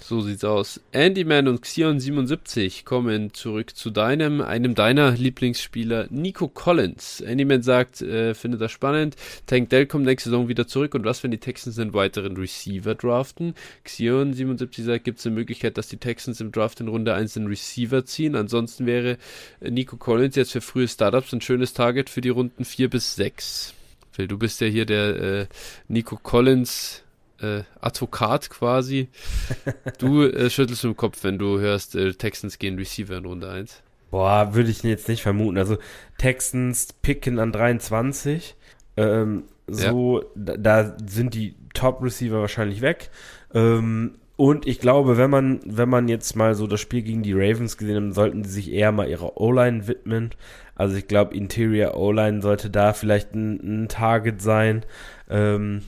So 0.05 0.19
sieht's 0.19 0.43
aus. 0.43 0.81
Andyman 0.93 1.47
und 1.47 1.63
Xion77 1.63 2.83
kommen 2.83 3.33
zurück 3.33 3.73
zu 3.73 3.89
deinem, 3.89 4.41
einem 4.41 4.75
deiner 4.75 5.11
Lieblingsspieler, 5.11 6.07
Nico 6.09 6.49
Collins. 6.49 7.23
Andyman 7.25 7.61
sagt, 7.61 8.01
äh, 8.01 8.33
findet 8.33 8.59
das 8.59 8.73
spannend. 8.73 9.15
Tank 9.47 9.69
Dell 9.69 9.85
kommt 9.85 10.03
nächste 10.03 10.29
Saison 10.29 10.49
wieder 10.49 10.67
zurück 10.67 10.93
und 10.93 11.05
was, 11.05 11.23
wenn 11.23 11.31
die 11.31 11.37
Texans 11.37 11.79
einen 11.79 11.93
weiteren 11.93 12.35
Receiver 12.35 12.95
draften? 12.95 13.55
Xion77 13.87 14.83
sagt, 14.83 15.05
gibt 15.05 15.19
es 15.19 15.25
eine 15.25 15.35
Möglichkeit, 15.35 15.77
dass 15.77 15.87
die 15.87 15.97
Texans 15.97 16.41
im 16.41 16.51
Draft 16.51 16.81
in 16.81 16.89
Runde 16.89 17.13
1 17.13 17.37
einen 17.37 17.47
Receiver 17.47 18.03
ziehen? 18.03 18.35
Ansonsten 18.35 18.85
wäre 18.85 19.17
äh, 19.61 19.71
Nico 19.71 19.95
Collins 19.95 20.35
jetzt 20.35 20.51
für 20.51 20.59
frühe 20.59 20.89
Startups 20.89 21.31
ein 21.31 21.39
schönes 21.39 21.73
Target 21.73 22.09
für 22.09 22.19
die 22.19 22.27
Runden 22.27 22.65
4 22.65 22.89
bis 22.89 23.15
6. 23.15 23.73
Phil, 24.11 24.27
du 24.27 24.37
bist 24.37 24.59
ja 24.59 24.67
hier 24.67 24.85
der 24.85 25.15
äh, 25.15 25.45
Nico 25.87 26.17
Collins 26.17 27.03
äh, 27.43 27.63
Advokat 27.81 28.49
quasi. 28.49 29.09
Du 29.99 30.23
äh, 30.23 30.49
schüttelst 30.49 30.83
im 30.83 30.95
Kopf, 30.95 31.23
wenn 31.23 31.37
du 31.37 31.59
hörst, 31.59 31.95
äh, 31.95 32.13
Texans 32.13 32.57
gehen 32.57 32.77
Receiver 32.77 33.17
in 33.17 33.25
Runde 33.25 33.49
1. 33.49 33.81
Boah, 34.11 34.53
würde 34.53 34.69
ich 34.69 34.83
jetzt 34.83 35.07
nicht 35.07 35.21
vermuten. 35.23 35.57
Also 35.57 35.77
Texans 36.17 36.93
picken 37.01 37.39
an 37.39 37.51
23. 37.51 38.55
Ähm, 38.95 39.43
so, 39.67 40.21
ja. 40.21 40.27
da, 40.35 40.57
da, 40.57 40.97
sind 41.05 41.33
die 41.33 41.55
Top-Receiver 41.73 42.39
wahrscheinlich 42.39 42.81
weg. 42.81 43.09
Ähm, 43.53 44.15
und 44.35 44.67
ich 44.67 44.79
glaube, 44.79 45.17
wenn 45.17 45.29
man, 45.29 45.61
wenn 45.65 45.89
man 45.89 46.07
jetzt 46.07 46.35
mal 46.35 46.55
so 46.55 46.67
das 46.67 46.81
Spiel 46.81 47.01
gegen 47.01 47.23
die 47.23 47.33
Ravens 47.33 47.77
gesehen 47.77 48.09
hat, 48.09 48.15
sollten 48.15 48.43
sie 48.43 48.51
sich 48.51 48.71
eher 48.71 48.91
mal 48.91 49.07
ihrer 49.07 49.39
O-Line 49.39 49.87
widmen. 49.87 50.31
Also 50.75 50.95
ich 50.95 51.07
glaube, 51.07 51.35
Interior 51.35 51.95
O-Line 51.95 52.41
sollte 52.41 52.69
da 52.69 52.93
vielleicht 52.93 53.33
ein, 53.33 53.83
ein 53.83 53.87
Target 53.89 54.41
sein. 54.41 54.85
Ähm, 55.29 55.83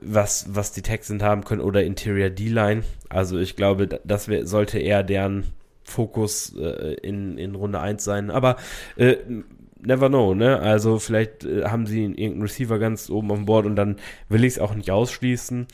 was, 0.00 0.46
was 0.54 0.72
die 0.72 0.82
Texans 0.82 1.22
haben 1.22 1.44
können 1.44 1.60
oder 1.60 1.82
Interior 1.82 2.30
D-Line. 2.30 2.84
Also 3.08 3.38
ich 3.38 3.56
glaube, 3.56 3.88
das 3.88 4.28
wär, 4.28 4.46
sollte 4.46 4.78
eher 4.78 5.02
deren 5.02 5.44
Fokus 5.82 6.54
äh, 6.56 6.94
in, 7.02 7.36
in 7.36 7.54
Runde 7.54 7.80
1 7.80 8.02
sein. 8.02 8.30
Aber 8.30 8.56
äh, 8.96 9.16
never 9.80 10.08
know, 10.08 10.34
ne? 10.34 10.60
Also 10.60 10.98
vielleicht 10.98 11.44
äh, 11.44 11.64
haben 11.64 11.86
sie 11.86 12.04
irgendeinen 12.04 12.42
Receiver 12.42 12.78
ganz 12.78 13.10
oben 13.10 13.30
auf 13.30 13.38
dem 13.38 13.46
Board 13.46 13.66
und 13.66 13.76
dann 13.76 13.96
will 14.28 14.44
ich 14.44 14.54
es 14.54 14.58
auch 14.58 14.74
nicht 14.74 14.90
ausschließen. 14.90 15.66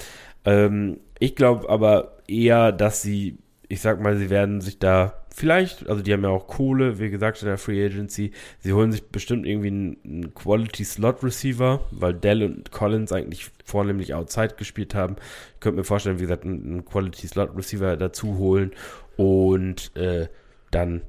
Ähm, 0.45 1.01
ich 1.19 1.37
glaube 1.37 1.69
aber 1.69 2.19
eher, 2.27 2.73
dass 2.73 3.03
sie, 3.03 3.39
ich 3.69 3.81
sag 3.81 4.01
mal, 4.01 4.17
sie 4.17 4.31
werden 4.31 4.61
sich 4.61 4.79
da 4.79 5.18
vielleicht, 5.39 5.89
also 5.89 6.03
die 6.03 6.13
haben 6.13 6.25
ja 6.25 6.31
auch 6.31 6.49
Kohle, 6.49 6.99
wie 6.99 7.11
gesagt, 7.11 7.41
in 7.43 7.47
der 7.49 7.59
Free 7.59 7.85
Agency. 7.85 8.33
Sie 8.59 8.73
holen 8.73 8.91
sich 8.91 9.05
bestimmt 9.05 9.47
irgendwie 9.47 9.69
einen, 9.69 9.97
einen 10.05 10.35
Quality 10.35 10.85
Slot 10.85 11.23
Receiver, 11.23 11.81
weil 11.93 12.15
Dell 12.15 12.43
und 12.43 12.73
Collins 12.73 13.13
eigentlich 13.13 13.51
vornehmlich 13.65 14.15
Outside 14.15 14.55
gespielt 14.57 14.97
haben. 14.97 15.17
Ich 15.55 15.61
könnte 15.61 15.79
mir 15.79 15.85
vorstellen, 15.85 16.19
wie 16.19 16.23
gesagt, 16.23 16.45
einen, 16.45 16.65
einen 16.65 16.85
Quality 16.85 17.29
Slot 17.29 17.57
Receiver 17.57 17.97
dazu 17.97 18.37
holen 18.37 18.73
und 19.17 19.95
äh, 19.97 20.27
dann 20.73 21.03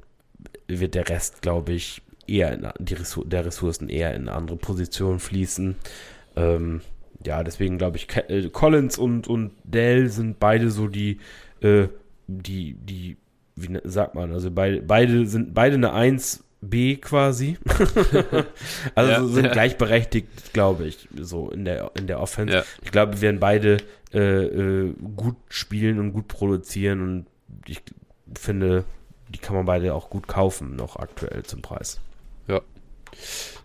wird 0.68 0.94
der 0.94 1.10
Rest, 1.10 1.42
glaube 1.42 1.74
ich, 1.74 2.04
eher 2.28 2.54
in 2.54 2.68
die 2.78 2.94
Ressour 2.94 3.26
der 3.26 3.46
Ressourcen 3.46 3.90
eher 3.90 4.14
in 4.14 4.30
andere 4.30 4.58
Positionen 4.58 5.20
fließen. 5.20 5.76
Ähm, 6.36 6.82
ja, 7.26 7.44
deswegen 7.44 7.80
glaube 7.80 7.98
ich, 7.98 8.08
äh, 8.16 8.50
Collins 8.50 9.00
und, 9.00 9.28
und 9.28 9.54
Dell 9.64 10.10
sind 10.10 10.40
beide 10.40 10.70
so 10.70 10.88
die, 10.88 11.20
äh, 11.62 11.88
die, 12.28 12.76
die 12.76 13.18
wie 13.62 13.70
ne, 13.70 13.82
sagt 13.84 14.16
man, 14.16 14.32
also 14.32 14.52
beide, 14.52 14.82
beide 14.82 15.26
sind 15.28 15.54
beide 15.54 15.76
eine 15.76 15.94
Eins 15.94 16.44
B 16.62 16.98
quasi. 16.98 17.58
also 18.96 19.12
ja, 19.12 19.24
sind 19.26 19.46
ja. 19.46 19.52
gleichberechtigt, 19.52 20.54
glaube 20.54 20.88
ich, 20.88 21.08
so 21.20 21.50
in 21.50 21.66
der, 21.66 21.92
in 21.98 22.08
der 22.08 22.20
Offense. 22.20 22.54
Ja. 22.54 22.64
Ich 22.82 22.92
glaube, 22.92 23.14
wir 23.14 23.22
werden 23.22 23.40
beide 23.40 23.78
äh, 24.14 24.20
äh, 24.20 24.94
gut 25.16 25.38
spielen 25.48 26.00
und 26.00 26.14
gut 26.14 26.28
produzieren 26.28 27.02
und 27.02 27.26
ich 27.66 27.82
finde, 28.38 28.84
die 29.30 29.40
kann 29.40 29.56
man 29.56 29.66
beide 29.66 29.94
auch 29.94 30.10
gut 30.10 30.28
kaufen, 30.28 30.76
noch 30.76 30.98
aktuell 30.98 31.44
zum 31.44 31.62
Preis. 31.62 32.00
Ja. 32.48 32.62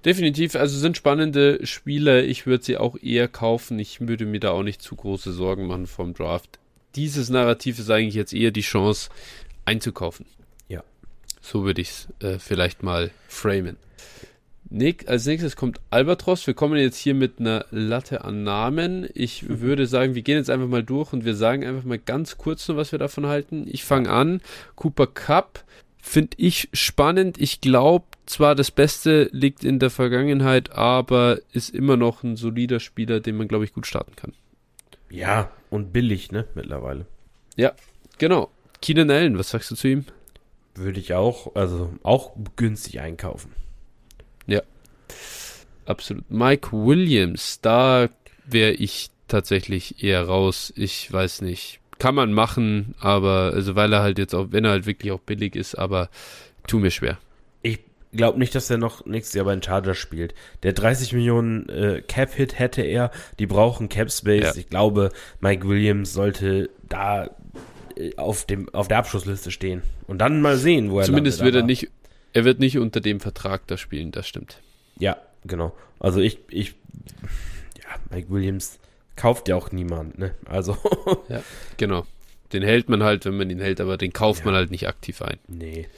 Definitiv, 0.04 0.54
also 0.54 0.78
sind 0.78 0.96
spannende 0.96 1.66
Spieler. 1.66 2.22
Ich 2.22 2.46
würde 2.46 2.64
sie 2.64 2.76
auch 2.76 2.96
eher 3.00 3.28
kaufen. 3.28 3.78
Ich 3.78 4.06
würde 4.06 4.26
mir 4.26 4.40
da 4.40 4.50
auch 4.50 4.62
nicht 4.62 4.82
zu 4.82 4.94
große 4.94 5.32
Sorgen 5.32 5.66
machen 5.66 5.86
vom 5.86 6.14
Draft. 6.14 6.58
Dieses 6.94 7.30
Narrativ 7.30 7.78
ist 7.78 7.90
eigentlich 7.90 8.14
jetzt 8.14 8.34
eher 8.34 8.50
die 8.50 8.60
Chance 8.60 9.10
einzukaufen. 9.64 10.26
So 11.44 11.64
würde 11.64 11.82
ich 11.82 11.90
es 11.90 12.08
äh, 12.20 12.38
vielleicht 12.38 12.82
mal 12.82 13.10
framen. 13.28 13.76
Nick, 14.70 15.08
als 15.10 15.26
nächstes 15.26 15.56
kommt 15.56 15.78
Albatros. 15.90 16.46
Wir 16.46 16.54
kommen 16.54 16.78
jetzt 16.78 16.96
hier 16.96 17.12
mit 17.12 17.38
einer 17.38 17.66
Latte 17.70 18.24
an 18.24 18.44
Namen. 18.44 19.06
Ich 19.12 19.42
mhm. 19.42 19.60
würde 19.60 19.86
sagen, 19.86 20.14
wir 20.14 20.22
gehen 20.22 20.38
jetzt 20.38 20.48
einfach 20.48 20.68
mal 20.68 20.82
durch 20.82 21.12
und 21.12 21.26
wir 21.26 21.34
sagen 21.34 21.62
einfach 21.62 21.84
mal 21.84 21.98
ganz 21.98 22.38
kurz 22.38 22.66
nur, 22.66 22.78
was 22.78 22.92
wir 22.92 22.98
davon 22.98 23.26
halten. 23.26 23.66
Ich 23.70 23.84
fange 23.84 24.08
an. 24.08 24.40
Cooper 24.74 25.06
Cup 25.06 25.64
finde 26.00 26.34
ich 26.38 26.70
spannend. 26.72 27.38
Ich 27.38 27.60
glaube 27.60 28.06
zwar, 28.24 28.54
das 28.54 28.70
Beste 28.70 29.28
liegt 29.30 29.64
in 29.64 29.78
der 29.78 29.90
Vergangenheit, 29.90 30.72
aber 30.72 31.40
ist 31.52 31.74
immer 31.74 31.98
noch 31.98 32.22
ein 32.22 32.36
solider 32.36 32.80
Spieler, 32.80 33.20
den 33.20 33.36
man, 33.36 33.48
glaube 33.48 33.66
ich, 33.66 33.74
gut 33.74 33.86
starten 33.86 34.16
kann. 34.16 34.32
Ja, 35.10 35.50
und 35.68 35.92
billig, 35.92 36.32
ne, 36.32 36.46
mittlerweile. 36.54 37.04
Ja, 37.54 37.74
genau. 38.16 38.50
Keenan 38.84 39.10
Allen, 39.10 39.38
was 39.38 39.48
sagst 39.48 39.70
du 39.70 39.76
zu 39.76 39.88
ihm? 39.88 40.04
Würde 40.74 41.00
ich 41.00 41.14
auch, 41.14 41.54
also 41.54 41.94
auch 42.02 42.32
günstig 42.56 43.00
einkaufen. 43.00 43.54
Ja. 44.46 44.60
Absolut. 45.86 46.30
Mike 46.30 46.70
Williams, 46.70 47.62
da 47.62 48.10
wäre 48.44 48.72
ich 48.72 49.08
tatsächlich 49.26 50.04
eher 50.04 50.24
raus. 50.24 50.70
Ich 50.76 51.10
weiß 51.10 51.40
nicht. 51.40 51.80
Kann 51.98 52.14
man 52.14 52.34
machen, 52.34 52.94
aber, 53.00 53.52
also 53.54 53.74
weil 53.74 53.90
er 53.90 54.02
halt 54.02 54.18
jetzt 54.18 54.34
auch, 54.34 54.48
wenn 54.50 54.66
er 54.66 54.72
halt 54.72 54.84
wirklich 54.84 55.12
auch 55.12 55.20
billig 55.20 55.56
ist, 55.56 55.76
aber 55.76 56.10
tu 56.66 56.78
mir 56.78 56.90
schwer. 56.90 57.16
Ich 57.62 57.78
glaube 58.12 58.38
nicht, 58.38 58.54
dass 58.54 58.68
er 58.68 58.76
noch 58.76 59.06
nächstes 59.06 59.32
Jahr 59.32 59.46
bei 59.46 59.54
den 59.54 59.62
Chargers 59.62 59.96
spielt. 59.96 60.34
Der 60.62 60.74
30 60.74 61.14
Millionen 61.14 61.70
äh, 61.70 62.02
Cap-Hit 62.06 62.58
hätte 62.58 62.82
er, 62.82 63.12
die 63.38 63.46
brauchen 63.46 63.88
Cap-Space. 63.88 64.44
Ja. 64.44 64.54
Ich 64.56 64.68
glaube, 64.68 65.10
Mike 65.40 65.66
Williams 65.66 66.12
sollte 66.12 66.68
da 66.86 67.30
auf, 68.16 68.46
dem, 68.46 68.68
auf 68.74 68.88
der 68.88 68.98
Abschlussliste 68.98 69.50
stehen. 69.50 69.82
Und 70.06 70.18
dann 70.18 70.40
mal 70.40 70.56
sehen, 70.56 70.90
wo 70.90 71.00
er 71.00 71.06
Zumindest 71.06 71.42
wird 71.42 71.54
er 71.54 71.62
nicht, 71.62 71.90
er 72.32 72.44
wird 72.44 72.58
nicht 72.58 72.78
unter 72.78 73.00
dem 73.00 73.20
Vertrag 73.20 73.66
da 73.66 73.76
spielen, 73.76 74.12
das 74.12 74.26
stimmt. 74.26 74.60
Ja, 74.98 75.16
genau. 75.44 75.74
Also 76.00 76.20
ich, 76.20 76.38
ich, 76.48 76.74
ja, 77.82 77.96
Mike 78.10 78.30
Williams 78.30 78.78
kauft 79.16 79.48
ja 79.48 79.56
auch 79.56 79.72
niemand, 79.72 80.18
ne? 80.18 80.34
Also. 80.44 80.76
ja, 81.28 81.42
genau. 81.76 82.06
Den 82.52 82.62
hält 82.62 82.88
man 82.88 83.02
halt, 83.02 83.24
wenn 83.24 83.36
man 83.36 83.50
ihn 83.50 83.60
hält, 83.60 83.80
aber 83.80 83.96
den 83.96 84.12
kauft 84.12 84.40
ja. 84.40 84.46
man 84.46 84.54
halt 84.54 84.70
nicht 84.70 84.86
aktiv 84.86 85.22
ein. 85.22 85.38
Nee, 85.48 85.88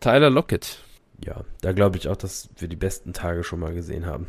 Tyler 0.00 0.30
Lockett. 0.30 0.80
Ja, 1.24 1.44
da 1.60 1.72
glaube 1.72 1.98
ich 1.98 2.08
auch, 2.08 2.16
dass 2.16 2.48
wir 2.58 2.68
die 2.68 2.76
besten 2.76 3.12
Tage 3.12 3.44
schon 3.44 3.60
mal 3.60 3.74
gesehen 3.74 4.06
haben. 4.06 4.26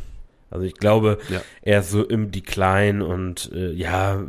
Also 0.52 0.66
ich 0.66 0.76
glaube, 0.76 1.18
ja. 1.30 1.41
er 1.62 1.80
ist 1.80 1.91
so 1.91 2.04
im 2.04 2.32
Decline 2.32 3.04
und 3.04 3.52
äh, 3.54 3.72
ja, 3.72 4.24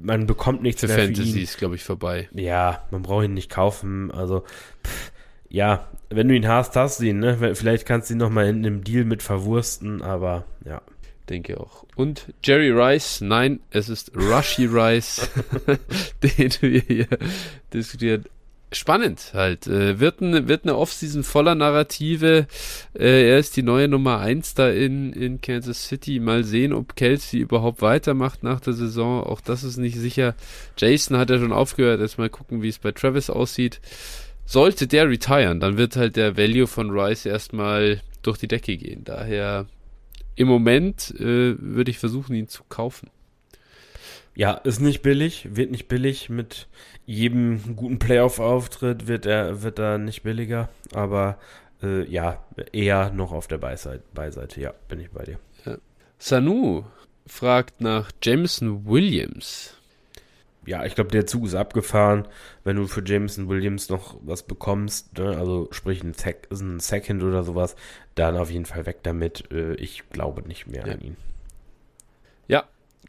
man 0.00 0.26
bekommt 0.26 0.62
nichts 0.62 0.80
für 0.80 0.86
mehr 0.86 0.98
Fantasy 0.98 1.32
für 1.32 1.38
ihn. 1.38 1.44
ist, 1.44 1.58
glaube 1.58 1.74
ich, 1.74 1.84
vorbei. 1.84 2.28
Ja, 2.32 2.86
man 2.90 3.02
braucht 3.02 3.24
ihn 3.24 3.34
nicht 3.34 3.50
kaufen. 3.50 4.10
Also 4.10 4.44
pff, 4.84 5.12
ja, 5.48 5.88
wenn 6.10 6.28
du 6.28 6.34
ihn 6.34 6.48
hast, 6.48 6.76
hast 6.76 7.00
du 7.00 7.04
ihn. 7.04 7.18
Ne? 7.18 7.54
Vielleicht 7.54 7.86
kannst 7.86 8.08
du 8.08 8.14
ihn 8.14 8.18
noch 8.18 8.30
mal 8.30 8.46
in 8.46 8.64
einem 8.64 8.84
Deal 8.84 9.04
mit 9.04 9.22
verwursten, 9.22 10.00
aber 10.00 10.44
ja. 10.64 10.80
Denke 11.28 11.58
auch. 11.58 11.86
Und 11.96 12.34
Jerry 12.42 12.70
Rice, 12.70 13.22
nein, 13.22 13.60
es 13.70 13.88
ist 13.88 14.14
Rushy 14.14 14.66
Rice, 14.66 15.30
den 16.22 16.52
wir 16.60 16.80
hier 16.80 17.08
diskutieren 17.72 18.26
spannend 18.74 19.32
halt. 19.34 19.66
Äh, 19.66 20.00
wird, 20.00 20.20
ein, 20.20 20.48
wird 20.48 20.64
eine 20.64 20.76
Offseason 20.76 21.22
voller 21.22 21.54
Narrative. 21.54 22.46
Äh, 22.94 23.28
er 23.30 23.38
ist 23.38 23.56
die 23.56 23.62
neue 23.62 23.88
Nummer 23.88 24.18
1 24.20 24.54
da 24.54 24.70
in, 24.70 25.12
in 25.12 25.40
Kansas 25.40 25.88
City. 25.88 26.20
Mal 26.20 26.44
sehen, 26.44 26.72
ob 26.72 26.96
Kelsey 26.96 27.40
überhaupt 27.40 27.82
weitermacht 27.82 28.42
nach 28.42 28.60
der 28.60 28.72
Saison. 28.72 29.22
Auch 29.24 29.40
das 29.40 29.64
ist 29.64 29.76
nicht 29.76 29.96
sicher. 29.96 30.34
Jason 30.76 31.16
hat 31.16 31.30
ja 31.30 31.38
schon 31.38 31.52
aufgehört. 31.52 32.00
Jetzt 32.00 32.18
mal 32.18 32.30
gucken, 32.30 32.62
wie 32.62 32.68
es 32.68 32.78
bei 32.78 32.92
Travis 32.92 33.30
aussieht. 33.30 33.80
Sollte 34.46 34.86
der 34.86 35.08
retiren, 35.08 35.58
dann 35.58 35.78
wird 35.78 35.96
halt 35.96 36.16
der 36.16 36.36
Value 36.36 36.66
von 36.66 36.90
Rice 36.90 37.24
erstmal 37.24 38.02
durch 38.22 38.38
die 38.38 38.48
Decke 38.48 38.76
gehen. 38.76 39.02
Daher 39.04 39.66
im 40.36 40.48
Moment 40.48 41.14
äh, 41.18 41.56
würde 41.58 41.90
ich 41.90 41.98
versuchen, 41.98 42.34
ihn 42.34 42.48
zu 42.48 42.62
kaufen. 42.68 43.08
Ja, 44.36 44.52
ist 44.54 44.80
nicht 44.80 45.02
billig, 45.02 45.48
wird 45.56 45.70
nicht 45.70 45.86
billig. 45.88 46.28
Mit 46.28 46.66
jedem 47.06 47.76
guten 47.76 47.98
Playoff-Auftritt 47.98 49.06
wird 49.06 49.26
er, 49.26 49.62
wird 49.62 49.78
er 49.78 49.98
nicht 49.98 50.22
billiger. 50.22 50.68
Aber 50.92 51.38
äh, 51.82 52.04
ja, 52.10 52.42
eher 52.72 53.10
noch 53.10 53.32
auf 53.32 53.46
der 53.46 53.58
Beiseite, 53.58 54.02
Beiseite. 54.12 54.60
Ja, 54.60 54.74
bin 54.88 55.00
ich 55.00 55.10
bei 55.10 55.24
dir. 55.24 55.38
Ja. 55.64 55.76
Sanu 56.18 56.84
fragt 57.26 57.80
nach 57.80 58.10
Jameson 58.22 58.86
Williams. 58.86 59.76
Ja, 60.66 60.84
ich 60.84 60.94
glaube, 60.94 61.10
der 61.10 61.26
Zug 61.26 61.44
ist 61.44 61.54
abgefahren. 61.54 62.26
Wenn 62.64 62.76
du 62.76 62.86
für 62.86 63.04
Jameson 63.04 63.48
Williams 63.48 63.88
noch 63.90 64.16
was 64.22 64.42
bekommst, 64.42 65.16
ne, 65.18 65.36
also 65.36 65.68
sprich 65.72 66.02
ein, 66.02 66.14
Sec 66.14 66.48
ein 66.50 66.80
Second 66.80 67.22
oder 67.22 67.44
sowas, 67.44 67.76
dann 68.14 68.36
auf 68.36 68.50
jeden 68.50 68.64
Fall 68.64 68.86
weg 68.86 68.98
damit. 69.02 69.50
Äh, 69.52 69.74
ich 69.74 70.08
glaube 70.10 70.42
nicht 70.42 70.66
mehr 70.66 70.86
ja. 70.86 70.94
an 70.94 71.00
ihn. 71.00 71.16
Ja, 72.48 72.64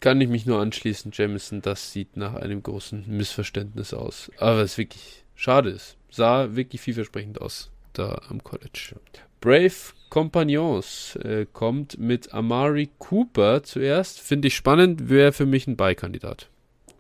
kann 0.06 0.22
ich 0.22 0.30
mich 0.30 0.46
nur 0.46 0.60
anschließen, 0.60 1.12
Jameson. 1.16 1.64
Das 1.64 1.92
sieht 1.92 2.16
nach 2.16 2.36
einem 2.36 2.62
großen 2.62 3.06
Missverständnis 3.08 3.92
aus. 3.92 4.32
Aber 4.38 4.60
es 4.60 4.78
wirklich 4.78 5.24
schade 5.34 5.72
ist. 5.72 5.98
Sah 6.12 6.56
wirklich 6.56 6.80
vielversprechend 6.80 7.42
aus 7.42 7.72
da 7.94 8.22
am 8.30 8.44
College. 8.44 8.98
Brave 9.42 9.74
Companions 10.12 11.16
äh, 11.24 11.48
kommt 11.52 11.98
mit 11.98 12.36
Amari 12.36 12.92
Cooper 13.00 13.64
zuerst. 13.64 14.20
Finde 14.20 14.50
ich 14.50 14.56
spannend, 14.56 15.10
wäre 15.10 15.34
für 15.34 15.48
mich 15.48 15.66
ein 15.66 15.76
Beikandidat. 15.76 16.50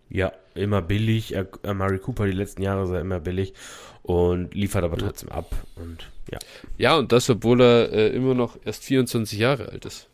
Ja, 0.09 0.31
immer 0.55 0.81
billig. 0.81 1.35
Amari 1.61 1.99
Cooper 1.99 2.25
die 2.25 2.31
letzten 2.31 2.63
Jahre 2.63 2.87
sah 2.87 2.99
immer 2.99 3.19
billig 3.19 3.53
und 4.01 4.55
liefert 4.55 4.83
aber 4.83 4.97
trotzdem 4.97 5.29
ab. 5.29 5.53
Und 5.75 6.09
ja. 6.31 6.39
Ja, 6.79 6.97
und 6.97 7.11
das, 7.11 7.29
obwohl 7.29 7.61
er 7.61 7.91
äh, 7.93 8.07
immer 8.15 8.33
noch 8.33 8.57
erst 8.65 8.83
24 8.83 9.37
Jahre 9.37 9.69
alt 9.69 9.85
ist. 9.85 10.09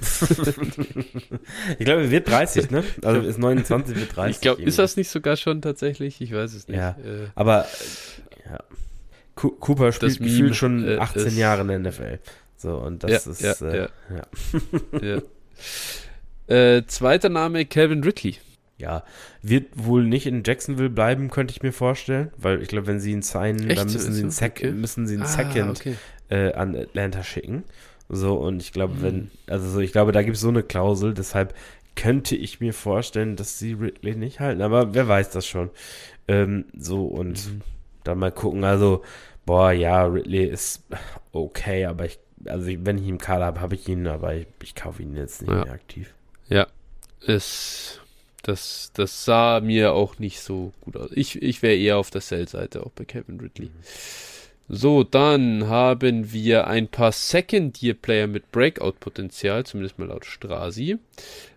ich 1.78 1.84
glaube, 1.84 2.02
er 2.02 2.10
wird 2.10 2.28
30, 2.28 2.70
ne? 2.70 2.84
Also 3.02 3.20
ist 3.20 3.38
29, 3.38 3.96
wird 3.96 4.16
30. 4.16 4.36
Ich 4.36 4.40
glaube, 4.40 4.62
ist 4.62 4.78
das 4.78 4.96
nicht 4.96 5.08
sogar 5.08 5.36
schon 5.36 5.62
tatsächlich? 5.62 6.20
Ich 6.20 6.32
weiß 6.32 6.54
es 6.54 6.68
nicht. 6.68 6.78
Ja, 6.78 6.90
äh, 6.90 7.28
aber 7.34 7.66
ja. 8.44 8.58
Cooper 9.34 9.92
spielt 9.92 10.18
gefühlt 10.18 10.56
schon 10.56 10.98
18 10.98 11.26
äh, 11.26 11.30
Jahre 11.30 11.62
in 11.62 11.68
der 11.68 11.78
NFL. 11.78 12.18
So, 12.56 12.76
und 12.76 13.04
das 13.04 13.24
ja, 13.24 13.30
ist. 13.32 13.60
Ja, 13.60 13.68
äh, 13.68 13.88
ja. 15.00 15.22
Äh, 16.50 16.84
zweiter 16.86 17.28
Name 17.28 17.64
Calvin 17.64 18.02
Ridley. 18.02 18.38
Ja, 18.76 19.04
wird 19.40 19.66
wohl 19.74 20.04
nicht 20.04 20.26
in 20.26 20.42
Jacksonville 20.44 20.90
bleiben, 20.90 21.30
könnte 21.30 21.52
ich 21.52 21.62
mir 21.62 21.72
vorstellen, 21.72 22.32
weil 22.38 22.60
ich 22.60 22.68
glaube, 22.68 22.88
wenn 22.88 22.98
sie 22.98 23.12
ihn 23.12 23.22
signen, 23.22 23.70
Echt? 23.70 23.78
dann 23.78 23.92
müssen 23.92 24.12
sie 24.12 24.22
einen, 24.22 24.30
Sec 24.32 24.54
okay. 24.56 24.72
müssen 24.72 25.06
sie 25.06 25.14
einen 25.14 25.22
ah, 25.22 25.26
Second 25.26 25.78
okay. 25.78 25.94
äh, 26.28 26.52
an 26.54 26.74
Atlanta 26.74 27.22
schicken. 27.22 27.62
So, 28.12 28.34
und 28.34 28.60
ich 28.60 28.72
glaube, 28.72 29.02
wenn, 29.02 29.16
mhm. 29.16 29.30
also 29.46 29.68
so, 29.68 29.80
ich 29.80 29.92
glaube, 29.92 30.10
da 30.10 30.22
gibt 30.22 30.34
es 30.34 30.42
so 30.42 30.48
eine 30.48 30.64
Klausel, 30.64 31.14
deshalb 31.14 31.54
könnte 31.94 32.34
ich 32.34 32.60
mir 32.60 32.74
vorstellen, 32.74 33.36
dass 33.36 33.58
sie 33.58 33.74
Ridley 33.74 34.16
nicht 34.16 34.40
halten, 34.40 34.62
aber 34.62 34.94
wer 34.94 35.06
weiß 35.06 35.30
das 35.30 35.46
schon. 35.46 35.70
Ähm, 36.26 36.64
so, 36.76 37.04
und 37.06 37.46
mhm. 37.46 37.60
dann 38.02 38.18
mal 38.18 38.32
gucken, 38.32 38.64
also, 38.64 39.04
boah, 39.46 39.70
ja, 39.70 40.04
Ridley 40.04 40.44
ist 40.44 40.82
okay, 41.32 41.84
aber 41.84 42.06
ich, 42.06 42.18
also 42.46 42.66
wenn 42.66 42.98
ich 42.98 43.04
ihn 43.04 43.10
im 43.10 43.18
Kader 43.18 43.46
habe, 43.46 43.60
habe 43.60 43.76
ich 43.76 43.88
ihn, 43.88 44.08
aber 44.08 44.34
ich, 44.34 44.46
ich 44.60 44.74
kaufe 44.74 45.02
ihn 45.02 45.14
jetzt 45.14 45.42
nicht 45.42 45.52
ja. 45.52 45.64
mehr 45.64 45.72
aktiv. 45.72 46.12
Ja, 46.48 46.66
es, 47.24 48.00
das, 48.42 48.90
das 48.94 49.24
sah 49.24 49.60
mir 49.60 49.92
auch 49.92 50.18
nicht 50.18 50.40
so 50.40 50.72
gut 50.80 50.96
aus. 50.96 51.10
Ich, 51.12 51.40
ich 51.40 51.62
wäre 51.62 51.76
eher 51.76 51.98
auf 51.98 52.10
der 52.10 52.22
Sell-Seite, 52.22 52.84
auch 52.84 52.90
bei 52.90 53.04
Kevin 53.04 53.38
Ridley. 53.38 53.66
Mhm. 53.66 53.84
So, 54.72 55.02
dann 55.02 55.66
haben 55.66 56.32
wir 56.32 56.68
ein 56.68 56.86
paar 56.86 57.10
Second-Year-Player 57.10 58.28
mit 58.28 58.52
Breakout-Potenzial, 58.52 59.66
zumindest 59.66 59.98
mal 59.98 60.06
laut 60.06 60.24
Strasi. 60.24 60.96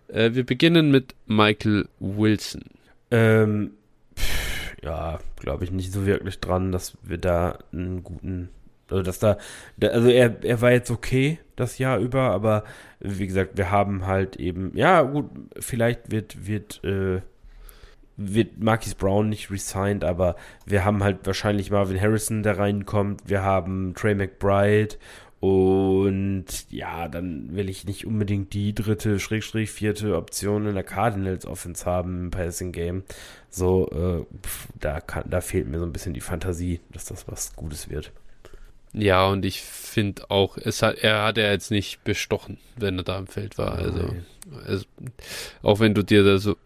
Äh, 0.08 0.32
wir 0.34 0.44
beginnen 0.44 0.90
mit 0.90 1.14
Michael 1.28 1.86
Wilson. 2.00 2.64
Ähm, 3.12 3.70
pff, 4.18 4.74
ja, 4.82 5.20
glaube 5.36 5.62
ich 5.62 5.70
nicht 5.70 5.92
so 5.92 6.06
wirklich 6.06 6.40
dran, 6.40 6.72
dass 6.72 6.98
wir 7.04 7.18
da 7.18 7.58
einen 7.72 8.02
guten, 8.02 8.48
also 8.90 9.04
dass 9.04 9.20
da, 9.20 9.38
also 9.80 10.08
er, 10.08 10.42
er 10.42 10.60
war 10.60 10.72
jetzt 10.72 10.90
okay 10.90 11.38
das 11.54 11.78
Jahr 11.78 12.00
über, 12.00 12.32
aber 12.32 12.64
wie 12.98 13.28
gesagt, 13.28 13.56
wir 13.56 13.70
haben 13.70 14.08
halt 14.08 14.40
eben, 14.40 14.76
ja 14.76 15.02
gut, 15.02 15.30
vielleicht 15.60 16.10
wird, 16.10 16.48
wird, 16.48 16.82
äh, 16.82 17.20
wird 18.16 18.62
Marquis 18.62 18.94
Brown 18.94 19.28
nicht 19.28 19.50
resigned, 19.50 20.04
aber 20.04 20.36
wir 20.66 20.84
haben 20.84 21.02
halt 21.02 21.26
wahrscheinlich 21.26 21.70
Marvin 21.70 22.00
Harrison, 22.00 22.42
der 22.42 22.58
reinkommt. 22.58 23.22
Wir 23.26 23.42
haben 23.42 23.94
Trey 23.94 24.14
McBride 24.14 24.96
und 25.40 26.46
ja, 26.70 27.06
dann 27.08 27.54
will 27.54 27.68
ich 27.68 27.84
nicht 27.84 28.06
unbedingt 28.06 28.54
die 28.54 28.74
dritte, 28.74 29.20
Schrägstrich, 29.20 29.70
vierte 29.70 30.16
Option 30.16 30.66
in 30.66 30.74
der 30.74 30.84
Cardinals 30.84 31.44
Offense 31.44 31.84
haben 31.84 32.18
im 32.18 32.30
Passing 32.30 32.72
Game. 32.72 33.02
So, 33.50 33.88
äh, 33.90 34.24
pf, 34.42 34.68
da, 34.80 35.00
kann, 35.00 35.24
da 35.28 35.42
fehlt 35.42 35.68
mir 35.68 35.78
so 35.78 35.84
ein 35.84 35.92
bisschen 35.92 36.14
die 36.14 36.22
Fantasie, 36.22 36.80
dass 36.92 37.04
das 37.04 37.28
was 37.28 37.54
Gutes 37.56 37.90
wird. 37.90 38.10
Ja, 38.94 39.26
und 39.26 39.44
ich 39.44 39.60
finde 39.60 40.30
auch, 40.30 40.56
es 40.56 40.80
hat, 40.80 40.98
er 40.98 41.24
hat 41.24 41.36
ja 41.36 41.50
jetzt 41.50 41.70
nicht 41.70 42.04
bestochen, 42.04 42.58
wenn 42.76 42.96
er 42.96 43.04
da 43.04 43.18
im 43.18 43.26
Feld 43.26 43.58
war. 43.58 43.74
Also, 43.74 44.14
also 44.64 44.86
auch 45.62 45.80
wenn 45.80 45.94
du 45.94 46.02
dir 46.02 46.24
da 46.24 46.38
so 46.38 46.56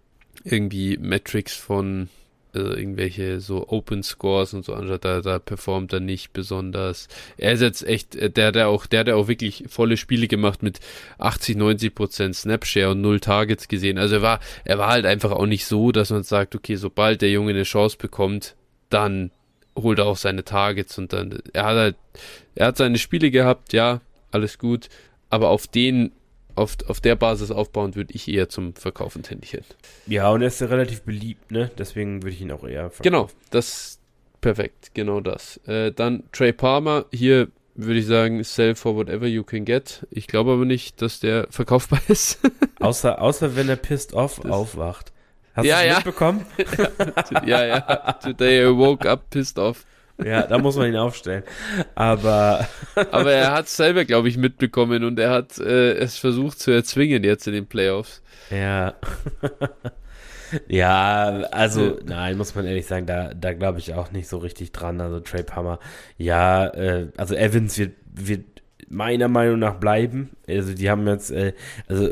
irgendwie 0.44 0.96
Metrics 0.98 1.54
von 1.54 2.08
also 2.54 2.74
irgendwelche 2.74 3.40
so 3.40 3.68
Open 3.68 4.02
Scores 4.02 4.54
und 4.54 4.64
so 4.64 4.74
anschaut, 4.74 5.04
da, 5.04 5.20
da 5.20 5.38
performt 5.38 5.92
er 5.92 6.00
nicht 6.00 6.32
besonders. 6.32 7.08
Er 7.36 7.52
ist 7.52 7.60
jetzt 7.60 7.86
echt, 7.86 8.16
äh, 8.16 8.30
der, 8.30 8.52
der 8.52 8.68
auch, 8.68 8.86
der, 8.86 9.04
der 9.04 9.16
auch 9.16 9.28
wirklich 9.28 9.64
volle 9.68 9.96
Spiele 9.96 10.28
gemacht 10.28 10.62
mit 10.62 10.80
80, 11.18 11.56
90 11.56 11.94
Prozent 11.94 12.36
Snapshare 12.36 12.90
und 12.90 13.00
null 13.00 13.20
Targets 13.20 13.68
gesehen. 13.68 13.98
Also 13.98 14.16
er 14.16 14.22
war, 14.22 14.40
er 14.64 14.78
war 14.78 14.88
halt 14.88 15.06
einfach 15.06 15.30
auch 15.30 15.46
nicht 15.46 15.66
so, 15.66 15.92
dass 15.92 16.10
man 16.10 16.22
sagt, 16.22 16.54
okay, 16.54 16.76
sobald 16.76 17.22
der 17.22 17.30
Junge 17.30 17.50
eine 17.50 17.64
Chance 17.64 17.96
bekommt, 17.98 18.56
dann 18.90 19.30
holt 19.76 19.98
er 19.98 20.06
auch 20.06 20.16
seine 20.16 20.44
Targets 20.44 20.98
und 20.98 21.12
dann, 21.12 21.38
er 21.52 21.64
hat 21.64 21.76
halt, 21.76 21.96
er 22.54 22.68
hat 22.68 22.76
seine 22.76 22.98
Spiele 22.98 23.30
gehabt, 23.30 23.72
ja, 23.72 24.00
alles 24.32 24.58
gut, 24.58 24.88
aber 25.30 25.50
auf 25.50 25.66
den 25.66 26.12
auf, 26.58 26.76
auf 26.86 27.00
der 27.00 27.16
Basis 27.16 27.50
aufbauend 27.50 27.96
würde 27.96 28.12
ich 28.12 28.28
eher 28.28 28.48
zum 28.48 28.74
Verkaufen 28.74 29.22
tendieren. 29.22 29.64
Ja, 30.06 30.30
und 30.30 30.42
er 30.42 30.48
ist 30.48 30.60
ja 30.60 30.66
relativ 30.66 31.02
beliebt, 31.02 31.50
ne? 31.50 31.70
Deswegen 31.78 32.22
würde 32.22 32.34
ich 32.34 32.40
ihn 32.40 32.52
auch 32.52 32.64
eher 32.64 32.90
verkaufen. 32.90 33.02
Genau, 33.02 33.28
das 33.50 33.98
perfekt, 34.40 34.90
genau 34.94 35.20
das. 35.20 35.58
Äh, 35.66 35.92
dann 35.92 36.24
Trey 36.32 36.52
Palmer, 36.52 37.06
hier 37.12 37.48
würde 37.74 38.00
ich 38.00 38.06
sagen, 38.06 38.42
sell 38.42 38.74
for 38.74 38.96
whatever 38.96 39.26
you 39.26 39.44
can 39.44 39.64
get. 39.64 40.06
Ich 40.10 40.26
glaube 40.26 40.52
aber 40.52 40.64
nicht, 40.64 41.00
dass 41.00 41.20
der 41.20 41.46
verkaufbar 41.50 42.00
ist. 42.08 42.40
außer, 42.80 43.22
außer 43.22 43.56
wenn 43.56 43.68
er 43.68 43.76
pissed 43.76 44.12
off 44.12 44.40
das 44.40 44.50
aufwacht. 44.50 45.12
Hast 45.54 45.64
ja, 45.64 45.76
du 45.76 45.82
es 45.82 45.88
ja. 45.88 45.96
mitbekommen? 45.96 46.46
ja, 47.46 47.64
ja. 47.64 47.80
Today 48.14 48.68
I 48.68 48.76
woke 48.76 49.08
up 49.08 49.30
pissed 49.30 49.58
off. 49.58 49.86
Ja, 50.24 50.42
da 50.42 50.58
muss 50.58 50.76
man 50.76 50.88
ihn 50.88 50.96
aufstellen. 50.96 51.44
Aber. 51.94 52.66
Aber 53.12 53.32
er 53.32 53.52
hat 53.52 53.66
es 53.66 53.76
selber, 53.76 54.04
glaube 54.04 54.28
ich, 54.28 54.36
mitbekommen 54.36 55.04
und 55.04 55.18
er 55.18 55.30
hat 55.30 55.58
äh, 55.58 55.92
es 55.92 56.18
versucht 56.18 56.58
zu 56.58 56.70
erzwingen 56.70 57.22
jetzt 57.22 57.46
in 57.46 57.52
den 57.52 57.66
Playoffs. 57.66 58.22
Ja. 58.50 58.94
ja, 60.68 61.24
also, 61.52 61.98
nein, 62.04 62.36
muss 62.36 62.54
man 62.54 62.66
ehrlich 62.66 62.86
sagen, 62.86 63.06
da, 63.06 63.32
da 63.34 63.52
glaube 63.52 63.78
ich 63.78 63.94
auch 63.94 64.10
nicht 64.10 64.28
so 64.28 64.38
richtig 64.38 64.72
dran. 64.72 65.00
Also 65.00 65.20
Trey 65.20 65.42
Palmer, 65.42 65.78
ja, 66.16 66.66
äh, 66.66 67.08
also 67.16 67.34
Evans 67.34 67.78
wird, 67.78 67.92
wird 68.12 68.44
meiner 68.88 69.28
Meinung 69.28 69.58
nach 69.58 69.74
bleiben. 69.74 70.30
Also 70.48 70.74
die 70.74 70.90
haben 70.90 71.06
jetzt, 71.06 71.30
äh, 71.30 71.52
also 71.86 72.10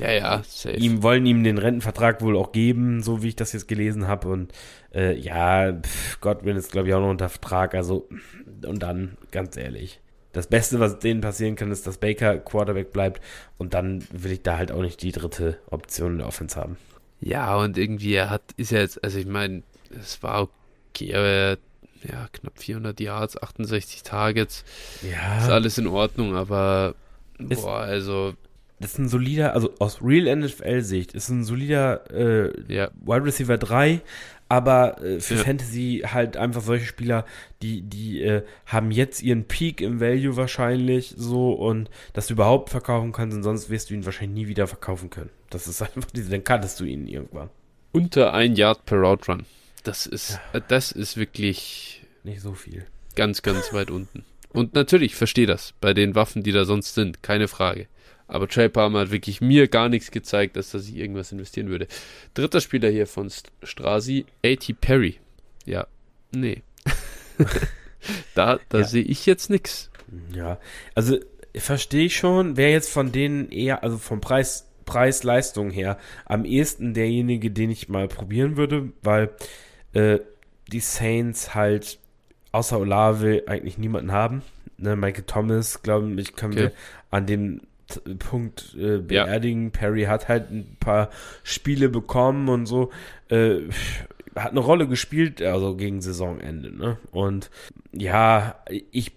ja, 0.00 0.12
ja, 0.12 0.42
safe. 0.44 0.76
Ihm 0.76 1.02
wollen 1.02 1.26
ihm 1.26 1.44
den 1.44 1.58
Rentenvertrag 1.58 2.20
wohl 2.22 2.36
auch 2.36 2.52
geben, 2.52 3.02
so 3.02 3.22
wie 3.22 3.28
ich 3.28 3.36
das 3.36 3.52
jetzt 3.52 3.68
gelesen 3.68 4.08
habe. 4.08 4.28
Und 4.28 4.52
äh, 4.94 5.16
ja, 5.16 5.72
pff, 5.72 6.20
Godwin 6.20 6.56
ist, 6.56 6.72
glaube 6.72 6.88
ich, 6.88 6.94
auch 6.94 7.00
noch 7.00 7.10
unter 7.10 7.28
Vertrag. 7.28 7.74
Also, 7.74 8.08
und 8.66 8.82
dann, 8.82 9.16
ganz 9.30 9.56
ehrlich, 9.56 10.00
das 10.32 10.46
Beste, 10.46 10.80
was 10.80 10.98
denen 10.98 11.20
passieren 11.20 11.56
kann, 11.56 11.70
ist, 11.70 11.86
dass 11.86 11.98
Baker 11.98 12.38
Quarterback 12.38 12.92
bleibt. 12.92 13.22
Und 13.56 13.74
dann 13.74 14.04
will 14.12 14.32
ich 14.32 14.42
da 14.42 14.58
halt 14.58 14.72
auch 14.72 14.82
nicht 14.82 15.02
die 15.02 15.12
dritte 15.12 15.58
Option 15.70 16.12
in 16.12 16.18
der 16.18 16.26
Offense 16.28 16.58
haben. 16.58 16.76
Ja, 17.20 17.56
und 17.56 17.76
irgendwie, 17.78 18.14
er 18.14 18.30
hat, 18.30 18.42
ist 18.56 18.70
ja 18.70 18.78
jetzt, 18.78 19.02
also 19.02 19.18
ich 19.18 19.26
meine, 19.26 19.62
es 19.90 20.22
war 20.22 20.48
okay, 20.92 21.14
aber 21.14 21.26
er 21.26 21.58
ja, 22.04 22.28
knapp 22.32 22.58
400 22.58 23.00
Yards, 23.00 23.40
68 23.42 24.02
Targets. 24.02 24.64
Ja. 25.02 25.38
Ist 25.38 25.50
alles 25.50 25.78
in 25.78 25.86
Ordnung, 25.86 26.36
aber 26.36 26.94
boah, 27.38 27.80
also 27.80 28.34
das 28.80 28.92
ist 28.92 28.98
ein 28.98 29.08
solider, 29.08 29.54
also 29.54 29.72
aus 29.78 30.00
Real 30.02 30.34
NFL-Sicht, 30.34 31.12
ist 31.14 31.28
ein 31.28 31.44
solider 31.44 32.10
äh, 32.10 32.52
ja. 32.72 32.90
Wide 33.00 33.24
Receiver 33.24 33.58
3, 33.58 34.00
aber 34.48 35.02
äh, 35.02 35.20
für 35.20 35.34
ja. 35.34 35.42
Fantasy 35.42 36.04
halt 36.06 36.36
einfach 36.36 36.62
solche 36.62 36.86
Spieler, 36.86 37.26
die, 37.60 37.82
die 37.82 38.22
äh, 38.22 38.42
haben 38.66 38.90
jetzt 38.90 39.22
ihren 39.22 39.44
Peak 39.44 39.80
im 39.80 40.00
Value 40.00 40.36
wahrscheinlich 40.36 41.14
so 41.16 41.52
und 41.52 41.90
dass 42.12 42.28
du 42.28 42.34
überhaupt 42.34 42.70
verkaufen 42.70 43.12
kannst 43.12 43.36
und 43.36 43.42
sonst 43.42 43.68
wirst 43.68 43.90
du 43.90 43.94
ihn 43.94 44.04
wahrscheinlich 44.04 44.44
nie 44.44 44.48
wieder 44.48 44.66
verkaufen 44.66 45.10
können. 45.10 45.30
Das 45.50 45.66
ist 45.66 45.82
einfach 45.96 46.10
diese, 46.10 46.30
dann 46.30 46.44
kanntest 46.44 46.80
du 46.80 46.84
ihn 46.84 47.06
irgendwann. 47.06 47.50
Unter 47.92 48.32
ein 48.32 48.54
Yard 48.54 48.84
per 48.86 48.98
Route 48.98 49.32
Run. 49.32 49.46
Das 49.82 50.06
ist, 50.06 50.38
ja. 50.52 50.60
das 50.60 50.92
ist 50.92 51.16
wirklich 51.16 52.02
nicht 52.22 52.42
so 52.42 52.52
viel. 52.52 52.86
Ganz, 53.16 53.42
ganz 53.42 53.72
weit 53.72 53.90
unten. 53.90 54.24
Und 54.52 54.74
natürlich, 54.74 55.14
verstehe 55.14 55.46
das, 55.46 55.74
bei 55.80 55.94
den 55.94 56.14
Waffen, 56.14 56.42
die 56.42 56.52
da 56.52 56.64
sonst 56.64 56.94
sind, 56.94 57.22
keine 57.22 57.48
Frage. 57.48 57.86
Aber 58.28 58.46
Trey 58.46 58.68
Palmer 58.68 59.00
hat 59.00 59.10
wirklich 59.10 59.40
mir 59.40 59.68
gar 59.68 59.88
nichts 59.88 60.10
gezeigt, 60.10 60.56
dass 60.56 60.72
er 60.74 60.80
sich 60.80 60.96
irgendwas 60.96 61.32
investieren 61.32 61.68
würde. 61.68 61.88
Dritter 62.34 62.60
Spieler 62.60 62.90
hier 62.90 63.06
von 63.06 63.30
Strasi, 63.62 64.26
A.T. 64.44 64.74
Perry. 64.74 65.18
Ja, 65.64 65.86
nee. 66.30 66.62
da 68.34 68.58
da 68.68 68.78
ja. 68.78 68.84
sehe 68.84 69.02
ich 69.02 69.26
jetzt 69.26 69.48
nichts. 69.50 69.90
Ja, 70.32 70.58
also 70.94 71.18
verstehe 71.56 72.06
ich 72.06 72.16
schon, 72.16 72.56
wer 72.56 72.70
jetzt 72.70 72.90
von 72.90 73.12
denen 73.12 73.50
eher, 73.50 73.82
also 73.82 73.98
vom 73.98 74.20
Preis, 74.20 74.66
Preis-Leistung 74.84 75.70
her, 75.70 75.98
am 76.24 76.44
ehesten 76.44 76.94
derjenige, 76.94 77.50
den 77.50 77.70
ich 77.70 77.88
mal 77.88 78.08
probieren 78.08 78.56
würde, 78.56 78.92
weil 79.02 79.30
äh, 79.92 80.18
die 80.70 80.80
Saints 80.80 81.54
halt 81.54 81.98
außer 82.52 82.78
Olave 82.78 83.44
eigentlich 83.46 83.78
niemanden 83.78 84.12
haben. 84.12 84.42
Ne, 84.76 84.96
Michael 84.96 85.24
Thomas, 85.26 85.82
glaube 85.82 86.08
ich, 86.20 86.36
können 86.36 86.52
okay. 86.52 86.62
wir 86.62 86.72
an 87.10 87.26
dem 87.26 87.62
Punkt 88.18 88.76
äh, 88.78 88.98
beerdigen. 88.98 89.64
Ja. 89.64 89.70
Perry 89.70 90.04
hat 90.04 90.28
halt 90.28 90.50
ein 90.50 90.76
paar 90.80 91.10
Spiele 91.42 91.88
bekommen 91.88 92.48
und 92.48 92.66
so. 92.66 92.90
Äh, 93.28 93.60
hat 94.36 94.52
eine 94.52 94.60
Rolle 94.60 94.86
gespielt, 94.86 95.42
also 95.42 95.76
gegen 95.76 96.00
Saisonende. 96.00 96.70
Ne? 96.74 96.98
Und 97.10 97.50
ja, 97.92 98.56
ich 98.92 99.12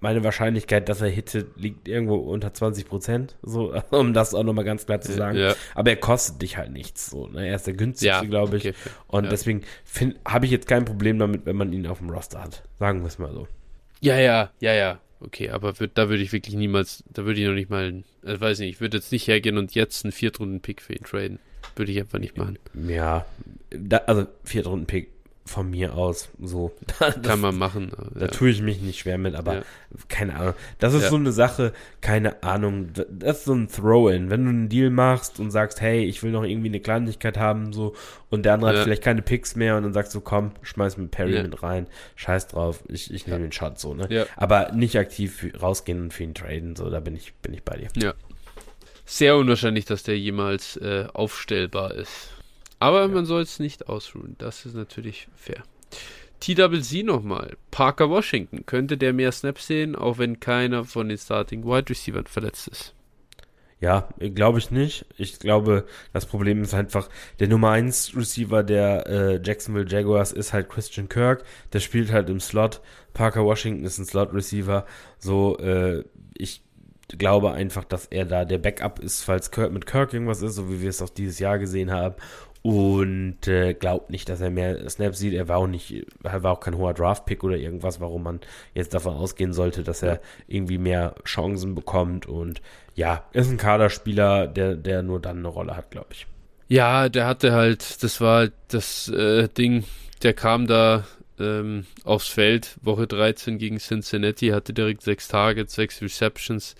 meine 0.00 0.22
Wahrscheinlichkeit, 0.22 0.88
dass 0.88 1.00
er 1.00 1.08
hittet, 1.08 1.56
liegt 1.56 1.88
irgendwo 1.88 2.16
unter 2.16 2.54
20 2.54 2.88
Prozent, 2.88 3.36
so, 3.42 3.74
um 3.90 4.12
das 4.12 4.34
auch 4.34 4.44
nochmal 4.44 4.64
ganz 4.64 4.86
klar 4.86 5.00
zu 5.00 5.12
sagen. 5.12 5.38
Ja. 5.38 5.54
Aber 5.74 5.90
er 5.90 5.96
kostet 5.96 6.40
dich 6.42 6.56
halt 6.56 6.72
nichts, 6.72 7.10
so, 7.10 7.26
ne? 7.26 7.48
Er 7.48 7.56
ist 7.56 7.66
der 7.66 7.74
günstigste, 7.74 8.24
ja, 8.24 8.28
glaube 8.28 8.58
ich. 8.58 8.68
Okay. 8.68 8.74
Und 9.08 9.24
ja. 9.24 9.30
deswegen 9.30 9.62
habe 10.24 10.46
ich 10.46 10.52
jetzt 10.52 10.68
kein 10.68 10.84
Problem 10.84 11.18
damit, 11.18 11.46
wenn 11.46 11.56
man 11.56 11.72
ihn 11.72 11.86
auf 11.86 11.98
dem 11.98 12.10
Roster 12.10 12.42
hat. 12.42 12.62
Sagen 12.78 13.00
wir 13.00 13.08
es 13.08 13.18
mal 13.18 13.32
so. 13.32 13.48
Ja, 14.00 14.18
ja, 14.18 14.50
ja, 14.60 14.72
ja. 14.72 15.00
Okay, 15.20 15.50
aber 15.50 15.78
würd, 15.80 15.92
da 15.94 16.08
würde 16.08 16.22
ich 16.22 16.32
wirklich 16.32 16.54
niemals, 16.54 17.02
da 17.12 17.24
würde 17.24 17.40
ich 17.40 17.46
noch 17.46 17.54
nicht 17.54 17.70
mal, 17.70 18.04
ich 18.22 18.40
weiß 18.40 18.60
nicht, 18.60 18.70
ich 18.70 18.80
würde 18.80 18.98
jetzt 18.98 19.10
nicht 19.10 19.26
hergehen 19.26 19.58
und 19.58 19.74
jetzt 19.74 20.04
einen 20.04 20.12
Viertrunden-Pick 20.12 20.80
für 20.80 20.94
ihn 20.94 21.04
traden. 21.04 21.38
Würde 21.74 21.92
ich 21.92 21.98
einfach 21.98 22.18
nicht 22.18 22.36
machen. 22.36 22.58
Ja, 22.86 23.26
da, 23.70 23.98
also 23.98 24.26
Viertrunden-Pick 24.44 25.08
von 25.48 25.70
mir 25.70 25.94
aus 25.94 26.28
so. 26.40 26.72
Das, 26.98 27.22
Kann 27.22 27.40
man 27.40 27.56
machen. 27.56 27.92
Da 28.14 28.22
ja. 28.22 28.26
tue 28.26 28.50
ich 28.50 28.60
mich 28.60 28.80
nicht 28.80 28.98
schwer 28.98 29.18
mit, 29.18 29.34
aber 29.34 29.54
ja. 29.54 29.62
keine 30.08 30.34
Ahnung. 30.34 30.54
Das 30.78 30.94
ist 30.94 31.04
ja. 31.04 31.10
so 31.10 31.16
eine 31.16 31.30
Sache, 31.30 31.72
keine 32.00 32.42
Ahnung. 32.42 32.88
Das 32.92 33.38
ist 33.38 33.44
so 33.44 33.54
ein 33.54 33.68
Throw-in. 33.68 34.30
Wenn 34.30 34.44
du 34.44 34.50
einen 34.50 34.68
Deal 34.68 34.90
machst 34.90 35.38
und 35.38 35.50
sagst, 35.50 35.80
hey, 35.80 36.04
ich 36.04 36.22
will 36.22 36.32
noch 36.32 36.42
irgendwie 36.42 36.68
eine 36.68 36.80
Kleinigkeit 36.80 37.38
haben, 37.38 37.72
so, 37.72 37.94
und 38.30 38.44
der 38.44 38.54
andere 38.54 38.70
hat 38.70 38.84
vielleicht 38.84 39.04
keine 39.04 39.22
Picks 39.22 39.54
mehr 39.54 39.76
und 39.76 39.84
dann 39.84 39.92
sagst 39.92 40.14
du, 40.14 40.20
komm, 40.20 40.52
schmeiß 40.62 40.96
mit 40.96 41.10
Perry 41.12 41.42
mit 41.42 41.62
rein, 41.62 41.86
scheiß 42.16 42.48
drauf, 42.48 42.82
ich, 42.88 43.12
ich 43.12 43.26
nehme 43.26 43.40
den 43.40 43.52
Shot 43.52 43.78
so, 43.78 43.94
ne? 43.94 44.26
Aber 44.36 44.72
nicht 44.72 44.96
aktiv 44.96 45.46
rausgehen 45.60 46.00
und 46.02 46.12
für 46.12 46.24
ihn 46.24 46.34
traden, 46.34 46.74
so, 46.76 46.90
da 46.90 47.00
bin 47.00 47.14
ich, 47.14 47.34
bin 47.34 47.54
ich 47.54 47.62
bei 47.62 47.76
dir. 47.76 47.88
Ja. 47.96 48.14
Sehr 49.04 49.36
unwahrscheinlich, 49.36 49.86
dass 49.86 50.02
der 50.02 50.18
jemals 50.18 50.76
äh, 50.76 51.06
aufstellbar 51.14 51.94
ist. 51.94 52.28
Aber 52.78 53.02
ja. 53.02 53.08
man 53.08 53.26
soll 53.26 53.42
es 53.42 53.58
nicht 53.58 53.88
ausruhen. 53.88 54.36
Das 54.38 54.64
ist 54.66 54.74
natürlich 54.74 55.28
fair. 55.34 55.62
TWC 56.40 57.02
nochmal. 57.04 57.56
Parker 57.70 58.10
Washington. 58.10 58.64
Könnte 58.66 58.96
der 58.96 59.12
mehr 59.12 59.32
Snaps 59.32 59.66
sehen, 59.66 59.96
auch 59.96 60.18
wenn 60.18 60.40
keiner 60.40 60.84
von 60.84 61.08
den 61.08 61.18
Starting 61.18 61.64
Wide 61.64 61.90
Receivers 61.90 62.30
verletzt 62.30 62.68
ist? 62.68 62.94
Ja, 63.80 64.08
glaube 64.18 64.58
ich 64.58 64.72
nicht. 64.72 65.06
Ich 65.16 65.38
glaube, 65.38 65.84
das 66.12 66.26
Problem 66.26 66.62
ist 66.62 66.74
einfach, 66.74 67.08
der 67.38 67.46
Nummer 67.48 67.70
1 67.70 68.16
Receiver 68.16 68.64
der 68.64 69.06
äh, 69.06 69.40
Jacksonville 69.42 69.88
Jaguars 69.88 70.32
ist 70.32 70.52
halt 70.52 70.68
Christian 70.68 71.08
Kirk. 71.08 71.44
Der 71.72 71.78
spielt 71.78 72.10
halt 72.10 72.28
im 72.28 72.40
Slot. 72.40 72.80
Parker 73.14 73.44
Washington 73.44 73.84
ist 73.84 73.98
ein 73.98 74.04
Slot 74.04 74.34
Receiver. 74.34 74.84
So, 75.18 75.58
äh, 75.58 76.02
ich 76.36 76.62
glaube 77.06 77.52
einfach, 77.52 77.84
dass 77.84 78.06
er 78.06 78.24
da 78.24 78.44
der 78.44 78.58
Backup 78.58 78.98
ist, 78.98 79.22
falls 79.22 79.50
Kirk 79.52 79.72
mit 79.72 79.86
Kirk 79.86 80.12
irgendwas 80.12 80.42
ist, 80.42 80.56
so 80.56 80.70
wie 80.70 80.82
wir 80.82 80.90
es 80.90 81.00
auch 81.00 81.08
dieses 81.08 81.38
Jahr 81.38 81.58
gesehen 81.58 81.92
haben 81.92 82.16
und 82.62 83.46
äh, 83.46 83.74
glaubt 83.74 84.10
nicht, 84.10 84.28
dass 84.28 84.40
er 84.40 84.50
mehr 84.50 84.88
Snaps 84.88 85.18
sieht. 85.18 85.34
Er 85.34 85.48
war 85.48 85.58
auch 85.58 85.66
nicht, 85.66 86.04
er 86.22 86.42
war 86.42 86.52
auch 86.52 86.60
kein 86.60 86.76
hoher 86.76 86.92
Draft-Pick 86.92 87.44
oder 87.44 87.56
irgendwas, 87.56 88.00
warum 88.00 88.24
man 88.24 88.40
jetzt 88.74 88.94
davon 88.94 89.14
ausgehen 89.14 89.52
sollte, 89.52 89.82
dass 89.82 90.02
er 90.02 90.20
irgendwie 90.48 90.78
mehr 90.78 91.14
Chancen 91.24 91.74
bekommt. 91.74 92.26
Und 92.26 92.60
ja, 92.94 93.24
ist 93.32 93.50
ein 93.50 93.58
Kaderspieler, 93.58 94.48
der, 94.48 94.74
der 94.74 95.02
nur 95.02 95.20
dann 95.20 95.38
eine 95.38 95.48
Rolle 95.48 95.76
hat, 95.76 95.90
glaube 95.90 96.08
ich. 96.10 96.26
Ja, 96.68 97.08
der 97.08 97.26
hatte 97.26 97.52
halt, 97.52 98.02
das 98.02 98.20
war 98.20 98.38
halt 98.38 98.52
das 98.68 99.08
äh, 99.08 99.48
Ding, 99.48 99.84
der 100.22 100.34
kam 100.34 100.66
da 100.66 101.06
ähm, 101.38 101.86
aufs 102.04 102.28
Feld, 102.28 102.76
Woche 102.82 103.06
13 103.06 103.58
gegen 103.58 103.78
Cincinnati, 103.78 104.48
hatte 104.48 104.74
direkt 104.74 105.02
sechs 105.02 105.28
Targets, 105.28 105.74
sechs 105.74 106.02
Receptions, 106.02 106.74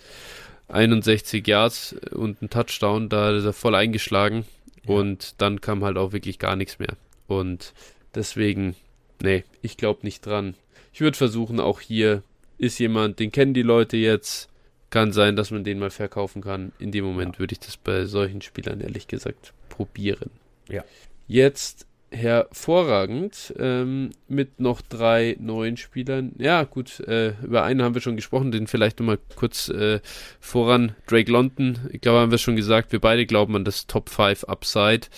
61 0.66 1.46
Yards 1.46 1.94
und 2.10 2.42
ein 2.42 2.50
Touchdown, 2.50 3.08
da 3.08 3.30
ist 3.30 3.44
er 3.44 3.54
voll 3.54 3.74
eingeschlagen 3.74 4.44
ja. 4.88 4.94
und 4.94 5.40
dann 5.40 5.60
kam 5.60 5.84
halt 5.84 5.96
auch 5.96 6.12
wirklich 6.12 6.38
gar 6.38 6.56
nichts 6.56 6.78
mehr. 6.78 6.96
Und 7.26 7.74
deswegen, 8.14 8.74
nee, 9.22 9.44
ich 9.62 9.76
glaube 9.76 10.00
nicht 10.02 10.24
dran. 10.24 10.54
Ich 10.92 11.00
würde 11.00 11.16
versuchen, 11.16 11.60
auch 11.60 11.80
hier 11.80 12.22
ist 12.56 12.78
jemand, 12.78 13.18
den 13.20 13.30
kennen 13.30 13.54
die 13.54 13.62
Leute 13.62 13.96
jetzt, 13.96 14.48
kann 14.90 15.12
sein, 15.12 15.36
dass 15.36 15.50
man 15.50 15.64
den 15.64 15.78
mal 15.78 15.90
verkaufen 15.90 16.42
kann. 16.42 16.72
In 16.78 16.92
dem 16.92 17.04
Moment 17.04 17.36
ja. 17.36 17.40
würde 17.40 17.52
ich 17.52 17.60
das 17.60 17.76
bei 17.76 18.06
solchen 18.06 18.42
Spielern 18.42 18.80
ehrlich 18.80 19.06
gesagt 19.06 19.52
probieren. 19.68 20.30
Ja. 20.68 20.84
Jetzt 21.26 21.86
hervorragend 22.10 23.54
ähm, 23.58 24.10
mit 24.28 24.60
noch 24.60 24.80
drei 24.80 25.36
neuen 25.40 25.76
Spielern. 25.76 26.32
Ja, 26.38 26.64
gut, 26.64 27.00
äh, 27.00 27.34
über 27.42 27.64
einen 27.64 27.82
haben 27.82 27.94
wir 27.94 28.00
schon 28.00 28.16
gesprochen, 28.16 28.50
den 28.50 28.66
vielleicht 28.66 28.98
nochmal 28.98 29.18
kurz 29.36 29.68
äh, 29.68 30.00
voran. 30.40 30.94
Drake 31.06 31.30
London, 31.30 31.78
ich 31.92 32.00
glaube, 32.00 32.20
haben 32.20 32.30
wir 32.30 32.38
schon 32.38 32.56
gesagt, 32.56 32.92
wir 32.92 33.00
beide 33.00 33.26
glauben 33.26 33.54
an 33.56 33.64
das 33.64 33.86
Top 33.86 34.08
5 34.08 34.44
Upside, 34.44 35.08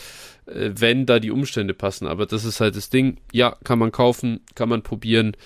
äh, 0.46 0.70
wenn 0.74 1.06
da 1.06 1.20
die 1.20 1.30
Umstände 1.30 1.74
passen. 1.74 2.06
Aber 2.06 2.26
das 2.26 2.44
ist 2.44 2.60
halt 2.60 2.76
das 2.76 2.90
Ding. 2.90 3.18
Ja, 3.32 3.56
kann 3.64 3.78
man 3.78 3.92
kaufen, 3.92 4.40
kann 4.54 4.68
man 4.68 4.82
probieren. 4.82 5.36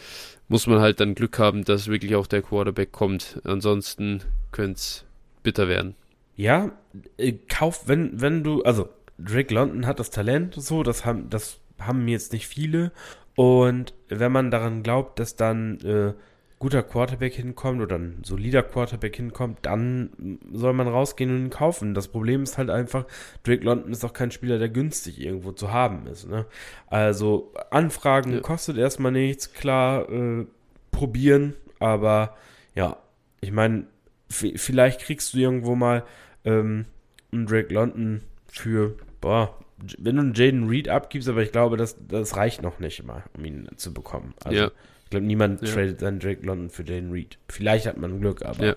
Muss 0.48 0.66
man 0.66 0.80
halt 0.80 1.00
dann 1.00 1.14
Glück 1.14 1.38
haben, 1.38 1.64
dass 1.64 1.88
wirklich 1.88 2.16
auch 2.16 2.26
der 2.26 2.42
Quarterback 2.42 2.92
kommt. 2.92 3.40
Ansonsten 3.44 4.20
könnte 4.52 4.76
es 4.76 5.04
bitter 5.42 5.68
werden. 5.68 5.94
Ja, 6.36 6.72
äh, 7.16 7.32
kauf, 7.48 7.86
wenn, 7.86 8.20
wenn 8.20 8.42
du, 8.42 8.62
also 8.62 8.88
Drake 9.18 9.54
London 9.54 9.86
hat 9.86 10.00
das 10.00 10.10
Talent, 10.10 10.54
so, 10.56 10.82
das 10.82 11.04
haben, 11.04 11.30
das 11.30 11.60
haben 11.78 12.06
jetzt 12.08 12.32
nicht 12.32 12.48
viele. 12.48 12.92
Und 13.36 13.94
wenn 14.08 14.32
man 14.32 14.50
daran 14.50 14.82
glaubt, 14.82 15.18
dass 15.18 15.36
dann 15.36 15.80
äh, 15.80 16.14
guter 16.58 16.82
Quarterback 16.82 17.34
hinkommt 17.34 17.82
oder 17.82 17.98
ein 17.98 18.20
solider 18.22 18.62
Quarterback 18.62 19.16
hinkommt, 19.16 19.58
dann 19.62 20.38
soll 20.52 20.72
man 20.72 20.88
rausgehen 20.88 21.30
und 21.30 21.44
ihn 21.44 21.50
kaufen. 21.50 21.94
Das 21.94 22.08
Problem 22.08 22.42
ist 22.42 22.58
halt 22.58 22.70
einfach, 22.70 23.06
Drake 23.42 23.64
London 23.64 23.92
ist 23.92 24.04
auch 24.04 24.12
kein 24.12 24.30
Spieler, 24.30 24.58
der 24.58 24.68
günstig 24.68 25.20
irgendwo 25.20 25.52
zu 25.52 25.72
haben 25.72 26.06
ist. 26.06 26.28
Ne? 26.28 26.46
Also 26.86 27.52
Anfragen 27.70 28.32
ja. 28.32 28.40
kostet 28.40 28.78
erstmal 28.78 29.12
nichts, 29.12 29.52
klar, 29.52 30.08
äh, 30.10 30.46
probieren, 30.90 31.54
aber 31.80 32.36
ja, 32.74 32.96
ich 33.40 33.52
meine, 33.52 33.86
vielleicht 34.30 35.02
kriegst 35.02 35.34
du 35.34 35.38
irgendwo 35.38 35.74
mal 35.74 36.04
ähm, 36.44 36.86
einen 37.32 37.46
Drake 37.46 37.74
London 37.74 38.22
für, 38.54 38.96
boah, 39.20 39.58
wenn 39.98 40.16
du 40.16 40.22
einen 40.22 40.34
Jaden 40.34 40.68
Reed 40.68 40.88
abgibst, 40.88 41.28
aber 41.28 41.42
ich 41.42 41.52
glaube, 41.52 41.76
das, 41.76 41.96
das 42.08 42.36
reicht 42.36 42.62
noch 42.62 42.78
nicht 42.78 43.00
immer, 43.00 43.24
um 43.36 43.44
ihn 43.44 43.68
zu 43.76 43.92
bekommen. 43.92 44.34
Also, 44.44 44.58
ja. 44.58 44.70
ich 45.04 45.10
glaube, 45.10 45.26
niemand 45.26 45.62
ja. 45.62 45.68
tradet 45.72 46.02
dann 46.02 46.20
Drake 46.20 46.44
London 46.44 46.70
für 46.70 46.84
Jaden 46.84 47.10
Reed. 47.10 47.38
Vielleicht 47.48 47.86
hat 47.86 47.96
man 47.96 48.20
Glück, 48.20 48.44
aber. 48.44 48.64
Ja. 48.64 48.76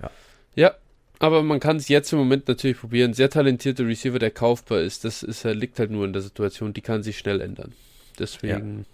Ja, 0.00 0.10
ja 0.54 0.74
aber 1.18 1.42
man 1.42 1.60
kann 1.60 1.76
es 1.76 1.88
jetzt 1.88 2.12
im 2.12 2.18
Moment 2.18 2.48
natürlich 2.48 2.78
probieren. 2.78 3.14
Sehr 3.14 3.30
talentierter 3.30 3.86
Receiver, 3.86 4.18
der 4.18 4.30
kaufbar 4.30 4.80
ist, 4.80 5.04
das 5.04 5.22
ist, 5.22 5.44
liegt 5.44 5.78
halt 5.78 5.90
nur 5.90 6.04
in 6.04 6.12
der 6.12 6.22
Situation, 6.22 6.72
die 6.72 6.80
kann 6.80 7.02
sich 7.02 7.18
schnell 7.18 7.40
ändern. 7.40 7.72
Deswegen, 8.18 8.78
ja 8.78 8.84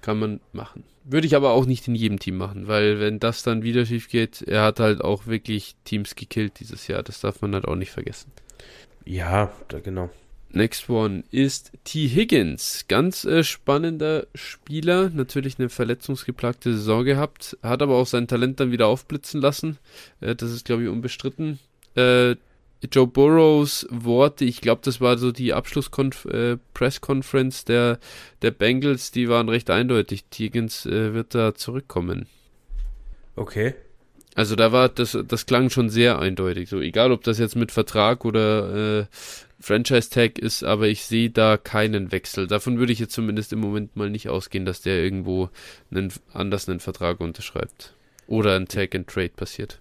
kann 0.00 0.18
man 0.18 0.40
machen. 0.52 0.84
Würde 1.04 1.26
ich 1.26 1.34
aber 1.34 1.50
auch 1.50 1.66
nicht 1.66 1.88
in 1.88 1.94
jedem 1.94 2.18
Team 2.18 2.36
machen, 2.36 2.68
weil 2.68 3.00
wenn 3.00 3.20
das 3.20 3.42
dann 3.42 3.62
wieder 3.62 3.86
schief 3.86 4.08
geht, 4.08 4.42
er 4.42 4.62
hat 4.62 4.80
halt 4.80 5.00
auch 5.00 5.26
wirklich 5.26 5.74
Teams 5.84 6.14
gekillt 6.14 6.60
dieses 6.60 6.86
Jahr. 6.88 7.02
Das 7.02 7.20
darf 7.20 7.40
man 7.42 7.54
halt 7.54 7.66
auch 7.66 7.74
nicht 7.74 7.90
vergessen. 7.90 8.30
Ja, 9.10 9.50
genau. 9.82 10.08
Next 10.50 10.88
one 10.88 11.24
ist 11.32 11.72
T. 11.82 12.06
Higgins. 12.06 12.84
Ganz 12.86 13.24
äh, 13.24 13.42
spannender 13.42 14.28
Spieler. 14.36 15.10
Natürlich 15.10 15.58
eine 15.58 15.68
verletzungsgeplagte 15.68 16.74
Saison 16.74 17.04
gehabt. 17.04 17.58
Hat 17.60 17.82
aber 17.82 17.96
auch 17.96 18.06
sein 18.06 18.28
Talent 18.28 18.60
dann 18.60 18.70
wieder 18.70 18.86
aufblitzen 18.86 19.40
lassen. 19.40 19.78
Äh, 20.20 20.36
das 20.36 20.52
ist, 20.52 20.64
glaube 20.64 20.84
ich, 20.84 20.88
unbestritten. 20.88 21.58
Äh, 21.96 22.36
Joe 22.92 23.08
Burrows 23.08 23.84
Worte, 23.90 24.44
ich 24.44 24.60
glaube, 24.60 24.82
das 24.84 25.00
war 25.00 25.18
so 25.18 25.32
die 25.32 25.54
Abschluss-Press-Conference 25.54 27.62
äh, 27.62 27.66
der, 27.66 27.98
der 28.42 28.52
Bengals, 28.52 29.10
die 29.10 29.28
waren 29.28 29.48
recht 29.48 29.70
eindeutig. 29.70 30.26
T. 30.30 30.44
Higgins 30.44 30.86
äh, 30.86 31.14
wird 31.14 31.34
da 31.34 31.56
zurückkommen. 31.56 32.28
Okay. 33.34 33.74
Also 34.34 34.54
da 34.54 34.72
war 34.72 34.88
das, 34.88 35.18
das 35.26 35.46
klang 35.46 35.70
schon 35.70 35.90
sehr 35.90 36.18
eindeutig. 36.18 36.68
So, 36.68 36.80
egal 36.80 37.12
ob 37.12 37.24
das 37.24 37.38
jetzt 37.38 37.56
mit 37.56 37.72
Vertrag 37.72 38.24
oder 38.24 39.00
äh, 39.00 39.06
Franchise-Tag 39.60 40.38
ist, 40.38 40.62
aber 40.62 40.88
ich 40.88 41.04
sehe 41.04 41.30
da 41.30 41.56
keinen 41.56 42.12
Wechsel. 42.12 42.46
Davon 42.46 42.78
würde 42.78 42.92
ich 42.92 43.00
jetzt 43.00 43.12
zumindest 43.12 43.52
im 43.52 43.60
Moment 43.60 43.96
mal 43.96 44.08
nicht 44.08 44.28
ausgehen, 44.28 44.64
dass 44.64 44.82
der 44.82 45.02
irgendwo 45.02 45.50
einen, 45.90 46.12
anders 46.32 46.68
einen 46.68 46.80
Vertrag 46.80 47.20
unterschreibt. 47.20 47.94
Oder 48.26 48.54
ein 48.56 48.68
Tag 48.68 48.94
and 48.94 49.08
Trade 49.08 49.30
passiert. 49.30 49.80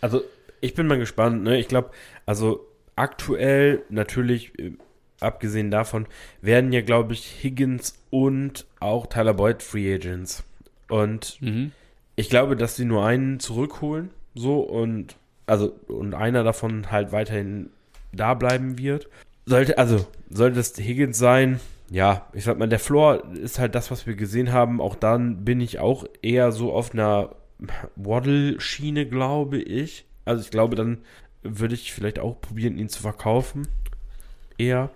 Also, 0.00 0.22
ich 0.60 0.74
bin 0.74 0.86
mal 0.86 0.98
gespannt, 0.98 1.42
ne? 1.42 1.58
Ich 1.58 1.68
glaube, 1.68 1.90
also 2.24 2.66
aktuell 2.96 3.82
natürlich, 3.90 4.58
äh, 4.58 4.72
abgesehen 5.20 5.70
davon, 5.70 6.06
werden 6.40 6.72
ja, 6.72 6.80
glaube 6.80 7.12
ich, 7.12 7.42
Higgins 7.42 8.02
und 8.08 8.66
auch 8.80 9.06
Tyler 9.06 9.34
Boyd 9.34 9.62
Free 9.62 9.94
Agents. 9.94 10.42
Und 10.88 11.36
mhm 11.42 11.72
ich 12.16 12.28
glaube, 12.28 12.56
dass 12.56 12.76
sie 12.76 12.84
nur 12.84 13.04
einen 13.04 13.40
zurückholen, 13.40 14.10
so 14.34 14.60
und 14.60 15.16
also 15.46 15.72
und 15.86 16.14
einer 16.14 16.42
davon 16.42 16.90
halt 16.90 17.12
weiterhin 17.12 17.70
da 18.12 18.34
bleiben 18.34 18.78
wird. 18.78 19.08
Sollte 19.44 19.78
also 19.78 20.06
sollte 20.28 20.58
es 20.58 20.76
Higgins 20.76 21.18
sein, 21.18 21.60
ja, 21.90 22.26
ich 22.32 22.44
sag 22.44 22.58
mal, 22.58 22.68
der 22.68 22.78
Floor 22.78 23.22
ist 23.34 23.58
halt 23.58 23.74
das, 23.74 23.90
was 23.90 24.06
wir 24.06 24.16
gesehen 24.16 24.52
haben. 24.52 24.80
Auch 24.80 24.96
dann 24.96 25.44
bin 25.44 25.60
ich 25.60 25.78
auch 25.78 26.04
eher 26.22 26.50
so 26.52 26.72
auf 26.72 26.92
einer 26.92 27.36
Waddle-Schiene, 27.94 29.06
glaube 29.06 29.58
ich. 29.58 30.04
Also 30.24 30.42
ich 30.42 30.50
glaube, 30.50 30.74
dann 30.74 30.98
würde 31.42 31.74
ich 31.74 31.92
vielleicht 31.92 32.18
auch 32.18 32.40
probieren, 32.40 32.78
ihn 32.78 32.88
zu 32.88 33.00
verkaufen. 33.00 33.68
Eher. 34.58 34.90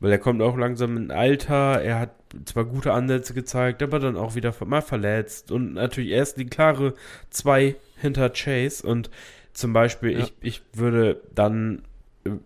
Weil 0.00 0.12
er 0.12 0.18
kommt 0.18 0.40
auch 0.40 0.56
langsam 0.56 0.96
in 0.96 1.10
Alter. 1.10 1.82
Er 1.82 2.00
hat 2.00 2.14
zwar 2.46 2.64
gute 2.64 2.92
Ansätze 2.92 3.34
gezeigt, 3.34 3.82
aber 3.82 3.98
dann 3.98 4.16
auch 4.16 4.34
wieder 4.34 4.54
mal 4.64 4.80
verletzt. 4.80 5.52
Und 5.52 5.74
natürlich 5.74 6.10
erst 6.10 6.38
die 6.38 6.46
klare 6.46 6.94
zwei 7.28 7.76
hinter 7.96 8.30
Chase. 8.30 8.86
Und 8.86 9.10
zum 9.52 9.72
Beispiel, 9.72 10.12
ja. 10.12 10.18
ich, 10.20 10.32
ich 10.40 10.62
würde 10.72 11.20
dann, 11.34 11.82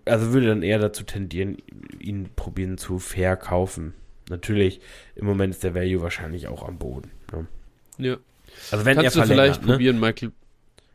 also 0.05 0.33
würde 0.33 0.49
dann 0.49 0.63
eher 0.63 0.81
dazu 0.81 1.05
tendieren, 1.05 1.59
ihn 2.01 2.29
probieren 2.35 2.77
zu 2.77 2.99
verkaufen. 2.99 3.95
Natürlich, 4.31 4.81
im 5.15 5.27
Moment 5.27 5.55
ist 5.55 5.63
der 5.63 5.75
Value 5.75 6.03
wahrscheinlich 6.03 6.49
auch 6.49 6.67
am 6.67 6.79
Boden. 6.79 7.11
Ne? 7.31 7.47
Ja. 7.99 8.17
Also 8.71 8.85
wenn 8.85 8.97
kannst 8.97 9.17
er 9.17 9.23
du 9.23 9.29
vielleicht 9.29 9.63
ne? 9.63 9.73
probieren, 9.73 10.01
Michael. 10.01 10.33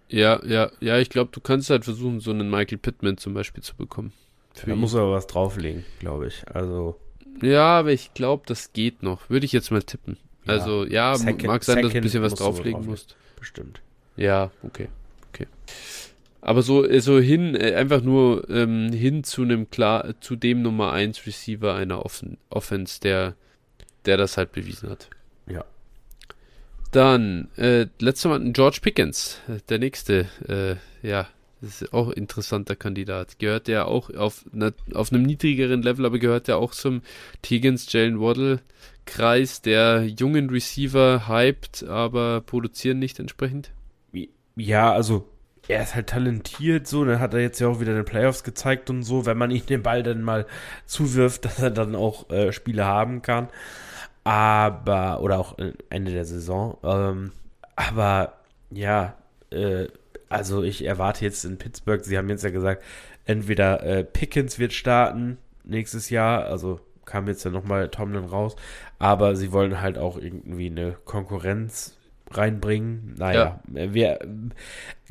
Ja, 0.10 0.44
ja, 0.44 0.72
ja, 0.80 0.98
ich 0.98 1.10
glaube, 1.10 1.30
du 1.32 1.40
kannst 1.40 1.70
halt 1.70 1.86
versuchen, 1.86 2.20
so 2.20 2.32
einen 2.32 2.50
Michael 2.50 2.80
Pittman 2.80 3.18
zum 3.18 3.34
Beispiel 3.36 3.62
zu 3.62 3.76
bekommen. 3.76 4.12
Da 4.66 4.76
muss 4.76 4.96
aber 4.96 5.12
was 5.12 5.28
drauflegen, 5.28 5.86
glaube 6.00 6.28
ich. 6.28 6.44
Also. 6.54 7.00
Ja, 7.42 7.80
aber 7.80 7.92
ich 7.92 8.14
glaube, 8.14 8.44
das 8.46 8.74
geht 8.74 9.04
noch. 9.04 9.30
Würde 9.30 9.46
ich 9.46 9.52
jetzt 9.52 9.72
mal 9.72 9.84
tippen. 9.84 10.18
Ja. 10.46 10.54
Also, 10.54 10.86
ja, 10.86 11.16
Second, 11.16 11.44
mag 11.46 11.64
sein, 11.64 11.84
dass 11.84 11.92
du 11.92 11.98
ein 11.98 12.04
bisschen 12.04 12.24
was 12.24 12.34
drauflegen 12.36 12.86
musst. 12.86 13.16
Bestimmt. 13.38 13.82
Ja, 14.18 14.52
okay. 14.64 14.90
Okay. 15.32 15.48
Aber 16.42 16.62
so, 16.62 16.86
äh, 16.86 17.02
so 17.02 17.20
hin, 17.20 17.56
äh, 17.56 17.76
einfach 17.76 18.02
nur 18.02 18.50
ähm, 18.50 18.92
hin 18.92 19.24
zu 19.24 19.44
einem 19.44 19.70
klar, 19.70 20.20
zu 20.22 20.36
dem 20.36 20.62
Nummer 20.62 20.92
1 20.92 21.26
Receiver 21.26 21.76
einer 21.76 22.06
Offen 22.06 22.38
Offense, 22.50 23.00
der, 23.00 23.36
der 24.06 24.18
das 24.18 24.38
halt 24.38 24.52
bewiesen 24.52 24.90
hat. 24.90 25.10
Ja. 25.48 25.66
Dann, 26.92 27.50
äh, 27.58 27.88
letzter 28.00 28.30
Mal 28.30 28.52
George 28.52 28.80
Pickens, 28.82 29.40
der 29.70 29.80
nächste, 29.80 30.28
äh, 30.48 31.08
ja, 31.08 31.28
das 31.62 31.82
ist 31.82 31.94
auch 31.94 32.08
ein 32.08 32.14
interessanter 32.14 32.76
Kandidat. 32.76 33.40
Gehört 33.40 33.68
der 33.68 33.88
auch 33.88 34.10
auf, 34.14 34.46
na, 34.52 34.72
auf 34.94 35.12
einem 35.12 35.24
niedrigeren 35.24 35.82
Level, 35.82 36.06
aber 36.06 36.20
gehört 36.20 36.48
der 36.48 36.58
auch 36.58 36.72
zum 36.72 37.02
Tegans 37.42 37.92
Jalen 37.92 38.20
Waddle 38.20 38.60
Kreis 39.06 39.62
der 39.62 40.04
jungen 40.04 40.50
Receiver 40.50 41.28
hyped, 41.28 41.84
aber 41.84 42.42
produzieren 42.42 43.00
nicht 43.00 43.20
entsprechend? 43.20 43.72
Ja, 44.56 44.92
also 44.92 45.28
er 45.68 45.84
ist 45.84 45.96
halt 45.96 46.08
talentiert, 46.08 46.88
so, 46.88 47.06
dann 47.06 47.20
hat 47.20 47.34
er 47.34 47.42
jetzt 47.42 47.60
ja 47.60 47.68
auch 47.68 47.80
wieder 47.80 47.92
in 47.92 47.98
den 47.98 48.06
Playoffs 48.06 48.44
gezeigt 48.44 48.90
und 48.90 49.04
so, 49.04 49.26
wenn 49.26 49.38
man 49.38 49.52
ihm 49.52 49.66
den 49.66 49.84
Ball 49.84 50.04
dann 50.04 50.24
mal 50.24 50.46
zuwirft, 50.86 51.46
dass 51.46 51.60
er 51.60 51.72
dann 51.72 51.96
auch 51.96 52.30
äh, 52.30 52.52
Spiele 52.52 52.86
haben 52.86 53.22
kann. 53.22 53.50
Aber, 54.24 55.22
oder 55.22 55.40
auch 55.40 55.58
Ende 55.90 56.12
der 56.12 56.26
Saison. 56.26 56.78
Ähm, 56.84 57.32
aber 57.76 58.34
ja, 58.72 59.16
äh, 59.52 59.88
also 60.30 60.64
ich 60.64 60.86
erwarte 60.86 61.26
jetzt 61.26 61.44
in 61.44 61.58
Pittsburgh, 61.58 62.04
sie 62.04 62.18
haben 62.18 62.30
jetzt 62.30 62.44
ja 62.44 62.50
gesagt, 62.50 62.84
entweder 63.26 63.84
äh, 63.84 64.04
Pickens 64.04 64.60
wird 64.60 64.74
starten 64.74 65.38
nächstes 65.64 66.10
Jahr, 66.10 66.46
also 66.46 66.80
kam 67.06 67.28
jetzt 67.28 67.44
ja 67.44 67.52
nochmal 67.52 67.90
Tomlin 67.90 68.26
raus, 68.26 68.56
aber 69.00 69.36
sie 69.36 69.52
wollen 69.52 69.82
halt 69.82 69.98
auch 69.98 70.18
irgendwie 70.18 70.68
eine 70.68 70.96
Konkurrenz 71.06 71.98
reinbringen. 72.32 73.16
Naja, 73.18 73.60
ja. 73.74 73.94
wir 73.94 74.20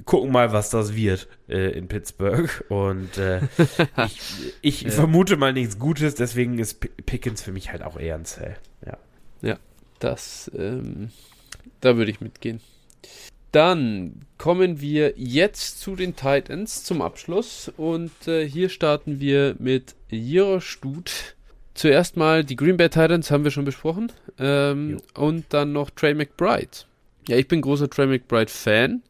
gucken 0.04 0.30
mal, 0.30 0.52
was 0.52 0.70
das 0.70 0.94
wird 0.94 1.28
äh, 1.48 1.70
in 1.72 1.88
Pittsburgh. 1.88 2.64
Und 2.68 3.18
äh, 3.18 3.40
ich, 4.06 4.54
ich 4.62 4.82
ja. 4.82 4.90
vermute 4.90 5.36
mal 5.36 5.52
nichts 5.52 5.78
Gutes, 5.78 6.14
deswegen 6.14 6.58
ist 6.58 6.80
Pickens 7.06 7.42
für 7.42 7.52
mich 7.52 7.72
halt 7.72 7.82
auch 7.82 7.98
eher 7.98 8.14
ein 8.14 8.24
Zell. 8.24 8.56
Ja, 8.86 8.98
ja 9.42 9.58
das, 9.98 10.50
ähm, 10.56 11.10
da 11.80 11.96
würde 11.96 12.10
ich 12.10 12.20
mitgehen. 12.20 12.60
Dann 13.58 14.20
kommen 14.38 14.80
wir 14.80 15.14
jetzt 15.16 15.80
zu 15.80 15.96
den 15.96 16.14
Titans 16.14 16.84
zum 16.84 17.02
Abschluss 17.02 17.72
und 17.76 18.12
äh, 18.28 18.48
hier 18.48 18.68
starten 18.68 19.18
wir 19.18 19.56
mit 19.58 19.96
Jira 20.10 20.60
Stut. 20.60 21.34
Zuerst 21.74 22.16
mal 22.16 22.44
die 22.44 22.54
Green 22.54 22.76
Bay 22.76 22.88
Titans 22.88 23.32
haben 23.32 23.42
wir 23.42 23.50
schon 23.50 23.64
besprochen 23.64 24.12
ähm, 24.38 24.98
und 25.14 25.46
dann 25.48 25.72
noch 25.72 25.90
Trey 25.90 26.14
McBride. 26.14 26.68
Ja, 27.26 27.36
ich 27.36 27.48
bin 27.48 27.60
großer 27.60 27.90
Trey 27.90 28.06
McBride 28.06 28.48
Fan. 28.48 29.02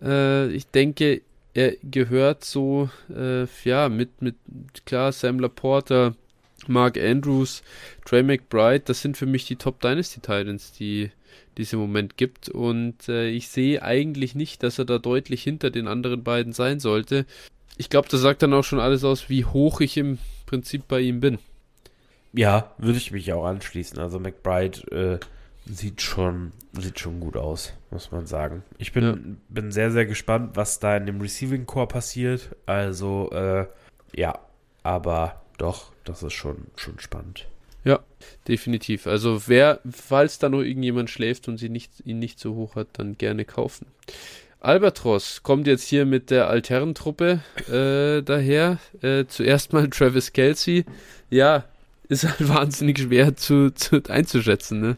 Äh, 0.00 0.46
ich 0.52 0.68
denke, 0.68 1.22
er 1.52 1.72
gehört 1.82 2.44
so, 2.44 2.88
äh, 3.12 3.46
ja, 3.64 3.88
mit, 3.88 4.22
mit, 4.22 4.36
klar, 4.84 5.10
Sam 5.10 5.40
Laporta, 5.40 6.14
Mark 6.68 6.96
Andrews, 6.98 7.64
Trey 8.04 8.22
McBride, 8.22 8.84
das 8.84 9.02
sind 9.02 9.16
für 9.16 9.26
mich 9.26 9.44
die 9.46 9.56
Top 9.56 9.80
Dynasty 9.80 10.20
Titans, 10.20 10.70
die 10.70 11.10
es 11.62 11.72
im 11.72 11.78
Moment 11.78 12.16
gibt. 12.16 12.48
Und 12.48 13.08
äh, 13.08 13.28
ich 13.28 13.48
sehe 13.48 13.82
eigentlich 13.82 14.34
nicht, 14.34 14.62
dass 14.62 14.78
er 14.78 14.84
da 14.84 14.98
deutlich 14.98 15.42
hinter 15.42 15.70
den 15.70 15.88
anderen 15.88 16.22
beiden 16.22 16.52
sein 16.52 16.80
sollte. 16.80 17.26
Ich 17.76 17.90
glaube, 17.90 18.08
das 18.10 18.20
sagt 18.20 18.42
dann 18.42 18.54
auch 18.54 18.64
schon 18.64 18.80
alles 18.80 19.04
aus, 19.04 19.28
wie 19.28 19.44
hoch 19.44 19.80
ich 19.80 19.96
im 19.96 20.18
Prinzip 20.46 20.88
bei 20.88 21.00
ihm 21.00 21.20
bin. 21.20 21.38
Ja, 22.32 22.72
würde 22.78 22.98
ich 22.98 23.12
mich 23.12 23.32
auch 23.32 23.44
anschließen. 23.44 23.98
Also 23.98 24.18
McBride 24.18 25.20
äh, 25.20 25.26
sieht 25.66 26.02
schon 26.02 26.52
sieht 26.82 27.00
schon 27.00 27.20
gut 27.20 27.36
aus, 27.36 27.72
muss 27.90 28.10
man 28.12 28.26
sagen. 28.26 28.62
Ich 28.78 28.92
bin, 28.92 29.04
ja. 29.04 29.16
bin 29.48 29.72
sehr, 29.72 29.90
sehr 29.90 30.06
gespannt, 30.06 30.56
was 30.56 30.78
da 30.78 30.96
in 30.96 31.06
dem 31.06 31.20
Receiving 31.20 31.66
Core 31.66 31.86
passiert. 31.86 32.54
Also, 32.66 33.30
äh, 33.32 33.66
ja, 34.14 34.38
aber 34.82 35.42
doch, 35.58 35.92
das 36.04 36.22
ist 36.22 36.34
schon, 36.34 36.66
schon 36.76 36.98
spannend. 36.98 37.48
Ja, 37.86 38.00
definitiv. 38.48 39.06
Also 39.06 39.42
wer, 39.46 39.78
falls 39.90 40.40
da 40.40 40.48
nur 40.48 40.64
irgendjemand 40.64 41.08
schläft 41.08 41.46
und 41.46 41.56
sie 41.56 41.68
nicht, 41.68 41.92
ihn 42.04 42.18
nicht 42.18 42.40
so 42.40 42.56
hoch 42.56 42.74
hat, 42.74 42.88
dann 42.94 43.16
gerne 43.16 43.44
kaufen. 43.44 43.86
Albatros 44.58 45.44
kommt 45.44 45.68
jetzt 45.68 45.84
hier 45.84 46.04
mit 46.04 46.30
der 46.30 46.48
Alternentruppe 46.48 47.42
äh, 47.68 48.22
daher. 48.22 48.78
Äh, 49.02 49.26
zuerst 49.28 49.72
mal 49.72 49.88
Travis 49.90 50.32
Kelsey. 50.32 50.84
Ja, 51.30 51.64
ist 52.08 52.24
halt 52.24 52.48
wahnsinnig 52.48 52.98
schwer 52.98 53.36
zu, 53.36 53.70
zu 53.72 54.02
einzuschätzen, 54.08 54.80
ne? 54.80 54.96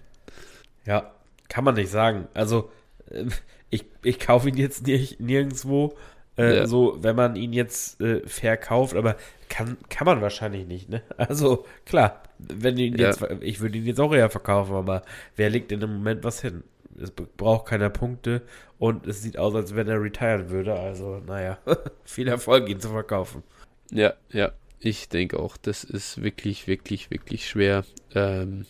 Ja, 0.86 1.12
kann 1.50 1.64
man 1.64 1.74
nicht 1.74 1.90
sagen. 1.90 2.26
Also, 2.32 2.70
äh, 3.10 3.26
ich, 3.68 3.84
ich 4.02 4.18
kaufe 4.18 4.48
ihn 4.48 4.56
jetzt 4.56 4.86
nicht, 4.86 5.20
nirgendwo. 5.20 5.94
Äh, 6.38 6.58
ja. 6.58 6.66
So, 6.66 6.96
wenn 7.02 7.16
man 7.16 7.36
ihn 7.36 7.52
jetzt 7.52 8.00
äh, 8.00 8.26
verkauft, 8.26 8.94
aber 8.96 9.16
kann, 9.48 9.76
kann 9.88 10.06
man 10.06 10.20
wahrscheinlich 10.20 10.66
nicht, 10.66 10.88
ne? 10.88 11.02
Also, 11.16 11.66
klar, 11.84 12.22
wenn 12.38 12.78
ihn 12.78 12.96
ja. 12.96 13.08
jetzt, 13.08 13.24
ich 13.40 13.60
würde 13.60 13.78
ihn 13.78 13.86
jetzt 13.86 14.00
auch 14.00 14.14
eher 14.14 14.30
verkaufen, 14.30 14.74
aber 14.74 15.02
wer 15.36 15.50
legt 15.50 15.72
in 15.72 15.80
dem 15.80 15.94
Moment 15.94 16.22
was 16.24 16.40
hin? 16.40 16.62
Es 17.00 17.10
braucht 17.10 17.66
keiner 17.66 17.90
Punkte 17.90 18.42
und 18.78 19.06
es 19.06 19.22
sieht 19.22 19.38
aus, 19.38 19.54
als 19.54 19.74
wenn 19.74 19.88
er 19.88 20.00
retiren 20.00 20.50
würde. 20.50 20.74
Also, 20.74 21.20
naja, 21.26 21.58
viel 22.04 22.28
Erfolg, 22.28 22.68
ihn 22.68 22.80
zu 22.80 22.88
verkaufen. 22.88 23.42
Ja, 23.90 24.14
ja, 24.30 24.52
ich 24.80 25.08
denke 25.08 25.38
auch, 25.38 25.56
das 25.56 25.82
ist 25.84 26.22
wirklich, 26.22 26.66
wirklich, 26.66 27.10
wirklich 27.10 27.48
schwer. 27.48 27.84
Ähm, 28.14 28.66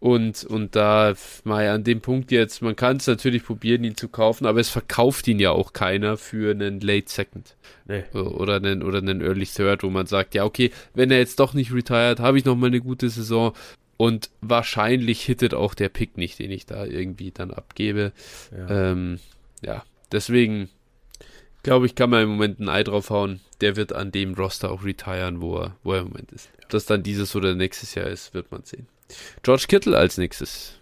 und, 0.00 0.44
und 0.44 0.76
da, 0.76 1.14
mal 1.44 1.68
an 1.68 1.82
dem 1.82 2.00
Punkt 2.02 2.30
jetzt, 2.30 2.60
man 2.60 2.76
kann 2.76 2.98
es 2.98 3.06
natürlich 3.06 3.44
probieren, 3.44 3.84
ihn 3.84 3.96
zu 3.96 4.08
kaufen, 4.08 4.44
aber 4.44 4.60
es 4.60 4.68
verkauft 4.68 5.26
ihn 5.28 5.38
ja 5.38 5.50
auch 5.50 5.72
keiner 5.72 6.18
für 6.18 6.50
einen 6.50 6.80
Late 6.80 7.10
Second. 7.10 7.56
Nee. 7.86 8.04
Oder 8.12 8.56
einen, 8.56 8.82
oder 8.82 8.98
einen 8.98 9.22
Early 9.22 9.46
Third, 9.46 9.82
wo 9.82 9.90
man 9.90 10.06
sagt, 10.06 10.34
ja, 10.34 10.44
okay, 10.44 10.70
wenn 10.94 11.10
er 11.10 11.18
jetzt 11.18 11.40
doch 11.40 11.54
nicht 11.54 11.72
retired, 11.72 12.20
habe 12.20 12.36
ich 12.36 12.44
noch 12.44 12.56
mal 12.56 12.66
eine 12.66 12.80
gute 12.80 13.08
Saison. 13.08 13.54
Und 13.96 14.28
wahrscheinlich 14.40 15.22
hittet 15.22 15.54
auch 15.54 15.72
der 15.72 15.88
Pick 15.88 16.18
nicht, 16.18 16.38
den 16.38 16.50
ich 16.50 16.66
da 16.66 16.84
irgendwie 16.84 17.30
dann 17.30 17.50
abgebe. 17.50 18.12
Ja, 18.50 18.90
ähm, 18.90 19.20
ja. 19.62 19.84
deswegen 20.12 20.68
glaube 21.62 21.86
ich, 21.86 21.94
kann 21.94 22.10
man 22.10 22.24
im 22.24 22.28
Moment 22.30 22.60
ein 22.60 22.68
Ei 22.68 22.82
draufhauen. 22.82 23.40
Der 23.60 23.76
wird 23.76 23.92
an 23.92 24.12
dem 24.12 24.34
Roster 24.34 24.70
auch 24.70 24.84
retiren, 24.84 25.40
wo 25.40 25.56
er, 25.58 25.76
wo 25.82 25.94
er 25.94 26.00
im 26.00 26.08
Moment 26.08 26.30
ist. 26.32 26.50
Ob 26.62 26.68
das 26.68 26.86
dann 26.86 27.02
dieses 27.02 27.34
oder 27.34 27.54
nächstes 27.54 27.94
Jahr 27.94 28.06
ist, 28.06 28.34
wird 28.34 28.52
man 28.52 28.64
sehen. 28.64 28.86
George 29.42 29.66
Kittle 29.68 29.96
als 29.96 30.18
nächstes. 30.18 30.80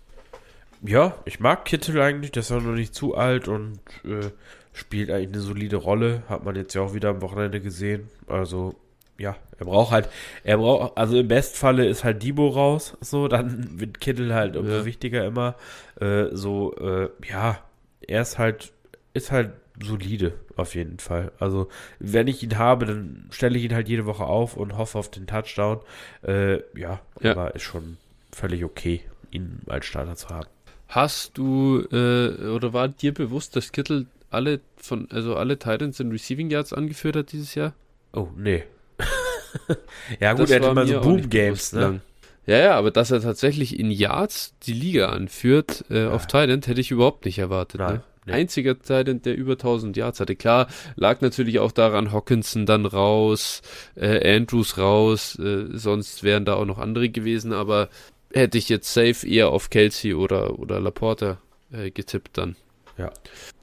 Ja, 0.83 1.17
ich 1.25 1.39
mag 1.39 1.65
Kittle 1.65 2.03
eigentlich, 2.03 2.33
der 2.33 2.41
ist 2.41 2.51
auch 2.51 2.61
noch 2.61 2.75
nicht 2.75 2.95
zu 2.95 3.15
alt 3.15 3.47
und 3.47 3.79
äh, 4.05 4.31
spielt 4.73 5.11
eigentlich 5.11 5.29
eine 5.29 5.41
solide 5.41 5.77
Rolle. 5.77 6.23
Hat 6.29 6.45
man 6.45 6.57
jetzt 6.57 6.75
ja 6.75 6.83
auch 6.83 6.95
wieder 6.95 7.11
am 7.11 7.23
Wochenende 7.23 7.61
gesehen. 7.61 8.09
Also, 8.27 8.75
ja, 9.19 9.37
er 9.59 9.67
braucht 9.67 9.93
halt, 9.93 10.09
er 10.43 10.59
braucht, 10.59 10.97
also 10.99 11.17
im 11.17 11.29
Bestfalle 11.29 11.87
ist 11.87 12.03
halt 12.03 12.23
Debo 12.23 12.49
raus, 12.49 12.97
so, 13.01 13.29
dann 13.29 13.69
wird 13.81 14.01
Kittle 14.01 14.35
halt 14.35 14.57
umso 14.57 14.79
ja. 14.79 14.85
wichtiger 14.85 15.25
immer. 15.25 15.55
Äh, 16.01 16.27
so, 16.33 16.75
äh, 16.77 17.11
ja, 17.29 17.61
er 18.01 18.23
ist 18.23 18.39
halt, 18.39 18.73
ist 19.15 19.31
halt 19.31 19.53
solide, 19.81 20.35
auf 20.57 20.75
jeden 20.75 20.99
Fall. 20.99 21.33
Also, 21.39 21.69
wenn 21.99 22.27
ich 22.27 22.43
ihn 22.43 22.59
habe, 22.59 22.87
dann 22.87 23.29
stelle 23.31 23.57
ich 23.57 23.65
ihn 23.65 23.75
halt 23.75 23.89
jede 23.89 24.07
Woche 24.07 24.25
auf 24.25 24.57
und 24.57 24.77
hoffe 24.77 24.99
auf 24.99 25.11
den 25.11 25.27
Touchdown. 25.27 25.81
Äh, 26.27 26.57
ja, 26.79 27.01
ja, 27.21 27.31
aber 27.33 27.55
ist 27.55 27.63
schon, 27.63 27.99
völlig 28.35 28.65
okay, 28.65 29.03
ihn 29.31 29.61
als 29.67 29.87
Starter 29.87 30.17
zu 30.17 30.29
haben. 30.29 30.49
Hast 30.89 31.39
du 31.39 31.87
äh, 31.91 32.49
oder 32.49 32.73
war 32.73 32.89
dir 32.89 33.15
bewusst, 33.15 33.57
dass 33.57 33.73
Kittel 33.73 34.07
alle 34.31 34.61
von, 34.77 35.11
also 35.11 35.37
alle 35.37 35.59
Titans 35.59 36.01
in 36.01 36.11
Receiving 36.11 36.51
Yards 36.51 36.73
angeführt 36.73 37.17
hat 37.17 37.33
dieses 37.33 37.55
Jahr? 37.55 37.75
Oh, 38.13 38.29
nee. 38.37 38.65
ja, 40.21 40.33
gut, 40.33 40.43
das 40.43 40.51
er 40.51 40.63
hat 40.63 40.71
immer 40.71 40.87
so 40.87 41.01
Boom 41.01 41.29
Games, 41.29 41.73
ne? 41.73 42.01
Ja, 42.45 42.59
ja, 42.59 42.75
aber 42.75 42.91
dass 42.91 43.11
er 43.11 43.21
tatsächlich 43.21 43.79
in 43.79 43.91
Yards 43.91 44.55
die 44.65 44.73
Liga 44.73 45.11
anführt 45.11 45.85
äh, 45.91 46.03
ja. 46.03 46.11
auf 46.11 46.27
Titan, 46.27 46.61
hätte 46.63 46.81
ich 46.81 46.91
überhaupt 46.91 47.25
nicht 47.25 47.39
erwartet. 47.39 47.81
Nein, 47.81 47.95
ne? 47.95 48.03
nee. 48.27 48.33
Einziger 48.33 48.79
Titan, 48.79 49.23
der 49.23 49.37
über 49.37 49.53
1000 49.53 49.97
Yards 49.97 50.19
hatte. 50.19 50.35
Klar, 50.35 50.67
lag 50.97 51.21
natürlich 51.21 51.61
auch 51.61 51.71
daran, 51.71 52.11
Hawkinson 52.11 52.67
dann 52.67 52.85
raus, 52.85 53.63
äh, 53.95 54.37
Andrews 54.37 54.77
raus, 54.77 55.39
äh, 55.39 55.67
sonst 55.71 56.25
wären 56.25 56.45
da 56.45 56.55
auch 56.55 56.65
noch 56.65 56.79
andere 56.79 57.11
gewesen, 57.11 57.53
aber 57.53 57.89
hätte 58.35 58.59
ich 58.59 58.69
jetzt 58.69 58.93
safe 58.93 59.27
eher 59.27 59.51
auf 59.51 59.71
Kelsey 59.71 60.15
oder, 60.15 60.59
oder 60.59 60.81
Laporta 60.81 61.39
äh, 61.73 61.91
getippt 61.91 62.39
dann. 62.39 62.57
Ja. 62.99 63.11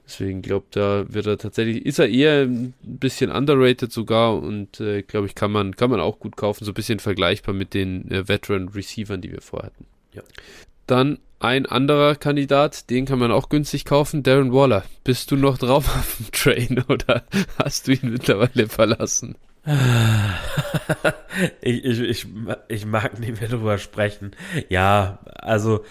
Deswegen 0.06 0.42
glaube 0.42 0.66
da 0.72 1.06
wird 1.08 1.28
er 1.28 1.38
tatsächlich, 1.38 1.86
ist 1.86 2.00
er 2.00 2.10
eher 2.10 2.42
ein 2.42 2.74
bisschen 2.82 3.30
underrated 3.30 3.92
sogar 3.92 4.42
und 4.42 4.80
äh, 4.80 5.04
glaube 5.04 5.28
ich, 5.28 5.36
kann 5.36 5.52
man, 5.52 5.76
kann 5.76 5.92
man 5.92 6.00
auch 6.00 6.20
gut 6.20 6.36
kaufen, 6.36 6.66
so 6.66 6.72
ein 6.72 6.74
bisschen 6.74 7.00
vergleichbar 7.00 7.54
mit 7.54 7.76
den 7.76 8.10
äh, 8.10 8.28
Veteran 8.28 8.70
Receivern, 8.70 9.22
die 9.22 9.32
wir 9.32 9.42
vorher 9.42 9.68
hatten. 9.68 9.86
Ja. 10.14 10.24
Dann 10.88 11.20
ein 11.38 11.68
anderer 11.68 12.16
Kandidat, 12.16 12.90
den 12.90 13.06
kann 13.06 13.20
man 13.20 13.32
auch 13.32 13.50
günstig 13.50 13.86
kaufen, 13.86 14.24
Darren 14.24 14.52
Waller. 14.52 14.84
Bist 15.04 15.30
du 15.30 15.36
noch 15.36 15.60
drauf 15.60 15.88
auf 15.96 16.18
dem 16.18 16.32
Train 16.32 16.84
oder 16.88 17.24
hast 17.64 17.88
du 17.88 17.92
ihn 17.92 18.12
mittlerweile 18.12 18.68
verlassen? 18.68 19.36
ich, 21.62 21.86
ich, 21.86 22.00
ich, 22.00 22.28
ich 22.68 22.86
mag 22.86 23.20
nicht 23.20 23.40
mehr 23.40 23.50
drüber 23.50 23.78
sprechen. 23.78 24.32
Ja, 24.70 25.20
also, 25.26 25.84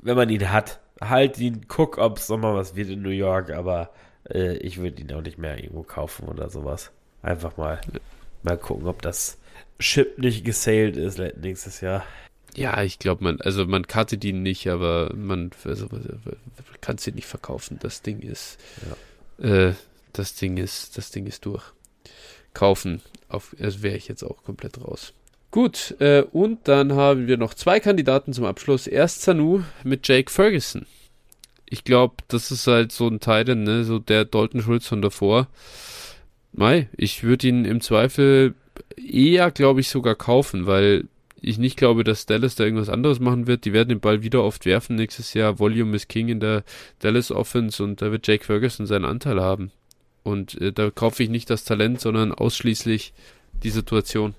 wenn 0.00 0.16
man 0.16 0.28
ihn 0.28 0.50
hat, 0.50 0.80
halt 1.00 1.38
ihn, 1.38 1.66
guck, 1.68 1.98
ob 1.98 2.18
es 2.18 2.28
nochmal 2.28 2.54
was 2.54 2.76
wird 2.76 2.90
in 2.90 3.02
New 3.02 3.10
York, 3.10 3.50
aber 3.50 3.90
äh, 4.30 4.56
ich 4.58 4.78
würde 4.78 5.02
ihn 5.02 5.12
auch 5.12 5.22
nicht 5.22 5.38
mehr 5.38 5.58
irgendwo 5.58 5.82
kaufen 5.82 6.28
oder 6.28 6.48
sowas. 6.48 6.92
Einfach 7.22 7.56
mal, 7.56 7.80
mal 8.42 8.58
gucken, 8.58 8.86
ob 8.86 9.02
das 9.02 9.38
Chip 9.80 10.18
nicht 10.18 10.44
gesailt 10.44 10.96
ist 10.96 11.18
nächstes 11.18 11.80
Jahr. 11.80 12.04
Ja, 12.54 12.84
ich 12.84 13.00
glaube, 13.00 13.24
man, 13.24 13.40
also 13.40 13.66
man 13.66 13.88
cuttet 13.88 14.22
ihn 14.24 14.42
nicht, 14.42 14.68
aber 14.68 15.12
man, 15.16 15.50
also, 15.64 15.88
kann 16.80 16.96
es 16.96 17.06
nicht 17.08 17.26
verkaufen. 17.26 17.78
Das 17.80 18.02
Ding 18.02 18.20
ist, 18.20 18.60
ja. 19.38 19.68
äh, 19.68 19.74
das 20.12 20.36
Ding 20.36 20.56
ist, 20.56 20.96
das 20.96 21.10
Ding 21.10 21.26
ist 21.26 21.44
durch 21.46 21.72
kaufen. 22.54 23.02
Auf, 23.28 23.54
also 23.60 23.82
wäre 23.82 23.96
ich 23.96 24.08
jetzt 24.08 24.22
auch 24.22 24.42
komplett 24.44 24.80
raus. 24.80 25.12
Gut, 25.50 25.94
äh, 26.00 26.24
und 26.32 26.66
dann 26.66 26.94
haben 26.94 27.28
wir 27.28 27.36
noch 27.36 27.54
zwei 27.54 27.78
Kandidaten 27.78 28.32
zum 28.32 28.44
Abschluss. 28.44 28.86
Erst 28.86 29.22
Sanu 29.22 29.62
mit 29.84 30.08
Jake 30.08 30.30
Ferguson. 30.30 30.86
Ich 31.68 31.84
glaube, 31.84 32.16
das 32.28 32.50
ist 32.50 32.66
halt 32.66 32.92
so 32.92 33.06
ein 33.08 33.20
Teil, 33.20 33.44
ne, 33.54 33.84
so 33.84 33.98
der 33.98 34.24
Dalton 34.24 34.62
Schulz 34.62 34.86
von 34.86 35.02
davor. 35.02 35.48
Mai, 36.52 36.88
ich 36.96 37.22
würde 37.22 37.48
ihn 37.48 37.64
im 37.64 37.80
Zweifel 37.80 38.54
eher, 38.96 39.50
glaube 39.50 39.80
ich, 39.80 39.88
sogar 39.88 40.14
kaufen, 40.14 40.66
weil 40.66 41.04
ich 41.40 41.58
nicht 41.58 41.76
glaube, 41.76 42.04
dass 42.04 42.26
Dallas 42.26 42.54
da 42.54 42.64
irgendwas 42.64 42.88
anderes 42.88 43.20
machen 43.20 43.46
wird. 43.46 43.64
Die 43.64 43.72
werden 43.72 43.90
den 43.90 44.00
Ball 44.00 44.22
wieder 44.22 44.42
oft 44.42 44.64
werfen 44.66 44.96
nächstes 44.96 45.34
Jahr. 45.34 45.58
Volume 45.58 45.94
ist 45.96 46.08
King 46.08 46.28
in 46.28 46.40
der 46.40 46.64
Dallas 47.00 47.30
Offense 47.30 47.82
und 47.82 48.00
da 48.02 48.10
wird 48.10 48.26
Jake 48.26 48.44
Ferguson 48.44 48.86
seinen 48.86 49.04
Anteil 49.04 49.40
haben. 49.40 49.70
Und 50.24 50.60
äh, 50.60 50.72
da 50.72 50.90
kaufe 50.90 51.22
ich 51.22 51.28
nicht 51.28 51.48
das 51.50 51.64
Talent, 51.64 52.00
sondern 52.00 52.32
ausschließlich 52.32 53.12
die 53.62 53.70
Situation. 53.70 54.34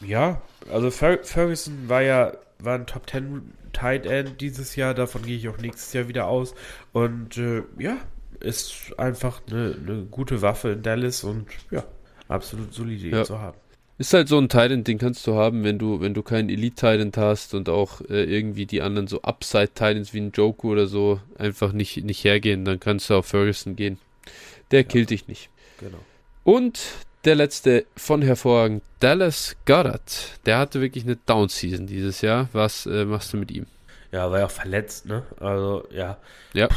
Ja, 0.00 0.42
also 0.70 0.90
Fer 0.90 1.20
Ferguson 1.22 1.88
war 1.88 2.02
ja 2.02 2.32
war 2.58 2.74
ein 2.74 2.86
Top 2.86 3.08
10 3.08 3.52
Tight 3.72 4.06
End 4.06 4.40
dieses 4.40 4.76
Jahr, 4.76 4.94
davon 4.94 5.22
gehe 5.22 5.36
ich 5.36 5.48
auch 5.48 5.58
nächstes 5.58 5.92
Jahr 5.92 6.08
wieder 6.08 6.26
aus. 6.26 6.54
Und 6.92 7.38
äh, 7.38 7.62
ja, 7.78 7.96
ist 8.40 8.92
einfach 8.98 9.40
eine, 9.50 9.76
eine, 9.80 10.02
gute 10.10 10.42
Waffe 10.42 10.70
in 10.70 10.82
Dallas 10.82 11.24
und 11.24 11.46
ja, 11.70 11.84
absolut 12.28 12.74
solide 12.74 13.08
ja. 13.08 13.24
zu 13.24 13.38
haben. 13.38 13.56
Ist 13.98 14.14
halt 14.14 14.28
so 14.28 14.38
ein 14.38 14.48
Titan, 14.48 14.84
den 14.84 14.98
kannst 14.98 15.26
du 15.26 15.34
haben, 15.34 15.64
wenn 15.64 15.78
du, 15.78 16.00
wenn 16.00 16.14
du 16.14 16.22
keinen 16.22 16.48
Elite-Titan 16.48 17.12
hast 17.16 17.54
und 17.54 17.68
auch 17.68 18.00
äh, 18.02 18.24
irgendwie 18.24 18.66
die 18.66 18.82
anderen 18.82 19.06
so 19.06 19.22
Upside-Titans 19.22 20.12
wie 20.12 20.20
ein 20.20 20.32
Joku 20.32 20.72
oder 20.72 20.86
so 20.86 21.20
einfach 21.38 21.72
nicht, 21.72 22.02
nicht 22.04 22.24
hergehen, 22.24 22.64
dann 22.64 22.80
kannst 22.80 23.10
du 23.10 23.14
auf 23.14 23.26
Ferguson 23.26 23.76
gehen. 23.76 23.98
Der 24.72 24.80
ja. 24.80 24.86
killt 24.88 25.10
dich 25.10 25.28
nicht. 25.28 25.50
Genau. 25.78 25.98
Und 26.44 26.80
der 27.24 27.36
letzte 27.36 27.86
von 27.96 28.22
hervorragend, 28.22 28.82
Dallas 28.98 29.56
Goddard. 29.64 30.40
Der 30.44 30.58
hatte 30.58 30.80
wirklich 30.80 31.04
eine 31.04 31.16
Down-Season 31.16 31.86
dieses 31.86 32.20
Jahr. 32.20 32.48
Was 32.52 32.86
äh, 32.86 33.04
machst 33.04 33.32
du 33.32 33.36
mit 33.36 33.50
ihm? 33.50 33.66
Ja, 34.10 34.30
war 34.30 34.40
ja 34.40 34.46
auch 34.46 34.50
verletzt, 34.50 35.06
ne? 35.06 35.22
Also, 35.38 35.86
ja. 35.90 36.18
Ja. 36.52 36.68
Puh. 36.68 36.74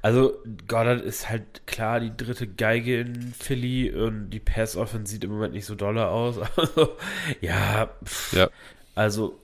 Also 0.00 0.38
Goddard 0.68 1.00
ist 1.00 1.28
halt 1.28 1.66
klar 1.66 1.98
die 1.98 2.16
dritte 2.16 2.46
Geige 2.46 3.00
in 3.00 3.32
Philly 3.36 3.90
und 3.90 4.30
die 4.30 4.38
Pass-Offense 4.38 5.12
sieht 5.12 5.24
im 5.24 5.30
Moment 5.30 5.54
nicht 5.54 5.66
so 5.66 5.74
doller 5.74 6.10
aus. 6.10 6.36
Also, 6.56 6.96
ja, 7.40 7.90
pff, 8.04 8.32
ja. 8.32 8.48
Also 8.94 9.40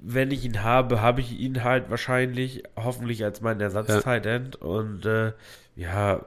wenn 0.00 0.30
ich 0.30 0.44
ihn 0.44 0.62
habe, 0.62 1.02
habe 1.02 1.20
ich 1.20 1.38
ihn 1.38 1.62
halt 1.62 1.90
wahrscheinlich, 1.90 2.62
hoffentlich 2.76 3.24
als 3.24 3.40
mein 3.40 3.60
Ersatz-Tight 3.60 4.26
End 4.26 4.56
und 4.56 5.04
äh, 5.04 5.32
ja, 5.76 6.24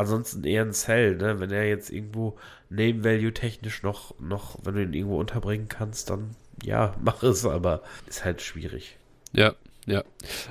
ansonsten 0.00 0.44
eher 0.44 0.62
ein 0.62 0.72
Cell, 0.72 1.16
ne? 1.16 1.40
Wenn 1.40 1.50
er 1.50 1.68
jetzt 1.68 1.90
irgendwo 1.90 2.36
Name-Value 2.70 3.32
technisch 3.32 3.82
noch, 3.82 4.18
noch, 4.18 4.58
wenn 4.62 4.74
du 4.74 4.82
ihn 4.82 4.94
irgendwo 4.94 5.18
unterbringen 5.18 5.68
kannst, 5.68 6.10
dann 6.10 6.34
ja, 6.62 6.94
mach 7.02 7.22
es, 7.22 7.44
aber 7.44 7.82
ist 8.06 8.24
halt 8.24 8.42
schwierig. 8.42 8.96
Ja, 9.32 9.54
ja, 9.86 10.04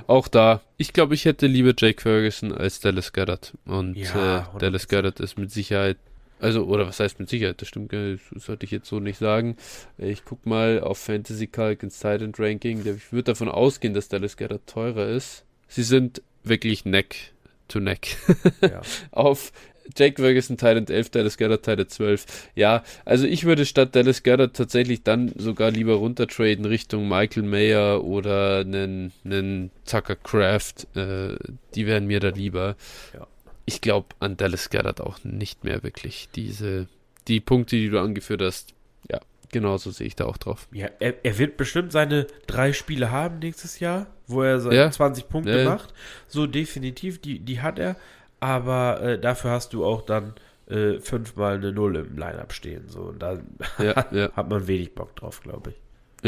auch 0.06 0.28
da. 0.28 0.60
Ich 0.76 0.92
glaube, 0.92 1.14
ich 1.14 1.24
hätte 1.24 1.46
lieber 1.46 1.72
Jake 1.76 2.00
Ferguson 2.00 2.52
als 2.52 2.80
Dallas 2.80 3.12
Goddard. 3.12 3.52
Und 3.64 3.96
ja, 3.96 4.50
äh, 4.54 4.58
Dallas 4.58 4.88
Goddard 4.88 5.20
ist 5.20 5.38
mit 5.38 5.50
Sicherheit, 5.50 5.98
also, 6.40 6.64
oder 6.64 6.86
was 6.86 7.00
heißt 7.00 7.20
mit 7.20 7.28
Sicherheit? 7.28 7.60
Das 7.60 7.68
stimmt, 7.68 7.92
das 7.92 8.44
sollte 8.44 8.64
ich 8.64 8.70
jetzt 8.70 8.88
so 8.88 8.98
nicht 8.98 9.18
sagen. 9.18 9.56
Ich 9.98 10.24
gucke 10.24 10.48
mal 10.48 10.80
auf 10.80 10.98
Fantasy 10.98 11.46
Calc 11.46 11.82
ins 11.82 12.00
Titan 12.00 12.32
Ranking. 12.36 12.80
Ich 12.80 13.12
würde 13.12 13.24
davon 13.24 13.48
ausgehen, 13.48 13.94
dass 13.94 14.08
Dallas 14.08 14.36
Goddard 14.36 14.66
teurer 14.66 15.06
ist. 15.06 15.44
Sie 15.68 15.82
sind 15.82 16.22
wirklich 16.42 16.84
Neck 16.84 17.32
to 17.70 17.80
Neck. 17.80 18.16
Ja. 18.62 18.82
auf 19.10 19.52
Jake 19.96 20.20
Ferguson 20.20 20.56
Titan 20.56 20.86
11, 20.86 21.10
Dallas 21.10 21.38
Goddard 21.38 21.64
Titan 21.64 21.88
12. 21.88 22.50
Ja, 22.54 22.84
also 23.04 23.26
ich 23.26 23.44
würde 23.44 23.66
statt 23.66 23.94
Dallas 23.94 24.22
Goddard 24.22 24.54
tatsächlich 24.54 25.02
dann 25.02 25.32
sogar 25.36 25.70
lieber 25.70 25.94
runtertraden 25.94 26.64
Richtung 26.64 27.08
Michael 27.08 27.42
Mayer 27.42 28.04
oder 28.04 28.60
einen, 28.60 29.12
einen 29.24 29.70
Tucker 29.86 30.16
Craft. 30.16 30.86
Äh, 30.94 31.36
die 31.74 31.86
wären 31.86 32.06
mir 32.06 32.20
da 32.20 32.28
lieber. 32.28 32.76
Ja. 33.14 33.26
Ich 33.66 33.80
glaube 33.80 34.08
an 34.20 34.36
Dallas 34.36 34.70
Goddard 34.70 35.00
auch 35.00 35.22
nicht 35.24 35.64
mehr 35.64 35.82
wirklich. 35.82 36.28
Diese, 36.34 36.88
die 37.28 37.40
Punkte, 37.40 37.76
die 37.76 37.88
du 37.88 38.00
angeführt 38.00 38.42
hast, 38.42 38.74
ja, 39.08 39.20
genauso 39.50 39.90
sehe 39.90 40.06
ich 40.06 40.16
da 40.16 40.26
auch 40.26 40.36
drauf. 40.36 40.68
Ja, 40.72 40.88
er, 40.98 41.24
er 41.24 41.38
wird 41.38 41.56
bestimmt 41.56 41.92
seine 41.92 42.26
drei 42.46 42.72
Spiele 42.72 43.10
haben 43.10 43.38
nächstes 43.38 43.80
Jahr, 43.80 44.06
wo 44.26 44.42
er 44.42 44.60
seine 44.60 44.76
ja. 44.76 44.90
20 44.90 45.28
Punkte 45.28 45.58
ja. 45.58 45.64
macht. 45.64 45.92
So 46.28 46.46
definitiv, 46.46 47.20
die, 47.20 47.38
die 47.38 47.60
hat 47.60 47.78
er 47.78 47.96
aber 48.40 49.02
äh, 49.02 49.18
dafür 49.18 49.50
hast 49.50 49.74
du 49.74 49.84
auch 49.84 50.02
dann 50.02 50.34
äh, 50.68 50.98
fünfmal 50.98 51.56
eine 51.56 51.72
Null 51.72 51.96
im 51.96 52.16
Lineup 52.16 52.52
stehen. 52.52 52.88
So, 52.88 53.00
und 53.00 53.20
da 53.20 53.38
ja, 53.78 54.06
ja. 54.12 54.32
hat 54.32 54.48
man 54.48 54.66
wenig 54.66 54.94
Bock 54.94 55.14
drauf, 55.14 55.42
glaube 55.42 55.70
ich. 55.70 55.76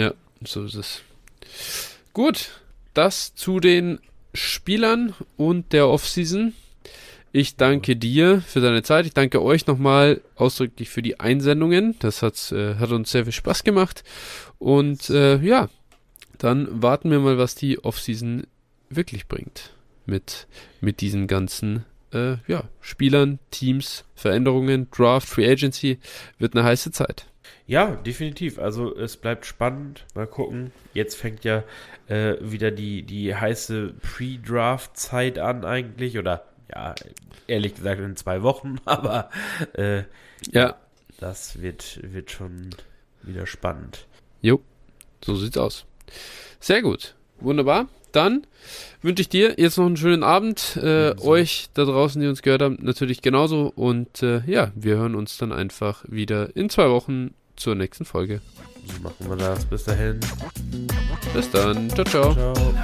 Ja, 0.01 0.13
so 0.45 0.65
ist 0.65 0.75
es. 0.75 1.03
Gut, 2.13 2.61
das 2.95 3.35
zu 3.35 3.59
den 3.59 3.99
Spielern 4.35 5.15
und 5.37 5.73
der 5.73 5.89
Offseason. 5.89 6.55
Ich 7.35 7.57
danke 7.57 7.97
dir 7.97 8.43
für 8.43 8.61
deine 8.61 8.83
Zeit. 8.83 9.07
Ich 9.07 9.15
danke 9.15 9.43
euch 9.43 9.67
nochmal 9.67 10.21
ausdrücklich 10.37 10.91
für 10.91 11.01
die 11.01 11.19
Einsendungen. 11.19 11.97
Das 11.99 12.21
hat, 12.21 12.53
äh, 12.53 12.75
hat 12.75 12.91
uns 12.91 13.11
sehr 13.11 13.25
viel 13.25 13.33
Spaß 13.33 13.65
gemacht. 13.65 14.05
Und 14.59 15.09
äh, 15.09 15.39
ja, 15.39 15.71
dann 16.37 16.83
warten 16.83 17.11
wir 17.11 17.21
mal, 17.21 17.39
was 17.39 17.55
die 17.55 17.83
Offseason 17.83 18.47
wirklich 18.91 19.29
bringt. 19.29 19.75
Mit, 20.05 20.47
mit 20.83 21.01
diesen 21.01 21.27
ganzen 21.27 21.87
äh, 22.13 22.37
ja, 22.49 22.65
Spielern, 22.83 23.39
Teams, 23.51 24.05
Veränderungen, 24.15 24.89
Draft, 24.91 25.27
Free 25.27 25.51
Agency, 25.51 26.01
wird 26.39 26.55
eine 26.55 26.65
heiße 26.65 26.91
Zeit. 26.91 27.29
Ja, 27.67 27.97
definitiv. 27.97 28.59
Also 28.59 28.95
es 28.95 29.17
bleibt 29.17 29.47
spannend. 29.47 30.05
Mal 30.15 30.27
gucken. 30.27 30.71
Jetzt 30.93 31.15
fängt 31.15 31.45
ja 31.45 31.65
äh, 32.09 32.35
wieder 32.41 32.71
die, 32.71 33.05
die 33.05 33.35
heiße 33.35 33.95
Pre-Draft-Zeit 34.03 35.39
an 35.39 35.65
eigentlich. 35.65 36.19
Oder 36.19 36.45
ja, 36.75 36.95
ehrlich 37.47 37.75
gesagt 37.75 38.01
in 38.01 38.17
zwei 38.17 38.43
Wochen. 38.43 38.77
Aber 38.85 39.31
äh, 39.75 40.05
ja, 40.51 40.77
das 41.19 41.61
wird, 41.61 42.01
wird 42.03 42.31
schon 42.31 42.71
wieder 43.23 43.47
spannend. 43.47 44.07
Jo, 44.41 44.61
so 45.25 45.37
sieht's 45.37 45.57
aus. 45.57 45.85
Sehr 46.61 46.83
gut. 46.83 47.15
Wunderbar. 47.41 47.89
Dann 48.13 48.47
wünsche 49.01 49.23
ich 49.23 49.29
dir 49.29 49.55
jetzt 49.57 49.79
noch 49.79 49.87
einen 49.87 49.97
schönen 49.97 50.23
Abend. 50.23 50.77
Äh, 50.77 51.15
so. 51.17 51.25
Euch 51.25 51.69
da 51.75 51.85
draußen, 51.85 52.21
die 52.21 52.29
uns 52.29 52.43
gehört 52.43 52.63
haben, 52.63 52.79
natürlich 52.81 53.23
genauso. 53.23 53.73
Und 53.75 54.23
äh, 54.23 54.43
ja, 54.47 54.71
wir 54.75 54.97
hören 54.97 55.15
uns 55.15 55.39
dann 55.39 55.53
einfach 55.53 56.05
wieder 56.09 56.55
in 56.55 56.69
zwei 56.69 56.91
Wochen 56.91 57.35
zur 57.57 57.75
nächsten 57.75 58.05
Folge. 58.05 58.41
So 58.87 59.03
machen 59.03 59.29
wir 59.29 59.37
das. 59.37 59.65
Bis 59.65 59.85
dahin. 59.85 60.21
Bis 61.33 61.51
dann. 61.51 61.89
ciao. 61.91 62.05
ciao. 62.05 62.35
ciao. 62.35 62.75